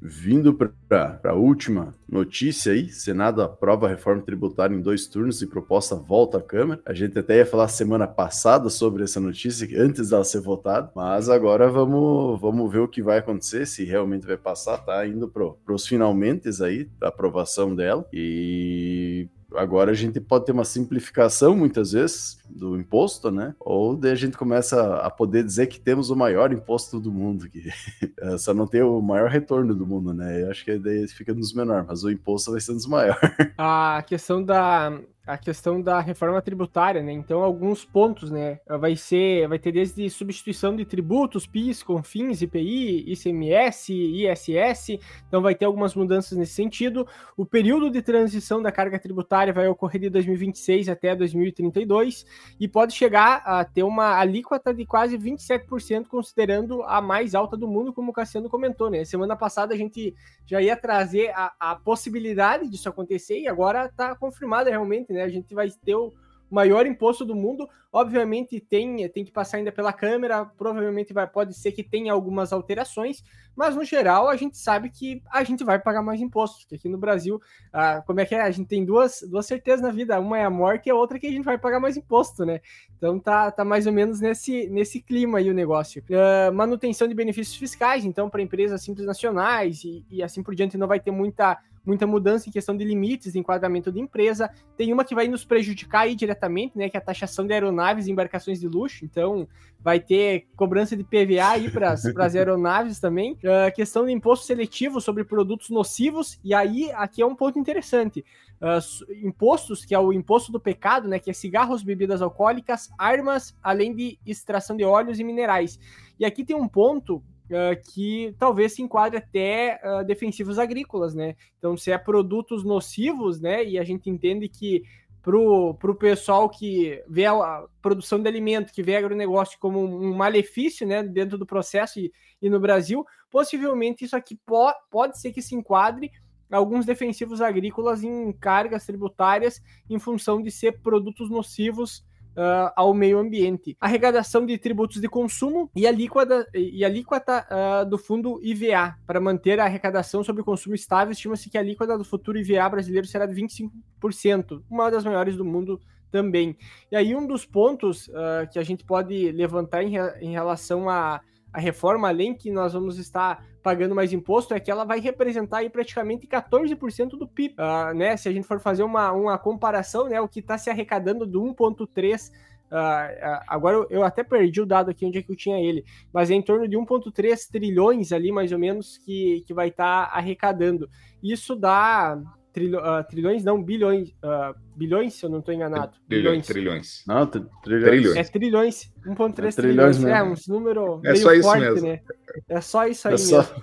Vindo 0.07 0.53
para 0.53 1.19
a 1.25 1.33
última 1.33 1.95
notícia 2.07 2.73
aí, 2.73 2.91
Senado 2.91 3.41
aprova 3.41 3.87
a 3.87 3.89
reforma 3.89 4.21
tributária 4.21 4.75
em 4.77 4.83
dois 4.83 5.07
turnos 5.07 5.41
e 5.41 5.47
proposta 5.47 5.97
volta 5.97 6.37
à 6.37 6.43
Câmara. 6.43 6.83
A 6.85 6.93
gente 6.93 7.19
até 7.19 7.39
ia 7.39 7.47
falar 7.47 7.69
semana 7.69 8.07
passada 8.07 8.69
sobre 8.69 9.03
essa 9.03 9.19
notícia, 9.19 9.67
antes 9.83 10.11
dela 10.11 10.25
ser 10.25 10.41
votada, 10.41 10.93
mas 10.95 11.31
agora 11.31 11.71
vamos, 11.71 12.39
vamos 12.39 12.71
ver 12.71 12.81
o 12.81 12.89
que 12.89 13.01
vai 13.01 13.19
acontecer, 13.19 13.67
se 13.67 13.85
realmente 13.85 14.27
vai 14.27 14.37
passar, 14.37 14.77
tá 14.79 15.07
indo 15.07 15.27
para 15.27 15.75
os 15.75 15.87
finalmente 15.87 16.51
aí, 16.63 16.85
da 16.99 17.09
aprovação 17.09 17.75
dela. 17.75 18.07
E 18.13 19.27
agora 19.57 19.91
a 19.91 19.95
gente 19.95 20.21
pode 20.21 20.47
ter 20.47 20.53
uma 20.53 20.65
simplificação 20.65 21.57
muitas 21.57 21.93
vezes 21.93 22.39
do 22.49 22.77
imposto, 22.77 23.31
né? 23.31 23.55
Ou 23.61 23.97
daí 23.97 24.13
a 24.13 24.17
gente 24.17 24.37
começa 24.37 24.97
a 24.97 25.11
poder 25.11 25.45
dizer 25.45 25.67
que 25.67 25.81
temos 25.81 26.11
o 26.11 26.17
maior 26.17 26.53
imposto 26.53 27.01
do 27.01 27.11
mundo, 27.11 27.49
que 27.49 27.69
só 28.39 28.53
não 28.55 28.67
tem 28.67 28.83
o 28.83 29.01
maior 29.01 29.31
retorno 29.31 29.75
do 29.75 29.87
mundo, 29.87 30.13
né? 30.13 30.43
Eu 30.43 30.51
acho 30.51 30.65
que 30.65 30.79
daí 30.79 31.07
fica 31.09 31.35
nos 31.35 31.53
menores, 31.53 31.87
mas 31.87 32.05
o 32.05 32.11
imposto 32.11 32.51
vai 32.53 32.61
ser 32.61 32.73
nos 32.73 32.87
maiores. 32.87 33.21
A 33.59 34.03
questão 34.07 34.43
da 34.43 35.01
a 35.27 35.39
questão 35.39 35.81
da 35.81 36.01
reforma 36.01 36.41
tributária, 36.43 37.03
né? 37.03 37.11
Então, 37.13 37.43
alguns 37.43 37.83
pontos, 37.85 38.31
né? 38.31 38.61
Vai 38.67 38.95
ser, 38.95 39.49
vai 39.49 39.59
ter 39.59 39.73
desde 39.73 40.09
substituição 40.11 40.77
de 40.77 40.85
tributos, 40.85 41.47
PIS, 41.47 41.83
CONFINS, 41.83 42.43
IPI, 42.43 43.13
ICMS, 43.13 43.93
ISS. 43.93 44.99
Então, 45.27 45.41
vai 45.41 45.55
ter 45.55 45.65
algumas 45.65 45.95
mudanças 45.95 46.37
nesse 46.37 46.53
sentido. 46.53 47.09
O 47.39 47.47
período 47.47 47.91
de 47.91 48.03
transição 48.03 48.61
da 48.61 48.71
carga 48.71 48.99
tributária 48.99 49.53
vai 49.53 49.67
ocorrer 49.67 50.03
de 50.03 50.11
2026 50.11 50.91
até 50.91 51.17
2032 51.17 52.27
e 52.61 52.69
pode 52.69 52.93
chegar 52.93 53.43
a 53.47 53.65
ter 53.65 53.83
uma 53.83 54.19
alíquota 54.19 54.75
de 54.75 54.85
quase 54.85 55.17
27%, 55.17 56.07
considerando 56.07 56.83
a 56.83 57.01
mais 57.01 57.35
alta 57.35 57.57
do 57.57 57.67
mundo, 57.67 57.95
como 57.95 58.11
o 58.11 58.15
Cassiano 58.15 58.51
comentou, 58.51 58.91
né? 58.91 59.05
Semana 59.07 59.37
passada 59.37 59.73
a 59.73 59.77
gente 59.77 60.15
já 60.45 60.61
ia 60.61 60.77
trazer 60.77 61.31
a, 61.35 61.55
a 61.59 61.77
possibilidade 61.77 62.69
disso 62.69 62.91
acontecer 62.91 63.39
e 63.39 63.49
agora 63.49 63.87
está 63.87 64.15
confirmada 64.15 64.69
realmente 64.69 65.14
né? 65.15 65.23
A 65.23 65.29
gente 65.29 65.55
vai 65.55 65.71
ter 65.71 65.95
o 65.95 66.13
maior 66.51 66.87
imposto 66.87 67.25
do 67.25 67.35
mundo. 67.35 67.69
Obviamente 67.93 68.61
tem, 68.61 69.09
tem 69.09 69.25
que 69.25 69.31
passar 69.33 69.59
ainda 69.59 69.71
pela 69.71 69.93
Câmara, 69.93 70.45
provavelmente 70.45 71.13
vai, 71.13 71.27
pode 71.27 71.55
ser 71.55 71.73
que 71.73 71.83
tenha 71.83 72.13
algumas 72.13 72.53
alterações, 72.53 73.23
mas 73.55 73.77
no 73.77 73.85
geral 73.85 74.29
a 74.29 74.37
gente 74.37 74.59
sabe 74.59 74.91
que 74.91 75.23
a 75.31 75.45
gente 75.45 75.63
vai 75.63 75.79
pagar 75.79 76.03
mais 76.03 76.21
impostos, 76.21 76.63
porque 76.63 76.75
aqui 76.75 76.89
no 76.89 76.99
Brasil, 76.99 77.41
ah, 77.73 78.03
como 78.05 78.21
é 78.21 78.25
que 78.25 78.35
é? 78.35 78.43
A 78.43 78.51
gente 78.51 78.67
tem 78.67 78.85
duas, 78.85 79.25
duas 79.29 79.47
certezas 79.47 79.81
na 79.81 79.91
vida, 79.91 80.19
uma 80.19 80.39
é 80.39 80.45
a 80.45 80.51
morte 80.51 80.89
e 80.89 80.91
a 80.91 80.95
outra 80.95 81.17
é 81.17 81.21
que 81.21 81.27
a 81.27 81.31
gente 81.31 81.45
vai 81.45 81.57
pagar 81.57 81.79
mais 81.79 81.97
imposto, 81.97 82.45
né? 82.45 82.61
Então 82.97 83.19
tá, 83.19 83.51
tá 83.51 83.65
mais 83.65 83.87
ou 83.87 83.93
menos 83.93 84.21
nesse, 84.21 84.69
nesse 84.69 85.01
clima 85.01 85.39
aí 85.39 85.49
o 85.49 85.55
negócio. 85.55 86.03
Uh, 86.11 86.53
manutenção 86.53 87.07
de 87.07 87.15
benefícios 87.15 87.57
fiscais, 87.57 88.05
então 88.05 88.29
para 88.29 88.43
empresas 88.43 88.83
simples 88.83 89.07
nacionais 89.07 89.85
e, 89.85 90.05
e 90.11 90.23
assim 90.23 90.43
por 90.43 90.55
diante 90.55 90.77
não 90.77 90.89
vai 90.89 90.99
ter 90.99 91.13
muita 91.13 91.61
muita 91.85 92.07
mudança 92.07 92.49
em 92.49 92.53
questão 92.53 92.77
de 92.77 92.85
limites 92.85 93.33
de 93.33 93.39
enquadramento 93.39 93.93
de 93.93 94.01
empresa. 94.01 94.51
Tem 94.77 94.93
uma 94.93 95.05
que 95.05 95.15
vai 95.15 95.29
nos 95.29 95.45
prejudicar 95.45 96.03
aí 96.03 96.15
diretamente, 96.15 96.77
né, 96.77 96.89
que 96.89 96.97
é 96.97 97.01
a 97.01 97.05
taxação 97.05 97.47
de 97.47 97.53
aeronaves 97.53 98.07
e 98.07 98.13
embarcações 98.13 98.61
de 98.61 98.69
luxo. 98.69 99.05
Então, 99.05 99.47
vai 99.81 100.01
ter 100.01 100.47
cobrança 100.57 100.97
de 100.97 101.05
PVA 101.05 101.51
aí 101.51 101.71
para 101.71 101.93
as 101.93 102.35
aeronaves 102.35 102.99
também. 102.99 103.33
Uh, 103.35 103.75
questão 103.75 104.05
do 104.05 104.11
imposto 104.11 104.47
seletivo 104.47 105.01
sobre 105.01 105.25
produtos 105.25 105.69
nocivos. 105.69 106.39
E 106.43 106.55
aí, 106.55 106.91
aqui 106.93 107.21
é 107.21 107.27
um 107.27 107.35
ponto 107.35 107.59
interessante. 107.59 108.25
Uh, 108.61 109.27
impostos, 109.27 109.85
que 109.85 109.95
é 109.95 109.99
o 109.99 110.13
imposto 110.13 110.51
do 110.51 110.59
pecado, 110.59 111.07
né, 111.07 111.19
que 111.19 111.31
é 111.31 111.35
cigarros, 111.35 111.83
bebidas 111.83 112.23
alcoólicas, 112.23 112.89
armas, 112.97 113.55
além 113.63 113.95
de 113.95 114.19
extração 114.25 114.77
de 114.77 114.85
óleos 114.85 115.21
e 115.21 115.25
minerais. 115.25 115.79
E 116.19 116.25
aqui 116.25 116.45
tem 116.45 116.57
um 116.57 116.69
ponto 116.69 117.23
Uh, 117.45 117.77
que 117.93 118.35
talvez 118.39 118.73
se 118.73 118.81
enquadre 118.81 119.19
até 119.19 119.79
uh, 119.85 120.03
defensivos 120.03 120.59
agrícolas, 120.59 121.15
né? 121.15 121.37
Então, 121.59 121.77
se 121.77 121.93
é 121.93 121.99
produtos 121.99 122.65
nocivos, 122.65 123.39
né? 123.39 123.63
E 123.63 123.79
a 123.79 123.85
gente 123.85 124.09
entende 124.09 124.49
que 124.49 124.83
para 125.25 125.39
o 125.39 125.95
pessoal 125.95 126.51
que 126.51 127.03
vê 127.09 127.25
a 127.25 127.65
produção 127.81 128.21
de 128.21 128.29
alimento, 128.29 128.73
que 128.73 128.83
vê 128.83 128.97
agronegócio 128.97 129.59
como 129.59 129.83
um 129.83 130.15
malefício 130.15 130.87
né, 130.87 131.03
dentro 131.03 131.39
do 131.39 131.47
processo 131.47 131.99
e, 131.99 132.13
e 132.43 132.51
no 132.51 132.61
Brasil, 132.61 133.07
possivelmente 133.31 134.05
isso 134.05 134.15
aqui 134.15 134.37
po 134.45 134.71
pode 134.91 135.19
ser 135.19 135.33
que 135.33 135.41
se 135.41 135.55
enquadre 135.55 136.11
alguns 136.51 136.85
defensivos 136.85 137.41
agrícolas 137.41 138.05
em 138.05 138.33
cargas 138.33 138.85
tributárias 138.85 139.63
em 139.89 139.99
função 139.99 140.43
de 140.43 140.51
ser 140.51 140.83
produtos 140.83 141.31
nocivos 141.31 142.05
uh, 142.37 142.73
ao 142.77 142.93
meio 142.93 143.19
ambiente. 143.19 143.77
Arrecadação 143.81 144.45
de 144.45 144.57
tributos 144.59 145.01
de 145.01 145.09
consumo 145.09 145.71
e 145.75 145.87
a 145.87 145.91
alíquota, 145.91 146.47
e 146.55 146.85
alíquota 146.85 147.47
uh, 147.51 147.89
do 147.89 147.99
fundo 147.99 148.41
IVA. 148.43 148.97
Para 149.07 149.21
manter 149.21 149.61
a 149.61 149.65
arrecadação 149.65 150.23
sobre 150.23 150.43
o 150.43 150.45
consumo 150.45 150.75
estável, 150.75 151.13
estima-se 151.13 151.49
que 151.49 151.59
a 151.59 151.61
alíquota 151.61 151.97
do 151.97 152.05
futuro 152.05 152.39
IVA 152.39 152.69
brasileiro 152.69 153.07
será 153.07 153.27
de 153.27 153.35
25%, 153.35 154.63
uma 154.71 154.91
das 154.91 155.05
maiores 155.05 155.37
do 155.37 155.45
mundo 155.45 155.81
também. 156.11 156.57
E 156.93 156.97
aí 156.97 157.15
um 157.15 157.27
dos 157.27 157.45
pontos 157.45 158.09
uh, 158.09 158.49
que 158.53 158.59
a 158.59 158.63
gente 158.63 158.85
pode 158.85 159.33
levantar 159.33 159.83
em, 159.83 159.95
em 160.21 160.31
relação 160.31 160.89
a 160.89 161.21
a 161.55 161.61
reforma, 161.61 162.09
além 162.09 162.35
que 162.35 162.51
nós 162.51 162.73
vamos 162.73 162.99
estar 162.99 163.47
pagando 163.63 163.95
mais 163.95 164.13
imposto, 164.13 164.53
é 164.53 164.59
que 164.59 164.73
ela 164.73 164.85
vai 164.85 164.99
representar 164.99 165.59
aí 165.59 165.71
praticamente 165.71 166.27
14% 166.27 167.11
do 167.11 167.29
PIB, 167.29 167.55
uh, 167.55 167.95
né? 167.95 168.17
Se 168.17 168.29
a 168.29 168.33
gente 168.33 168.45
for 168.45 168.59
fazer 168.59 168.83
uma, 168.83 169.13
uma 169.13 169.39
comparação, 169.39 170.09
né, 170.09 170.21
o 170.21 170.29
que 170.29 170.41
está 170.41 170.59
se 170.59 170.69
arrecadando 170.69 171.25
do 171.25 171.41
1,3 171.41 172.31
Uh, 172.65 172.77
uh, 172.77 173.41
agora 173.47 173.77
eu, 173.77 173.87
eu, 173.89 174.03
até 174.03 174.25
perdi 174.25 174.61
o 174.61 174.67
dado 174.67 174.91
aqui 174.91 175.07
onde 175.07 175.19
é 175.19 175.23
que 175.23 175.31
eu 175.31 175.37
tinha 175.37 175.61
ele, 175.61 175.85
mas 176.13 176.29
é 176.29 176.35
em 176.35 176.43
torno 176.43 176.67
de 176.67 176.77
1,3 176.77 177.49
trilhões 177.49 178.11
ali, 178.11 178.33
mais 178.33 178.51
ou 178.51 178.59
menos, 178.59 178.99
que, 178.99 179.45
que 179.47 179.55
vai 179.55 179.69
estar 179.69 180.09
tá 180.09 180.17
arrecadando. 180.17 180.89
Isso 181.23 181.55
dá 181.55 182.21
trilho, 182.55 182.79
uh, 182.79 183.05
trilhões, 183.05 183.45
não, 183.45 183.61
bilhões. 183.61 184.11
Uh, 184.11 184.55
bilhões, 184.77 185.15
se 185.15 185.27
eu 185.27 185.31
não 185.31 185.41
estou 185.41 185.53
enganado. 185.53 185.93
Trilhões. 186.09 186.47
Trilhões. 186.47 187.05
Não, 187.07 187.27
trilhões. 187.27 188.17
É 188.17 188.23
trilhões. 188.23 188.93
1,3 189.05 189.49
é 189.49 189.53
trilhões. 189.53 189.97
trilhões 189.97 190.05
é, 190.05 190.23
uns 190.23 190.47
números 190.47 191.01
é 191.05 191.17
só 191.17 191.33
isso 191.33 191.43
forte, 191.43 191.61
mesmo. 191.61 191.89
né? 191.89 192.01
É 192.49 192.61
só 192.61 192.87
isso 192.87 193.09
aí 193.09 193.15
é 193.15 193.17
mesmo. 193.17 193.43
Só... 193.43 193.55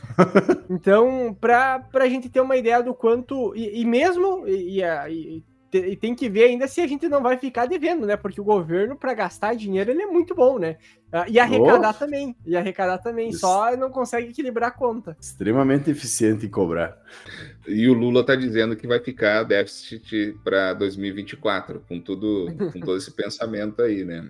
então, 0.70 1.36
para 1.40 1.84
a 1.94 2.10
gente 2.10 2.30
ter 2.30 2.42
uma 2.42 2.58
ideia 2.58 2.84
do 2.84 2.94
quanto. 2.94 3.56
E, 3.56 3.82
e 3.82 3.86
mesmo. 3.86 4.46
E, 4.46 4.82
e, 4.82 5.44
e 5.74 5.96
tem 5.96 6.14
que 6.14 6.30
ver 6.30 6.46
ainda 6.46 6.68
se 6.68 6.82
a 6.82 6.88
gente 6.88 7.08
não 7.08 7.22
vai 7.22 7.38
ficar 7.38 7.66
devendo, 7.66 8.06
né? 8.06 8.18
Porque 8.18 8.42
o 8.42 8.44
governo, 8.44 8.98
para 8.98 9.14
gastar 9.14 9.56
dinheiro, 9.56 9.92
ele 9.92 10.02
é 10.02 10.06
muito 10.06 10.36
bom, 10.36 10.60
né? 10.60 10.76
Ah, 11.12 11.26
e 11.28 11.40
arrecadar 11.40 11.96
oh. 11.96 12.00
também. 12.00 12.36
E 12.46 12.58
arrecadar 12.58 12.98
também. 12.98 13.30
Isso. 13.30 13.40
Só 13.40 13.76
não 13.78 13.90
consegue 13.90 14.30
equilibrar 14.30 14.70
a 14.70 14.74
conta. 14.74 15.16
Extremamente 15.20 15.90
eficiente 15.90 16.46
em 16.46 16.50
cobrar. 16.50 16.98
E 17.68 17.88
o 17.88 17.94
Lula 17.94 18.22
está 18.22 18.36
dizendo 18.36 18.76
que 18.76 18.88
vai 18.88 19.00
ficar 19.00 19.44
déficit 19.44 20.36
para 20.44 20.74
2024, 20.74 21.84
com 21.88 22.00
tudo, 22.00 22.48
com 22.74 22.80
todo 22.80 22.98
esse 22.98 23.12
pensamento 23.12 23.82
aí, 23.82 24.04
né? 24.04 24.30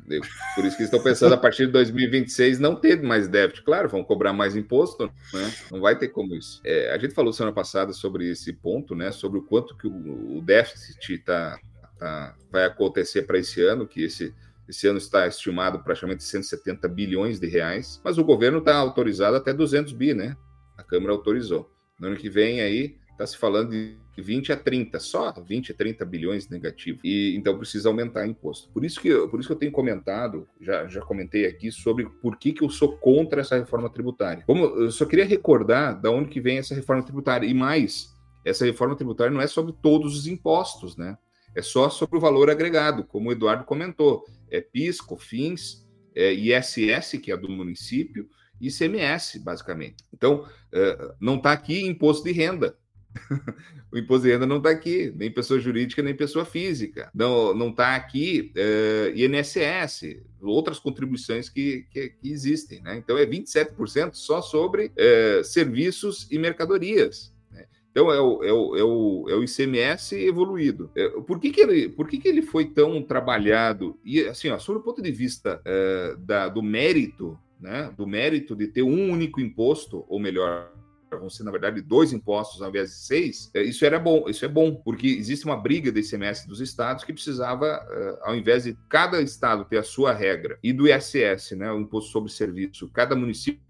Por 0.55 0.65
isso 0.65 0.75
que 0.75 0.84
estão 0.84 1.01
pensando 1.01 1.34
a 1.34 1.38
partir 1.38 1.65
de 1.65 1.71
2026 1.71 2.59
não 2.59 2.75
ter 2.75 3.01
mais 3.01 3.27
déficit. 3.27 3.63
Claro, 3.63 3.89
vão 3.89 4.03
cobrar 4.03 4.34
mais 4.34 4.55
imposto, 4.55 5.05
né? 5.34 5.51
Não 5.71 5.79
vai 5.79 5.97
ter 5.97 6.09
como 6.09 6.36
isso. 6.36 6.61
É, 6.65 6.93
a 6.93 6.97
gente 6.97 7.13
falou 7.13 7.32
semana 7.32 7.55
passada 7.55 7.93
sobre 7.93 8.29
esse 8.29 8.51
ponto, 8.51 8.95
né? 8.95 9.11
Sobre 9.11 9.39
o 9.39 9.43
quanto 9.43 9.77
que 9.77 9.88
o, 9.88 10.38
o 10.38 10.41
déficit 10.41 11.19
tá, 11.19 11.57
tá, 11.97 12.36
vai 12.51 12.65
acontecer 12.65 13.21
para 13.23 13.38
esse 13.38 13.61
ano, 13.61 13.88
que 13.88 14.03
esse 14.03 14.34
esse 14.71 14.88
ano 14.88 14.99
está 14.99 15.27
estimado 15.27 15.84
praticamente 15.84 16.23
170 16.23 16.88
bilhões 16.88 17.41
de 17.41 17.47
reais, 17.47 17.99
mas 18.05 18.17
o 18.17 18.23
governo 18.23 18.59
está 18.59 18.73
autorizado 18.77 19.36
até 19.36 19.51
200 19.51 19.91
bi, 19.91 20.13
né? 20.13 20.38
A 20.77 20.84
Câmara 20.84 21.11
autorizou. 21.11 21.69
No 21.99 22.07
ano 22.07 22.15
que 22.15 22.29
vem 22.29 22.61
aí 22.61 22.95
está 23.22 23.28
se 23.28 23.38
falando 23.38 23.69
de 23.69 23.97
20 24.17 24.51
a 24.51 24.57
30, 24.57 24.99
só 24.99 25.32
20 25.32 25.72
a 25.72 25.76
30 25.76 26.05
bilhões 26.05 26.49
negativo. 26.49 26.99
E 27.03 27.36
então 27.36 27.57
precisa 27.57 27.88
aumentar 27.88 28.26
imposto. 28.26 28.69
Por 28.69 28.84
isso 28.84 28.99
que 28.99 29.07
eu, 29.07 29.30
por 29.30 29.39
isso 29.39 29.47
que 29.47 29.53
eu 29.53 29.59
tenho 29.59 29.72
comentado, 29.72 30.47
já, 30.59 30.88
já 30.88 31.01
comentei 31.01 31.45
aqui 31.45 31.72
sobre 31.72 32.09
por 32.22 32.38
que, 32.38 32.51
que 32.51 32.63
eu 32.63 32.69
sou 32.69 32.97
contra 32.97 33.41
essa 33.41 33.57
reforma 33.57 33.89
tributária. 33.89 34.43
Como 34.45 34.65
eu 34.65 34.91
só 34.91 35.05
queria 35.05 35.26
recordar 35.26 35.99
da 36.01 36.09
onde 36.09 36.30
que 36.30 36.41
vem 36.41 36.57
essa 36.57 36.74
reforma 36.74 37.03
tributária 37.03 37.45
e 37.45 37.53
mais, 37.53 38.13
essa 38.43 38.65
reforma 38.65 38.95
tributária 38.95 39.32
não 39.32 39.41
é 39.41 39.47
sobre 39.47 39.74
todos 39.82 40.17
os 40.17 40.28
impostos, 40.28 40.97
né? 40.97 41.17
É 41.53 41.61
só 41.61 41.89
sobre 41.89 42.17
o 42.17 42.22
valor 42.22 42.49
agregado, 42.49 43.03
como 43.03 43.30
o 43.30 43.32
Eduardo 43.32 43.65
comentou. 43.65 44.26
É 44.49 44.61
PIS, 44.61 45.01
COFINS, 45.01 45.86
é 46.15 46.32
ISS, 46.34 47.19
que 47.22 47.32
é 47.32 47.38
do 47.38 47.49
município, 47.49 48.28
e 48.59 48.67
ICMS, 48.67 49.39
basicamente. 49.39 50.05
Então, 50.13 50.45
é, 50.72 51.13
não 51.19 51.36
está 51.36 51.51
aqui 51.51 51.86
imposto 51.86 52.24
de 52.24 52.32
renda. 52.32 52.78
o 53.91 53.97
imposto 53.97 54.26
de 54.26 54.34
renda 54.34 54.45
não 54.45 54.57
está 54.57 54.70
aqui, 54.70 55.14
nem 55.16 55.32
pessoa 55.32 55.59
jurídica, 55.59 56.01
nem 56.01 56.16
pessoa 56.16 56.45
física. 56.45 57.09
Não 57.14 57.70
está 57.70 57.95
aqui 57.95 58.51
uh, 58.55 59.18
INSS, 59.18 60.18
outras 60.41 60.80
contribuições 60.80 61.49
que, 61.49 61.86
que, 61.91 62.09
que, 62.09 62.32
existem. 62.32 62.82
Né? 62.82 62.97
Então, 62.97 63.18
é 63.18 63.26
27% 63.26 64.14
só 64.14 64.41
sobre 64.41 64.88
uh, 64.88 65.43
serviços 65.43 66.28
e 66.32 66.38
mercadorias. 66.38 67.34
Né? 67.51 67.66
Então, 67.91 68.12
é 68.12 68.20
o, 68.20 68.43
é, 68.43 68.53
o, 68.53 68.76
é, 68.76 68.84
o, 68.84 69.30
é 69.30 69.36
o 69.36 69.43
ICMS 69.43 70.16
evoluído. 70.16 70.89
É, 70.95 71.09
por 71.09 71.39
que, 71.39 71.51
que, 71.51 71.62
ele, 71.62 71.89
por 71.89 72.07
que, 72.07 72.18
que 72.18 72.28
ele 72.28 72.41
foi 72.41 72.66
tão 72.66 73.01
trabalhado? 73.01 73.99
E, 74.03 74.22
assim, 74.22 74.49
ó, 74.49 74.57
sobre 74.57 74.82
o 74.82 74.84
ponto 74.84 75.01
de 75.01 75.12
vista 75.12 75.62
uh, 75.62 76.18
da, 76.18 76.47
do 76.47 76.64
mérito, 76.64 77.38
né, 77.59 77.93
do 77.95 78.07
mérito 78.07 78.55
de 78.55 78.68
ter 78.68 78.82
um 78.82 79.12
único 79.12 79.39
imposto, 79.39 80.03
ou 80.07 80.20
melhor, 80.20 80.72
vão 81.18 81.30
ser, 81.30 81.43
na 81.43 81.51
verdade, 81.51 81.82
dois 81.82 82.14
impostos 82.14 82.62
ao 82.62 82.70
invés 82.70 82.89
de 82.89 82.95
seis, 82.95 83.51
é, 83.53 83.62
isso 83.64 83.86
era 83.86 83.99
bom, 83.99 84.30
isso 84.30 84.45
é 84.45 84.47
bom, 84.47 84.76
porque 84.76 85.07
existe 85.07 85.45
uma 85.45 85.57
briga 85.57 85.91
do 85.91 85.99
ICMS 85.99 86.47
dos 86.47 86.62
estados 86.62 87.03
que 87.03 87.14
precisava, 87.14 87.68
é, 87.89 88.20
ao 88.22 88.36
invés 88.36 88.64
de 88.64 88.78
cada 88.89 89.22
estado 89.22 89.66
ter 89.66 89.78
a 89.78 89.84
sua 89.84 90.14
regra, 90.14 90.57
e 90.64 90.72
do 90.72 90.88
ISS, 90.88 91.51
né, 91.51 91.72
o 91.72 91.80
Imposto 91.80 92.12
sobre 92.12 92.32
Serviço, 92.32 92.89
cada 92.89 93.16
município 93.16 93.62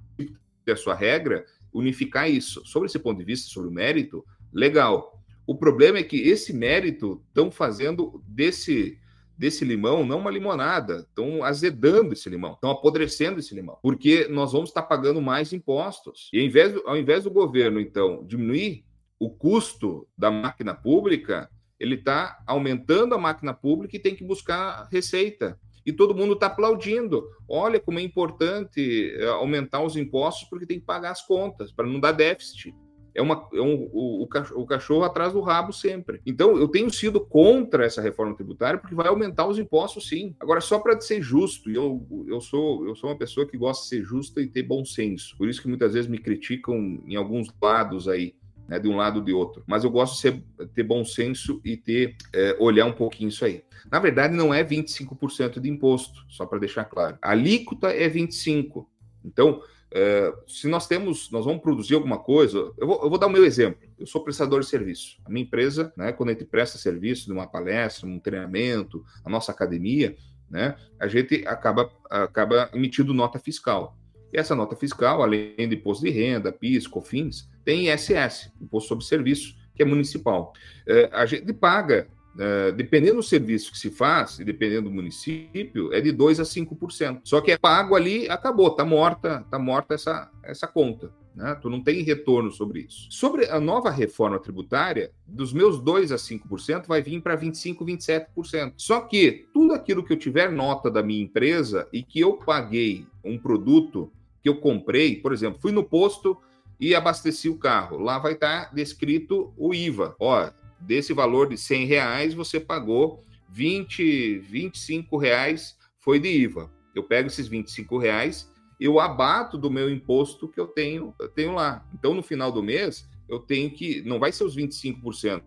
ter 0.64 0.74
a 0.74 0.78
sua 0.78 0.94
regra, 0.94 1.46
unificar 1.74 2.30
isso. 2.30 2.64
Sobre 2.66 2.88
esse 2.88 3.00
ponto 3.00 3.18
de 3.18 3.26
vista, 3.26 3.50
sobre 3.50 3.70
o 3.70 3.74
mérito, 3.74 4.24
legal. 4.54 5.20
O 5.48 5.56
problema 5.56 5.98
é 5.98 6.04
que 6.04 6.18
esse 6.18 6.54
mérito 6.54 7.24
estão 7.30 7.50
fazendo 7.50 8.24
desse 8.28 9.00
desse 9.42 9.66
limão, 9.66 10.06
não 10.06 10.20
uma 10.20 10.30
limonada. 10.30 10.98
Estão 10.98 11.44
azedando 11.44 12.14
esse 12.14 12.30
limão, 12.30 12.54
estão 12.54 12.70
apodrecendo 12.70 13.40
esse 13.40 13.56
limão, 13.56 13.80
porque 13.82 14.28
nós 14.28 14.52
vamos 14.52 14.70
estar 14.70 14.84
pagando 14.84 15.20
mais 15.20 15.52
impostos. 15.52 16.30
E 16.32 16.40
ao 16.40 16.46
invés, 16.46 16.82
ao 16.86 16.96
invés 16.96 17.24
do 17.24 17.32
governo, 17.32 17.80
então, 17.80 18.24
diminuir 18.24 18.86
o 19.20 19.32
custo 19.32 20.08
da 20.16 20.30
máquina 20.30 20.76
pública, 20.76 21.50
ele 21.80 21.96
está 21.96 22.38
aumentando 22.46 23.16
a 23.16 23.18
máquina 23.18 23.52
pública 23.52 23.96
e 23.96 24.00
tem 24.00 24.16
que 24.16 24.24
buscar 24.24 24.88
receita. 24.92 25.60
E 25.84 25.92
todo 25.92 26.14
mundo 26.14 26.34
está 26.34 26.46
aplaudindo. 26.46 27.24
Olha 27.50 27.80
como 27.80 27.98
é 27.98 28.04
importante 28.04 29.12
eh, 29.16 29.26
aumentar 29.26 29.82
os 29.82 29.98
impostos 29.98 30.48
porque 30.48 30.68
tem 30.68 30.80
que 30.80 30.86
pagar 30.86 31.10
as 31.10 31.26
contas, 31.26 31.72
para 31.72 31.88
não 31.88 32.00
dar 32.00 32.12
déficit 32.12 32.76
é, 33.14 33.22
uma, 33.22 33.48
é 33.54 33.62
um, 33.62 33.90
o, 33.92 34.24
o, 34.24 34.66
cachorro 34.66 35.04
atrás 35.04 35.34
do 35.34 35.42
rabo 35.42 35.74
sempre. 35.74 36.22
Então, 36.26 36.58
eu 36.58 36.68
tenho 36.68 36.90
sido 36.92 37.20
contra 37.20 37.86
essa 37.86 38.02
reforma 38.02 38.36
tributária 38.36 38.80
porque 38.80 38.96
vai 38.96 39.08
aumentar 39.08 39.48
os 39.48 39.60
impostos, 39.60 40.08
sim. 40.08 40.36
Agora, 40.40 40.62
só 40.62 40.80
para 40.80 41.00
ser 41.02 41.22
justo, 41.22 41.70
e 41.70 41.76
eu, 41.76 42.06
eu, 42.28 42.40
sou, 42.40 42.88
eu 42.88 42.96
sou 42.96 43.10
uma 43.10 43.18
pessoa 43.18 43.46
que 43.46 43.58
gosta 43.58 43.84
de 43.84 43.90
ser 43.90 44.04
justa 44.04 44.42
e 44.42 44.48
ter 44.48 44.64
bom 44.64 44.86
senso. 44.86 45.36
Por 45.38 45.50
isso 45.50 45.62
que 45.62 45.68
muitas 45.68 45.94
vezes 45.94 46.10
me 46.10 46.18
criticam 46.18 47.02
em 47.06 47.16
alguns 47.16 47.50
lados 47.62 48.08
aí. 48.08 48.36
Né, 48.68 48.80
de 48.80 48.88
um 48.88 48.96
lado 48.96 49.18
ou 49.18 49.26
de 49.26 49.34
outro. 49.34 49.64
Mas 49.68 49.84
eu 49.84 49.90
gosto 49.90 50.14
de 50.14 50.22
ser, 50.22 50.44
ter 50.74 50.84
bom 50.84 51.04
senso 51.04 51.60
e 51.66 51.76
ter 51.76 52.16
é, 52.32 52.56
olhar 52.58 52.86
um 52.86 52.94
pouquinho 52.94 53.28
isso 53.28 53.44
aí. 53.44 53.66
Na 53.92 54.00
verdade, 54.00 54.34
não 54.34 54.54
é 54.54 54.64
25% 54.64 55.60
de 55.60 55.70
imposto, 55.70 56.24
só 56.30 56.46
para 56.46 56.60
deixar 56.60 56.86
claro. 56.86 57.18
A 57.22 57.32
alíquota 57.32 57.90
é 57.90 58.10
25%. 58.10 58.86
Então, 59.26 59.62
é, 59.94 60.34
se 60.48 60.68
nós 60.68 60.88
temos, 60.88 61.30
nós 61.32 61.46
vamos 61.46 61.62
produzir 61.62 61.96
alguma 61.96 62.18
coisa, 62.18 62.72
eu 62.78 62.88
vou, 62.88 63.04
eu 63.04 63.10
vou, 63.10 63.18
dar 63.18 63.28
o 63.28 63.30
meu 63.30 63.46
exemplo. 63.46 63.82
Eu 64.00 64.08
sou 64.08 64.24
prestador 64.24 64.62
de 64.62 64.68
serviço. 64.68 65.18
A 65.26 65.30
minha 65.30 65.44
empresa, 65.44 65.92
né, 65.98 66.14
quando 66.14 66.30
a 66.30 66.32
gente 66.34 66.46
presta 66.46 66.78
serviço 66.78 67.26
de 67.26 67.34
uma 67.34 67.46
palestra, 67.46 68.08
um 68.08 68.20
treinamento, 68.20 69.04
a 69.24 69.30
nossa 69.30 69.52
academia, 69.52 70.16
né, 70.50 70.76
a 71.00 71.08
gente 71.08 71.46
acaba, 71.46 71.92
acaba 72.10 72.70
emitindo 72.74 73.14
nota 73.14 73.38
fiscal. 73.38 73.98
E 74.34 74.38
essa 74.38 74.56
nota 74.56 74.78
fiscal, 74.78 75.22
além 75.22 75.56
de 75.58 75.76
imposto 75.76 76.06
de 76.06 76.10
renda, 76.10 76.54
PIS, 76.54 76.88
COFINS, 76.88 77.50
tem 77.66 77.90
ISS, 77.90 78.50
Imposto 78.62 78.88
sobre 78.88 79.04
Serviço, 79.04 79.56
que 79.76 79.84
é 79.84 79.86
municipal. 79.86 80.54
É, 80.88 81.10
a 81.12 81.26
gente 81.26 81.52
paga 81.52 82.08
Uh, 82.34 82.72
dependendo 82.74 83.16
do 83.16 83.24
serviço 83.24 83.72
que 83.72 83.78
se 83.78 83.90
faz, 83.90 84.40
e 84.40 84.46
dependendo 84.46 84.90
do 84.90 84.96
município, 84.96 85.94
é 85.94 86.00
de 86.00 86.12
2 86.12 86.40
a 86.40 86.44
5%. 86.44 87.22
Só 87.24 87.42
que 87.42 87.52
é 87.52 87.58
pago 87.58 87.96
ali, 87.96 88.30
acabou, 88.30 88.68
está 88.68 88.86
morta, 88.86 89.46
tá 89.52 89.60
morta 89.60 89.96
essa, 89.96 90.32
essa 90.44 90.66
conta. 90.66 91.12
Né? 91.36 91.56
Tu 91.62 91.70
não 91.70 91.82
tem 91.82 92.04
retorno 92.04 92.52
sobre 92.52 92.82
isso. 92.82 93.08
Sobre 93.10 93.46
a 93.50 93.60
nova 93.60 93.90
reforma 93.90 94.40
tributária, 94.40 95.12
dos 95.26 95.54
meus 95.54 95.82
2 95.82 96.12
a 96.12 96.16
5% 96.16 96.88
vai 96.88 97.02
vir 97.02 97.22
para 97.22 97.36
25, 97.36 97.86
27%. 97.86 98.74
Só 98.78 99.02
que 99.02 99.48
tudo 99.54 99.74
aquilo 99.74 100.04
que 100.04 100.14
eu 100.14 100.18
tiver 100.18 100.52
nota 100.52 100.90
da 100.90 101.02
minha 101.02 101.24
empresa 101.24 101.88
e 101.92 102.04
que 102.04 102.20
eu 102.20 102.34
paguei 102.34 103.06
um 103.24 103.38
produto 103.38 104.12
que 104.42 104.50
eu 104.50 104.58
comprei, 104.58 105.18
por 105.18 105.32
exemplo, 105.32 105.62
fui 105.62 105.72
no 105.72 105.84
posto 105.84 106.38
e 106.80 106.96
abasteci 106.96 107.48
o 107.48 107.58
carro. 107.58 108.00
Lá 108.00 108.18
vai 108.18 108.34
estar 108.34 108.66
tá 108.66 108.72
descrito 108.74 109.54
o 109.56 109.74
IVA. 109.74 110.16
Ó, 110.20 110.50
desse 110.82 111.14
valor 111.14 111.50
de 111.50 111.58
100 111.58 111.86
reais, 111.86 112.34
você 112.34 112.60
pagou 112.60 113.24
20, 113.50 114.40
25 114.40 115.18
reais 115.18 115.78
foi 116.00 116.20
de 116.20 116.30
IVA. 116.30 116.72
Eu 116.96 117.04
pego 117.04 117.28
esses 117.28 117.48
25 117.48 117.98
reais, 117.98 118.50
eu 118.80 119.00
abato 119.00 119.58
do 119.58 119.70
meu 119.70 119.90
imposto 119.90 120.48
que 120.48 120.60
eu 120.60 120.68
tenho, 120.68 121.14
eu 121.20 121.30
tenho 121.30 121.54
lá. 121.54 121.88
Então, 121.94 122.14
no 122.14 122.24
final 122.24 122.52
do 122.52 122.64
mês, 122.64 123.08
eu 123.30 123.40
tenho 123.40 123.70
que. 123.72 124.02
Não 124.02 124.20
vai 124.20 124.32
ser 124.32 124.44
os 124.44 124.56
25%, 124.56 125.44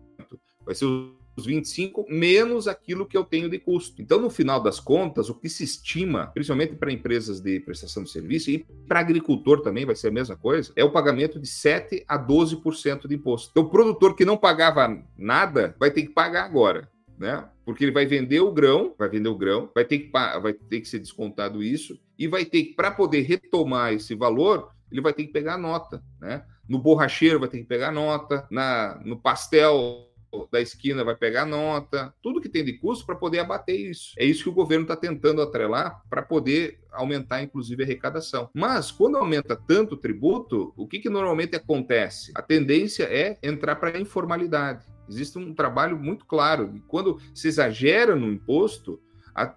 vai 0.65 0.73
ser 0.73 0.85
os 0.85 1.24
25 1.43 2.05
menos 2.07 2.67
aquilo 2.67 3.05
que 3.05 3.17
eu 3.17 3.23
tenho 3.23 3.49
de 3.49 3.57
custo. 3.57 4.01
Então, 4.01 4.21
no 4.21 4.29
final 4.29 4.61
das 4.61 4.79
contas, 4.79 5.29
o 5.29 5.35
que 5.35 5.49
se 5.49 5.63
estima, 5.63 6.27
principalmente 6.27 6.75
para 6.75 6.91
empresas 6.91 7.41
de 7.41 7.59
prestação 7.59 8.03
de 8.03 8.11
serviço 8.11 8.51
e 8.51 8.59
para 8.87 8.99
agricultor 8.99 9.61
também 9.61 9.85
vai 9.85 9.95
ser 9.95 10.09
a 10.09 10.11
mesma 10.11 10.35
coisa, 10.35 10.71
é 10.75 10.83
o 10.83 10.91
pagamento 10.91 11.39
de 11.39 11.47
7 11.47 12.05
a 12.07 12.17
12% 12.19 13.07
de 13.07 13.15
imposto. 13.15 13.49
Então, 13.51 13.63
o 13.63 13.69
produtor 13.69 14.15
que 14.15 14.23
não 14.23 14.37
pagava 14.37 15.01
nada 15.17 15.75
vai 15.79 15.89
ter 15.89 16.03
que 16.03 16.09
pagar 16.09 16.45
agora. 16.45 16.89
né? 17.17 17.47
Porque 17.63 17.83
ele 17.83 17.91
vai 17.91 18.05
vender 18.05 18.41
o 18.41 18.51
grão, 18.51 18.93
vai 18.97 19.09
vender 19.09 19.29
o 19.29 19.37
grão, 19.37 19.69
vai 19.73 19.85
ter 19.85 19.99
que, 19.99 20.11
vai 20.11 20.53
ter 20.53 20.81
que 20.81 20.87
ser 20.87 20.99
descontado 20.99 21.63
isso, 21.63 21.99
e 22.17 22.27
vai 22.27 22.45
ter 22.45 22.63
que, 22.63 22.73
para 22.73 22.91
poder 22.91 23.21
retomar 23.21 23.93
esse 23.93 24.13
valor, 24.13 24.69
ele 24.91 25.01
vai 25.01 25.13
ter 25.13 25.25
que 25.25 25.33
pegar 25.33 25.57
nota, 25.57 26.03
né? 26.19 26.43
No 26.67 26.79
borracheiro 26.79 27.39
vai 27.39 27.49
ter 27.49 27.59
que 27.59 27.65
pegar 27.65 27.91
nota, 27.91 28.47
na, 28.49 28.99
no 29.03 29.17
pastel 29.17 30.09
da 30.51 30.61
esquina 30.61 31.03
vai 31.03 31.15
pegar 31.15 31.45
nota, 31.45 32.13
tudo 32.21 32.41
que 32.41 32.49
tem 32.49 32.63
de 32.63 32.73
custo 32.73 33.05
para 33.05 33.15
poder 33.15 33.39
abater 33.39 33.79
isso. 33.79 34.13
É 34.17 34.25
isso 34.25 34.43
que 34.43 34.49
o 34.49 34.53
governo 34.53 34.83
está 34.83 34.95
tentando 34.95 35.41
atrelar 35.41 36.01
para 36.09 36.21
poder 36.21 36.79
aumentar, 36.91 37.41
inclusive, 37.41 37.83
a 37.83 37.85
arrecadação. 37.85 38.49
Mas, 38.53 38.91
quando 38.91 39.17
aumenta 39.17 39.55
tanto 39.55 39.95
o 39.95 39.97
tributo, 39.97 40.73
o 40.77 40.87
que, 40.87 40.99
que 40.99 41.09
normalmente 41.09 41.55
acontece? 41.55 42.31
A 42.35 42.41
tendência 42.41 43.03
é 43.03 43.37
entrar 43.43 43.75
para 43.75 43.97
a 43.97 43.99
informalidade. 43.99 44.85
Existe 45.07 45.37
um 45.37 45.53
trabalho 45.53 45.97
muito 45.97 46.25
claro. 46.25 46.81
Quando 46.87 47.19
se 47.33 47.47
exagera 47.47 48.15
no 48.15 48.31
imposto, 48.31 48.99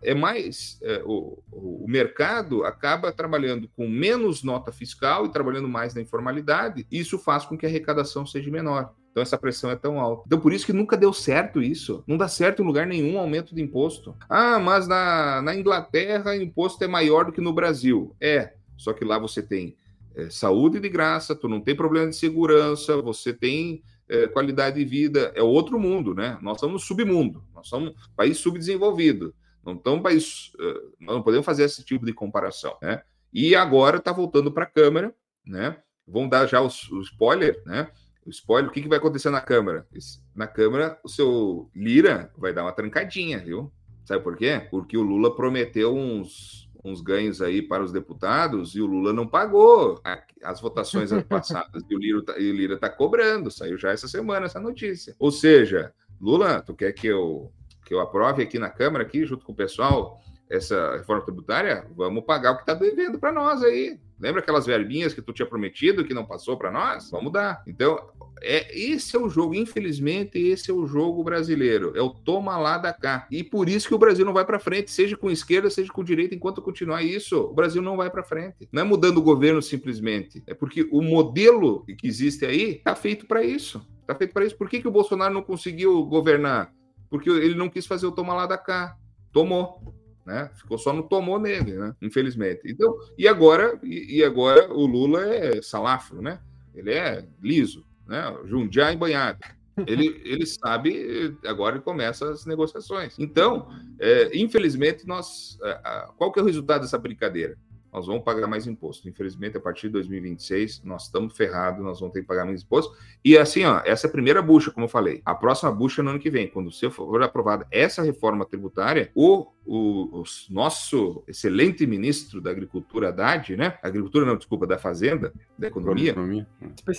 é 0.03 0.15
mais 0.15 0.79
é, 0.83 1.03
o, 1.05 1.41
o 1.53 1.87
mercado 1.89 2.65
acaba 2.65 3.13
trabalhando 3.13 3.69
com 3.77 3.89
menos 3.89 4.43
nota 4.43 4.73
fiscal 4.73 5.25
e 5.25 5.33
trabalhando 5.33 5.69
mais 5.69 5.95
na 5.95 6.01
informalidade. 6.01 6.87
E 6.91 6.99
isso 6.99 7.19
faz 7.19 7.45
com 7.45 7.57
que 7.57 7.65
a 7.65 7.69
arrecadação 7.69 8.27
seja 8.27 8.51
menor. 8.51 8.93
Então 9.19 9.23
essa 9.25 9.37
pressão 9.37 9.69
é 9.69 9.75
tão 9.75 9.99
alta. 9.99 10.23
Então 10.27 10.39
por 10.39 10.53
isso 10.53 10.65
que 10.65 10.73
nunca 10.73 10.97
deu 10.97 11.13
certo 11.13 11.61
isso. 11.61 12.05
Não 12.07 12.17
dá 12.17 12.29
certo 12.29 12.63
em 12.63 12.65
lugar 12.65 12.87
nenhum 12.87 13.19
aumento 13.19 13.53
de 13.53 13.61
imposto. 13.61 14.15
Ah, 14.29 14.61
mas 14.61 14.87
na, 14.87 15.43
na 15.43 15.57
Inglaterra 15.57 16.31
o 16.31 16.35
imposto 16.35 16.85
é 16.85 16.87
maior 16.87 17.25
do 17.25 17.33
que 17.33 17.41
no 17.41 17.53
Brasil. 17.53 18.15
É, 18.21 18.55
só 18.77 18.93
que 18.93 19.05
lá 19.05 19.19
você 19.19 19.43
tem 19.43 19.77
é, 20.15 20.31
saúde 20.31 20.79
de 20.79 20.89
graça, 20.89 21.35
tu 21.35 21.49
não 21.49 21.61
tem 21.61 21.75
problema 21.75 22.09
de 22.09 22.15
segurança, 22.15 23.03
você 23.03 23.33
tem 23.33 23.83
é, 24.09 24.29
qualidade 24.29 24.77
de 24.79 24.85
vida, 24.85 25.33
é 25.35 25.43
outro 25.43 25.81
mundo, 25.81 26.15
né? 26.15 26.39
Nós 26.41 26.61
somos 26.61 26.85
submundo, 26.85 27.43
nós 27.53 27.67
somos 27.67 27.93
país 28.17 28.39
subdesenvolvido. 28.39 29.35
Não 29.65 30.01
país, 30.01 30.53
nós 30.99 31.17
não 31.17 31.23
podemos 31.23 31.45
fazer 31.45 31.65
esse 31.65 31.85
tipo 31.85 32.07
de 32.07 32.13
comparação, 32.15 32.75
né? 32.81 33.03
E 33.31 33.55
agora 33.55 33.99
está 33.99 34.13
voltando 34.13 34.51
para 34.51 34.63
a 34.63 34.71
Câmara, 34.71 35.13
né? 35.45 35.77
Vão 36.07 36.27
dar 36.27 36.47
já 36.47 36.63
o 36.63 36.69
spoiler, 37.03 37.61
né? 37.67 37.89
O 38.29 38.31
spoiler, 38.31 38.71
o 38.71 38.73
que, 38.73 38.83
que 38.83 38.89
vai 38.89 38.99
acontecer 38.99 39.31
na 39.31 39.41
Câmara? 39.41 39.87
Na 40.35 40.47
Câmara, 40.47 41.01
o 41.03 41.09
seu 41.09 41.71
Lira 41.75 42.31
vai 42.37 42.53
dar 42.53 42.63
uma 42.63 42.73
trancadinha, 42.73 43.39
viu? 43.39 43.73
Sabe 44.05 44.23
por 44.23 44.37
quê? 44.37 44.67
Porque 44.71 44.99
o 44.99 45.03
Lula 45.03 45.35
prometeu 45.35 45.97
uns, 45.97 46.71
uns 46.85 47.01
ganhos 47.01 47.41
aí 47.41 47.63
para 47.63 47.83
os 47.83 47.91
deputados 47.91 48.75
e 48.75 48.83
o 48.83 48.87
Lula 48.87 49.15
não 49.15 49.27
pagou 49.27 50.01
as 50.43 50.61
votações 50.61 51.11
passadas. 51.25 51.83
e 51.89 51.95
o 51.95 51.99
Lira 51.99 52.19
está 52.19 52.39
Lira 52.39 52.79
tá 52.79 52.91
cobrando, 52.91 53.51
saiu 53.51 53.79
já 53.79 53.93
essa 53.93 54.07
semana 54.07 54.45
essa 54.45 54.61
notícia. 54.61 55.17
Ou 55.19 55.31
seja, 55.31 55.95
Lula, 56.21 56.61
tu 56.61 56.75
quer 56.75 56.93
que 56.93 57.07
eu, 57.07 57.51
que 57.85 57.95
eu 57.95 58.01
aprove 58.01 58.43
aqui 58.43 58.59
na 58.59 58.69
Câmara, 58.69 59.05
aqui, 59.05 59.25
junto 59.25 59.45
com 59.45 59.53
o 59.53 59.57
pessoal, 59.57 60.21
essa 60.51 60.97
reforma 60.97 61.25
tributária? 61.25 61.87
Vamos 61.97 62.25
pagar 62.25 62.53
o 62.53 62.57
que 62.57 62.63
está 62.63 62.75
devendo 62.75 63.19
para 63.19 63.33
nós 63.33 63.63
aí. 63.63 63.99
Lembra 64.21 64.41
aquelas 64.41 64.67
verbinhas 64.67 65.15
que 65.15 65.23
tu 65.23 65.33
tinha 65.33 65.47
prometido 65.47 66.05
que 66.05 66.13
não 66.13 66.25
passou 66.25 66.57
para 66.57 66.73
nós? 66.73 67.11
Vamos 67.11 67.33
dar. 67.33 67.63
Então, 67.67 67.99
é, 68.43 68.77
esse 68.77 69.17
é 69.17 69.19
o 69.19 69.29
jogo, 69.29 69.55
infelizmente, 69.55 70.39
esse 70.39 70.71
é 70.71 70.75
o 70.75 70.87
jogo 70.87 71.23
brasileiro. 71.23 71.93
É 71.95 72.03
o 72.03 72.11
toma 72.11 72.59
lá 72.59 72.79
da 72.79 72.93
cá. 72.93 73.29
E 73.31 73.45
por 73.45 73.69
isso 73.69 73.87
que 73.87 73.95
o 73.95 73.99
Brasil 73.99 74.25
não 74.25 74.33
vai 74.33 74.45
para 74.45 74.59
frente, 74.59 74.91
seja 74.91 75.17
com 75.17 75.31
esquerda, 75.31 75.71
seja 75.71 75.93
com 75.93 76.03
direita, 76.03 76.35
enquanto 76.35 76.61
continuar 76.61 77.03
isso, 77.03 77.39
o 77.39 77.55
Brasil 77.55 77.81
não 77.81 77.97
vai 77.97 78.11
para 78.11 78.25
frente. 78.25 78.69
Não 78.73 78.83
é 78.83 78.85
mudando 78.85 79.19
o 79.19 79.23
governo 79.23 79.63
simplesmente, 79.63 80.43
é 80.47 80.55
porque 80.55 80.89
o 80.91 81.01
modelo 81.01 81.85
que 81.85 82.07
existe 82.07 82.45
aí 82.45 82.77
está 82.77 82.97
feito 82.97 83.27
para 83.27 83.45
isso. 83.45 83.87
Está 84.01 84.15
feito 84.15 84.33
para 84.33 84.45
isso. 84.45 84.57
Por 84.57 84.69
que, 84.69 84.81
que 84.81 84.89
o 84.89 84.93
Bolsonaro 84.93 85.35
não 85.35 85.43
conseguiu 85.43 86.03
governar? 86.05 86.73
Porque 87.11 87.29
ele 87.29 87.55
não 87.55 87.69
quis 87.69 87.87
fazer 87.87 88.07
o 88.07 88.13
toma 88.13 88.35
lá 88.35 88.47
da 88.47 88.59
cá. 88.59 88.97
Tomou. 89.33 89.98
Né? 90.29 90.51
Ficou 90.57 90.77
só 90.77 90.93
no 90.93 91.03
tomou 91.03 91.41
nele, 91.41 91.73
né? 91.73 91.97
Infelizmente. 92.03 92.61
Então, 92.67 92.95
e 93.17 93.27
agora, 93.27 93.81
e, 93.83 94.19
e 94.19 94.25
agora 94.25 94.71
o 94.71 94.85
Lula 94.85 95.25
é 95.25 95.63
salafro, 95.63 96.21
né? 96.21 96.39
Ele 96.75 96.93
é 96.93 97.25
liso 97.43 97.89
né? 98.09 98.35
Jundiá 98.47 98.95
banhado. 98.97 99.39
Ele, 99.87 100.21
ele 100.25 100.47
sabe, 100.47 101.37
agora 101.47 101.79
começa 101.79 102.31
as 102.31 102.47
negociações. 102.47 103.15
Então, 103.19 103.69
é, 104.01 104.37
infelizmente, 104.37 105.07
nós. 105.07 105.59
É, 105.63 106.09
qual 106.17 106.33
que 106.33 106.41
é 106.41 106.43
o 106.43 106.47
resultado 106.47 106.81
dessa 106.81 106.99
brincadeira? 106.99 107.57
Nós 107.93 108.07
vamos 108.07 108.23
pagar 108.23 108.47
mais 108.47 108.67
imposto. 108.67 109.09
Infelizmente, 109.09 109.57
a 109.57 109.61
partir 109.61 109.89
de 109.89 109.95
2026, 109.95 110.83
nós 110.85 111.05
estamos 111.05 111.37
ferrados, 111.37 111.83
nós 111.83 112.01
vamos 112.01 112.13
ter 112.13 112.21
que 112.21 112.27
pagar 112.27 112.45
mais 112.45 112.63
imposto. 112.63 112.97
E 113.25 113.37
assim, 113.37 113.65
ó, 113.65 113.81
essa 113.85 114.07
é 114.07 114.09
a 114.09 114.13
primeira 114.13 114.43
bucha, 114.43 114.71
como 114.71 114.85
eu 114.85 114.91
falei. 114.91 115.23
A 115.25 115.35
próxima 115.35 115.73
bucha 115.73 116.03
é 116.03 116.05
no 116.05 116.11
ano 116.11 116.19
que 116.19 116.31
vem, 116.31 116.49
quando 116.49 116.71
se 116.71 116.89
for 116.91 117.23
aprovada 117.23 117.67
essa 117.71 118.03
reforma 118.03 118.45
tributária, 118.45 119.11
o, 119.15 119.47
o, 119.65 120.21
o, 120.21 120.25
nosso 120.51 121.23
excelente 121.27 121.87
ministro 121.87 122.41
da 122.41 122.51
Agricultura, 122.51 123.09
Haddad, 123.09 123.57
né? 123.57 123.79
Agricultura, 123.83 124.27
não, 124.27 124.37
desculpa, 124.37 124.67
da 124.67 124.79
Fazenda, 124.79 125.33
da 125.59 125.69
Economia, 125.69 126.15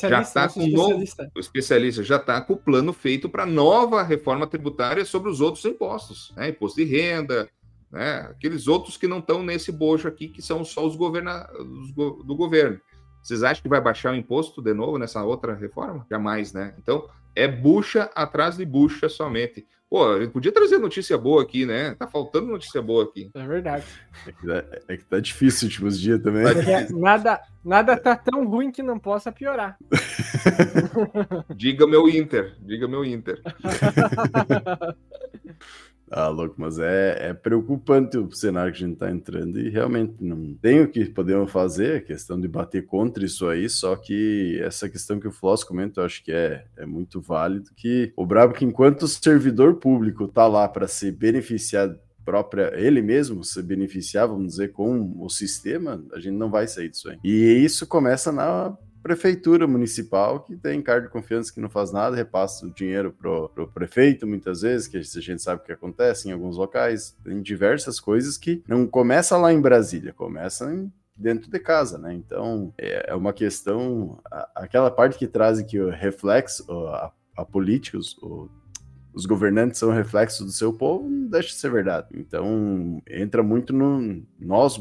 já 0.03 0.21
está 0.21 0.47
com 0.49 0.61
especialista. 0.61 1.31
o 1.35 1.39
especialista 1.39 2.03
já 2.03 2.17
está 2.17 2.41
com 2.41 2.53
o 2.53 2.57
plano 2.57 2.93
feito 2.93 3.29
para 3.29 3.45
nova 3.45 4.03
reforma 4.03 4.47
tributária 4.47 5.05
sobre 5.05 5.29
os 5.29 5.41
outros 5.41 5.65
impostos, 5.65 6.33
né? 6.35 6.49
Imposto 6.49 6.83
de 6.83 6.85
renda, 6.85 7.49
né? 7.91 8.27
Aqueles 8.29 8.67
outros 8.67 8.97
que 8.97 9.07
não 9.07 9.19
estão 9.19 9.43
nesse 9.43 9.71
bojo 9.71 10.07
aqui, 10.07 10.27
que 10.27 10.41
são 10.41 10.63
só 10.63 10.85
os 10.85 10.95
governa 10.95 11.47
do 12.25 12.35
governo. 12.35 12.79
Vocês 13.21 13.43
acham 13.43 13.61
que 13.61 13.69
vai 13.69 13.81
baixar 13.81 14.13
o 14.13 14.15
imposto 14.15 14.61
de 14.61 14.73
novo 14.73 14.97
nessa 14.97 15.23
outra 15.23 15.53
reforma? 15.53 16.05
Jamais, 16.09 16.53
né? 16.53 16.73
Então, 16.77 17.07
é 17.35 17.47
bucha 17.47 18.09
atrás 18.15 18.57
de 18.57 18.65
bucha 18.65 19.09
somente. 19.09 19.67
Pô, 19.89 20.19
gente 20.19 20.31
podia 20.31 20.51
trazer 20.51 20.77
notícia 20.77 21.17
boa 21.17 21.41
aqui, 21.41 21.65
né? 21.65 21.95
Tá 21.95 22.05
faltando 22.05 22.45
notícia 22.45 22.79
boa 22.79 23.05
aqui. 23.05 23.31
É 23.33 23.47
verdade. 23.47 23.85
É 24.27 24.31
que 24.31 24.45
tá, 24.45 24.63
é 24.87 24.97
que 24.97 25.05
tá 25.05 25.19
difícil 25.19 25.67
os 25.67 25.73
últimos 25.73 25.99
dias 25.99 26.21
também. 26.21 26.45
É, 26.45 26.87
nada, 26.91 27.41
nada 27.65 27.97
tá 27.97 28.15
tão 28.15 28.47
ruim 28.47 28.71
que 28.71 28.83
não 28.83 28.99
possa 28.99 29.31
piorar. 29.31 29.79
diga 31.55 31.87
meu 31.87 32.07
Inter, 32.07 32.55
diga 32.61 32.87
meu 32.87 33.03
Inter. 33.03 33.41
Ah, 36.11 36.27
louco, 36.27 36.55
mas 36.57 36.79
é, 36.79 37.29
é 37.29 37.33
preocupante 37.33 38.17
o 38.17 38.31
cenário 38.31 38.71
que 38.73 38.83
a 38.83 38.87
gente 38.87 38.93
está 38.93 39.11
entrando 39.11 39.59
e 39.59 39.69
realmente 39.69 40.15
não 40.19 40.53
tem 40.55 40.81
o 40.81 40.87
que 40.87 41.05
podemos 41.05 41.51
fazer, 41.51 41.97
a 41.97 42.01
questão 42.01 42.39
de 42.39 42.47
bater 42.47 42.85
contra 42.85 43.23
isso 43.23 43.47
aí, 43.47 43.69
só 43.69 43.95
que 43.95 44.59
essa 44.63 44.89
questão 44.89 45.19
que 45.19 45.27
o 45.27 45.31
Floss 45.31 45.63
comenta, 45.63 46.01
eu 46.01 46.05
acho 46.05 46.23
que 46.23 46.31
é, 46.31 46.65
é 46.77 46.85
muito 46.85 47.21
válido, 47.21 47.69
que 47.75 48.11
o 48.15 48.25
brabo 48.25 48.53
que 48.53 48.65
enquanto 48.65 49.03
o 49.03 49.07
servidor 49.07 49.75
público 49.75 50.27
tá 50.27 50.47
lá 50.47 50.67
para 50.67 50.87
se 50.87 51.11
beneficiar 51.11 51.95
própria, 52.25 52.71
ele 52.75 53.01
mesmo 53.01 53.43
se 53.43 53.61
beneficiar, 53.61 54.27
vamos 54.27 54.49
dizer, 54.49 54.71
com 54.71 55.15
o 55.19 55.29
sistema, 55.29 56.03
a 56.13 56.19
gente 56.19 56.35
não 56.35 56.49
vai 56.49 56.67
sair 56.67 56.89
disso 56.89 57.09
aí. 57.09 57.17
E 57.23 57.63
isso 57.63 57.87
começa 57.87 58.31
na 58.31 58.77
prefeitura 59.09 59.65
municipal 59.65 60.39
que 60.39 60.55
tem 60.55 60.83
cargo 60.83 61.07
de 61.07 61.11
confiança 61.11 61.51
que 61.51 61.59
não 61.59 61.67
faz 61.67 61.91
nada, 61.91 62.15
repassa 62.15 62.67
o 62.67 62.69
dinheiro 62.69 63.11
pro, 63.11 63.49
pro 63.49 63.67
prefeito 63.67 64.27
muitas 64.27 64.61
vezes, 64.61 64.87
que 64.87 64.97
a 64.97 65.01
gente 65.01 65.41
sabe 65.41 65.63
o 65.63 65.65
que 65.65 65.71
acontece 65.71 66.29
em 66.29 66.31
alguns 66.31 66.57
locais, 66.57 67.17
tem 67.23 67.41
diversas 67.41 67.99
coisas 67.99 68.37
que 68.37 68.63
não 68.67 68.85
começa 68.85 69.35
lá 69.35 69.51
em 69.51 69.59
Brasília, 69.59 70.13
começa 70.13 70.71
em, 70.71 70.93
dentro 71.15 71.49
de 71.49 71.57
casa, 71.57 71.97
né? 71.97 72.13
Então 72.13 72.71
é, 72.77 73.09
é 73.09 73.15
uma 73.15 73.33
questão, 73.33 74.19
aquela 74.53 74.91
parte 74.91 75.17
que 75.17 75.25
traz 75.25 75.59
que 75.63 75.79
o 75.79 75.89
reflexo, 75.89 76.71
a, 76.71 77.11
a 77.35 77.43
política, 77.43 77.97
os, 77.97 78.15
o, 78.19 78.47
os 79.11 79.25
governantes 79.25 79.79
são 79.79 79.89
reflexos 79.89 80.45
do 80.45 80.51
seu 80.51 80.71
povo, 80.71 81.09
não 81.09 81.29
deixa 81.29 81.49
de 81.49 81.55
ser 81.55 81.71
verdade. 81.71 82.09
Então 82.13 83.01
entra 83.09 83.41
muito 83.41 83.73
no 83.73 84.21
nós 84.39 84.79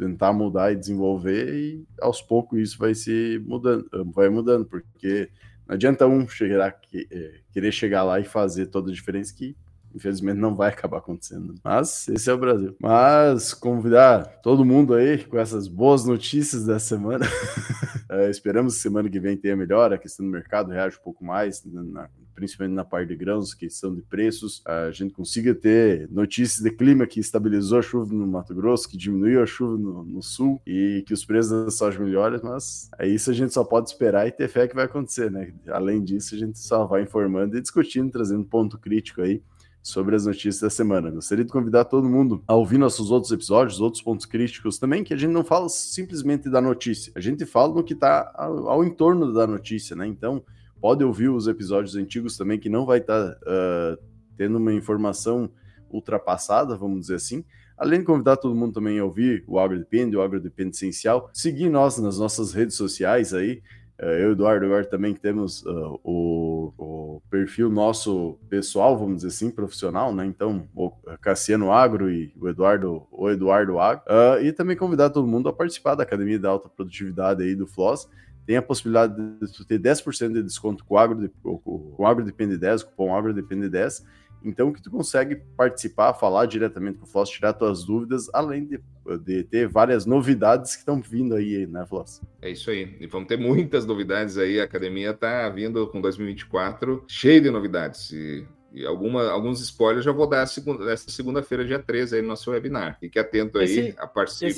tentar 0.00 0.32
mudar 0.32 0.72
e 0.72 0.76
desenvolver 0.76 1.54
e 1.54 1.84
aos 2.00 2.22
poucos 2.22 2.58
isso 2.58 2.78
vai 2.78 2.94
se 2.94 3.38
mudando, 3.46 3.86
vai 4.06 4.30
mudando, 4.30 4.64
porque 4.64 5.28
não 5.68 5.74
adianta 5.74 6.06
um 6.06 6.26
chegar, 6.26 6.80
é, 6.94 7.40
querer 7.52 7.70
chegar 7.70 8.02
lá 8.02 8.18
e 8.18 8.24
fazer 8.24 8.66
toda 8.66 8.90
a 8.90 8.94
diferença 8.94 9.34
que 9.34 9.54
infelizmente 9.94 10.38
não 10.38 10.54
vai 10.54 10.70
acabar 10.70 10.98
acontecendo. 10.98 11.54
Mas 11.62 12.08
esse 12.08 12.30
é 12.30 12.32
o 12.32 12.38
Brasil. 12.38 12.76
Mas 12.80 13.54
convidar 13.54 14.40
todo 14.42 14.64
mundo 14.64 14.94
aí 14.94 15.24
com 15.24 15.38
essas 15.38 15.68
boas 15.68 16.04
notícias 16.04 16.64
da 16.64 16.78
semana. 16.78 17.26
é, 18.08 18.30
esperamos 18.30 18.74
que 18.74 18.80
semana 18.80 19.08
que 19.08 19.20
vem 19.20 19.36
tenha 19.36 19.56
melhor, 19.56 19.92
a 19.92 19.98
questão 19.98 20.24
do 20.24 20.32
mercado 20.32 20.70
reage 20.70 20.96
um 20.96 21.02
pouco 21.02 21.24
mais 21.24 21.64
na, 21.64 22.08
principalmente 22.40 22.74
na 22.74 22.84
parte 22.84 23.08
de 23.08 23.16
grãos, 23.16 23.52
questão 23.52 23.94
de 23.94 24.00
preços, 24.00 24.62
a 24.66 24.90
gente 24.90 25.12
consiga 25.12 25.54
ter 25.54 26.08
notícias 26.10 26.62
de 26.62 26.70
clima 26.70 27.06
que 27.06 27.20
estabilizou 27.20 27.78
a 27.78 27.82
chuva 27.82 28.14
no 28.14 28.26
Mato 28.26 28.54
Grosso, 28.54 28.88
que 28.88 28.96
diminuiu 28.96 29.42
a 29.42 29.46
chuva 29.46 29.76
no, 29.76 30.02
no 30.02 30.22
sul 30.22 30.60
e 30.66 31.04
que 31.06 31.12
os 31.12 31.22
preços 31.22 31.66
da 31.66 31.70
soja 31.70 32.02
melhorem, 32.02 32.40
mas 32.42 32.90
é 32.98 33.06
isso 33.06 33.30
a 33.30 33.34
gente 33.34 33.52
só 33.52 33.62
pode 33.62 33.90
esperar 33.90 34.26
e 34.26 34.32
ter 34.32 34.48
fé 34.48 34.66
que 34.66 34.74
vai 34.74 34.86
acontecer, 34.86 35.30
né? 35.30 35.52
Além 35.68 36.02
disso, 36.02 36.34
a 36.34 36.38
gente 36.38 36.58
só 36.58 36.86
vai 36.86 37.02
informando 37.02 37.58
e 37.58 37.60
discutindo, 37.60 38.10
trazendo 38.10 38.44
ponto 38.44 38.78
crítico 38.78 39.20
aí 39.20 39.42
sobre 39.82 40.14
as 40.14 40.26
notícias 40.26 40.60
da 40.60 40.70
semana. 40.70 41.10
Gostaria 41.10 41.44
de 41.44 41.50
convidar 41.50 41.84
todo 41.84 42.08
mundo 42.08 42.42
a 42.46 42.54
ouvir 42.54 42.78
nossos 42.78 43.10
outros 43.10 43.32
episódios, 43.32 43.80
outros 43.80 44.02
pontos 44.02 44.26
críticos 44.26 44.78
também, 44.78 45.02
que 45.02 45.14
a 45.14 45.16
gente 45.16 45.30
não 45.32 45.44
fala 45.44 45.68
simplesmente 45.68 46.50
da 46.50 46.60
notícia, 46.60 47.12
a 47.16 47.20
gente 47.20 47.46
fala 47.46 47.74
no 47.74 47.84
que 47.84 47.94
está 47.94 48.30
ao, 48.34 48.68
ao 48.68 48.84
entorno 48.84 49.32
da 49.32 49.46
notícia, 49.46 49.96
né? 49.96 50.06
Então, 50.06 50.42
Pode 50.80 51.04
ouvir 51.04 51.28
os 51.28 51.46
episódios 51.46 51.94
antigos 51.94 52.38
também, 52.38 52.58
que 52.58 52.70
não 52.70 52.86
vai 52.86 52.98
estar 52.98 53.34
tá, 53.34 53.38
uh, 53.42 54.02
tendo 54.36 54.56
uma 54.56 54.72
informação 54.72 55.50
ultrapassada, 55.90 56.74
vamos 56.74 57.02
dizer 57.02 57.16
assim. 57.16 57.44
Além 57.76 58.00
de 58.00 58.06
convidar 58.06 58.38
todo 58.38 58.54
mundo 58.54 58.72
também 58.72 58.98
a 58.98 59.04
ouvir 59.04 59.44
o 59.46 59.58
Agro 59.58 59.78
Depende, 59.78 60.16
o 60.16 60.22
Agro 60.22 60.40
Depende 60.40 60.74
Essencial, 60.74 61.28
seguir 61.34 61.68
nós 61.68 61.98
nas 61.98 62.18
nossas 62.18 62.54
redes 62.54 62.76
sociais 62.76 63.34
aí. 63.34 63.62
Eh, 64.02 64.24
eu 64.24 64.30
e 64.30 64.32
Eduardo 64.32 64.64
agora 64.64 64.84
também 64.86 65.14
temos 65.14 65.62
uh, 65.66 66.00
o, 66.02 66.72
o, 66.78 67.22
perfil 67.30 67.68
nosso 67.68 68.38
pessoal, 68.48 68.98
vamos 68.98 69.16
dizer 69.16 69.28
assim, 69.28 69.50
profissional, 69.50 70.14
né? 70.14 70.24
Então, 70.24 70.66
o 70.74 70.90
Cassiano 71.20 71.70
Agro 71.70 72.10
e 72.10 72.32
o 72.40 72.48
Eduardo, 72.48 73.06
o 73.12 73.28
Eduardo 73.28 73.78
Agro. 73.78 74.04
Uh, 74.04 74.42
e 74.42 74.52
também 74.52 74.74
convidar 74.74 75.10
todo 75.10 75.28
mundo 75.28 75.50
a 75.50 75.52
participar 75.52 75.94
da 75.94 76.02
Academia 76.02 76.38
da 76.38 76.48
Alta 76.48 76.68
Produtividade 76.68 77.42
aí 77.42 77.54
do 77.54 77.66
Floss. 77.66 78.08
Tem 78.46 78.56
a 78.56 78.62
possibilidade 78.62 79.14
de 79.14 79.66
ter 79.66 79.78
10% 79.78 80.32
de 80.32 80.42
desconto 80.42 80.82
com 80.82 80.94
o 80.94 80.98
Agro, 80.98 81.30
com 81.42 81.94
o 81.98 82.06
Agro 82.06 82.24
Depende 82.24 82.56
10, 82.56 82.84
cupom 82.84 83.14
Agro 83.14 83.34
Depende 83.34 83.68
10 83.68 84.02
então, 84.44 84.72
que 84.72 84.82
tu 84.82 84.90
consegue 84.90 85.36
participar, 85.56 86.14
falar 86.14 86.46
diretamente 86.46 86.98
com 86.98 87.04
o 87.04 87.08
Floss, 87.08 87.30
tirar 87.30 87.52
tuas 87.52 87.84
dúvidas, 87.84 88.28
além 88.32 88.66
de, 88.66 88.80
de 89.24 89.44
ter 89.44 89.68
várias 89.68 90.06
novidades 90.06 90.72
que 90.72 90.80
estão 90.80 91.00
vindo 91.00 91.34
aí, 91.34 91.66
né, 91.66 91.84
Floss? 91.86 92.22
É 92.40 92.50
isso 92.50 92.70
aí. 92.70 92.96
E 93.00 93.06
vamos 93.06 93.28
ter 93.28 93.36
muitas 93.38 93.84
novidades 93.84 94.38
aí. 94.38 94.60
A 94.60 94.64
academia 94.64 95.10
está 95.10 95.48
vindo 95.48 95.86
com 95.88 96.00
2024 96.00 97.04
cheio 97.06 97.40
de 97.40 97.50
novidades. 97.50 98.10
E 98.12 98.46
e 98.72 98.86
alguma, 98.86 99.28
alguns 99.28 99.60
spoilers 99.60 100.04
já 100.04 100.12
vou 100.12 100.28
dar 100.28 100.46
segunda, 100.46 100.84
nessa 100.84 101.10
segunda-feira, 101.10 101.64
dia 101.64 101.78
13, 101.78 102.16
aí 102.16 102.22
no 102.22 102.28
nosso 102.28 102.50
webinar. 102.50 102.98
Fique 103.00 103.18
atento 103.18 103.58
aí, 103.58 103.64
esse, 103.64 103.94
a 103.98 104.04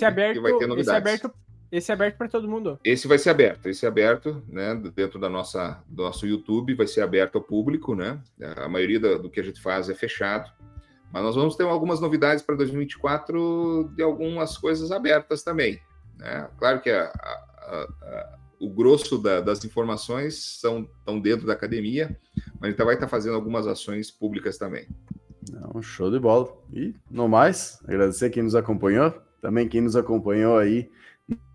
aberto, 0.07 0.35
que 0.35 0.41
vai 0.41 0.53
ter 0.59 0.67
novidades. 0.67 1.11
Esse 1.11 1.27
aberto 1.27 1.33
esse 1.73 1.91
é 1.91 1.95
aberto 1.95 2.19
para 2.19 2.29
todo 2.29 2.47
mundo. 2.47 2.79
Esse 2.85 3.09
vai 3.09 3.19
ser 3.19 3.31
aberto, 3.31 3.67
esse 3.67 3.87
é 3.87 3.89
aberto, 3.89 4.43
né? 4.47 4.75
Dentro 4.95 5.19
da 5.19 5.31
nossa, 5.31 5.83
do 5.89 6.03
nosso 6.03 6.27
YouTube, 6.27 6.75
vai 6.75 6.87
ser 6.87 7.01
aberto 7.01 7.37
ao 7.37 7.43
público, 7.43 7.95
né? 7.95 8.21
A 8.57 8.69
maioria 8.69 9.01
do, 9.01 9.23
do 9.23 9.31
que 9.31 9.41
a 9.41 9.43
gente 9.43 9.61
faz 9.61 9.89
é 9.89 9.95
fechado. 9.95 10.53
Mas 11.11 11.23
nós 11.23 11.35
vamos 11.35 11.57
ter 11.57 11.65
algumas 11.65 11.99
novidades 11.99 12.43
para 12.43 12.57
2024 12.57 13.91
de 13.95 14.03
algumas 14.03 14.57
coisas 14.59 14.93
abertas 14.93 15.43
também. 15.43 15.81
Né? 16.19 16.49
Claro 16.59 16.81
que 16.81 16.91
a, 16.91 17.05
a, 17.05 17.89
a, 18.03 18.39
o 18.61 18.71
grosso 18.71 19.19
da, 19.19 19.41
das 19.41 19.65
informações 19.65 20.59
são, 20.59 20.89
estão 20.99 21.21
dentro 21.21 21.47
da 21.47 21.53
academia, 21.53 22.19
mas 22.55 22.69
a 22.69 22.71
gente 22.71 22.85
vai 22.85 22.95
estar 22.95 23.09
fazendo 23.09 23.35
algumas 23.35 23.67
ações 23.67 24.11
públicas 24.11 24.57
também. 24.57 24.87
Não, 25.51 25.83
show 25.83 26.11
de 26.11 26.19
bola. 26.19 26.51
E, 26.73 26.95
no 27.11 27.29
mais, 27.29 27.79
agradecer 27.87 28.31
quem 28.31 28.43
nos 28.43 28.55
acompanhou, 28.55 29.13
também 29.41 29.69
quem 29.69 29.81
nos 29.81 29.97
acompanhou 29.97 30.57
aí 30.57 30.91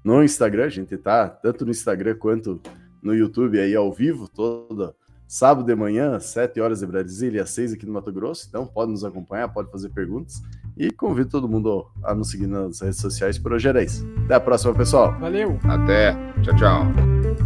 no 0.03 0.23
Instagram, 0.23 0.65
a 0.65 0.69
gente 0.69 0.97
tá 0.97 1.27
tanto 1.27 1.65
no 1.65 1.71
Instagram 1.71 2.15
quanto 2.15 2.61
no 3.01 3.13
YouTube 3.13 3.59
aí 3.59 3.75
ao 3.75 3.91
vivo, 3.91 4.27
toda 4.27 4.93
sábado 5.27 5.65
de 5.65 5.75
manhã, 5.75 6.15
às 6.15 6.25
7 6.27 6.59
horas 6.61 6.79
de 6.79 6.85
Brasília, 6.85 7.43
às 7.43 7.49
6 7.49 7.73
aqui 7.73 7.85
no 7.85 7.93
Mato 7.93 8.11
Grosso. 8.11 8.45
Então 8.47 8.65
pode 8.65 8.91
nos 8.91 9.03
acompanhar, 9.03 9.49
pode 9.49 9.69
fazer 9.69 9.89
perguntas. 9.89 10.41
E 10.77 10.91
convido 10.91 11.29
todo 11.29 11.49
mundo 11.49 11.87
a 12.03 12.13
nos 12.13 12.29
seguir 12.29 12.47
nas 12.47 12.79
redes 12.81 12.99
sociais. 12.99 13.37
Por 13.37 13.51
hoje 13.51 13.67
era 13.67 13.83
isso. 13.83 14.07
Até 14.25 14.35
a 14.35 14.39
próxima, 14.39 14.73
pessoal. 14.73 15.17
Valeu. 15.19 15.59
Até. 15.63 16.13
Tchau, 16.43 16.55
tchau. 16.55 17.36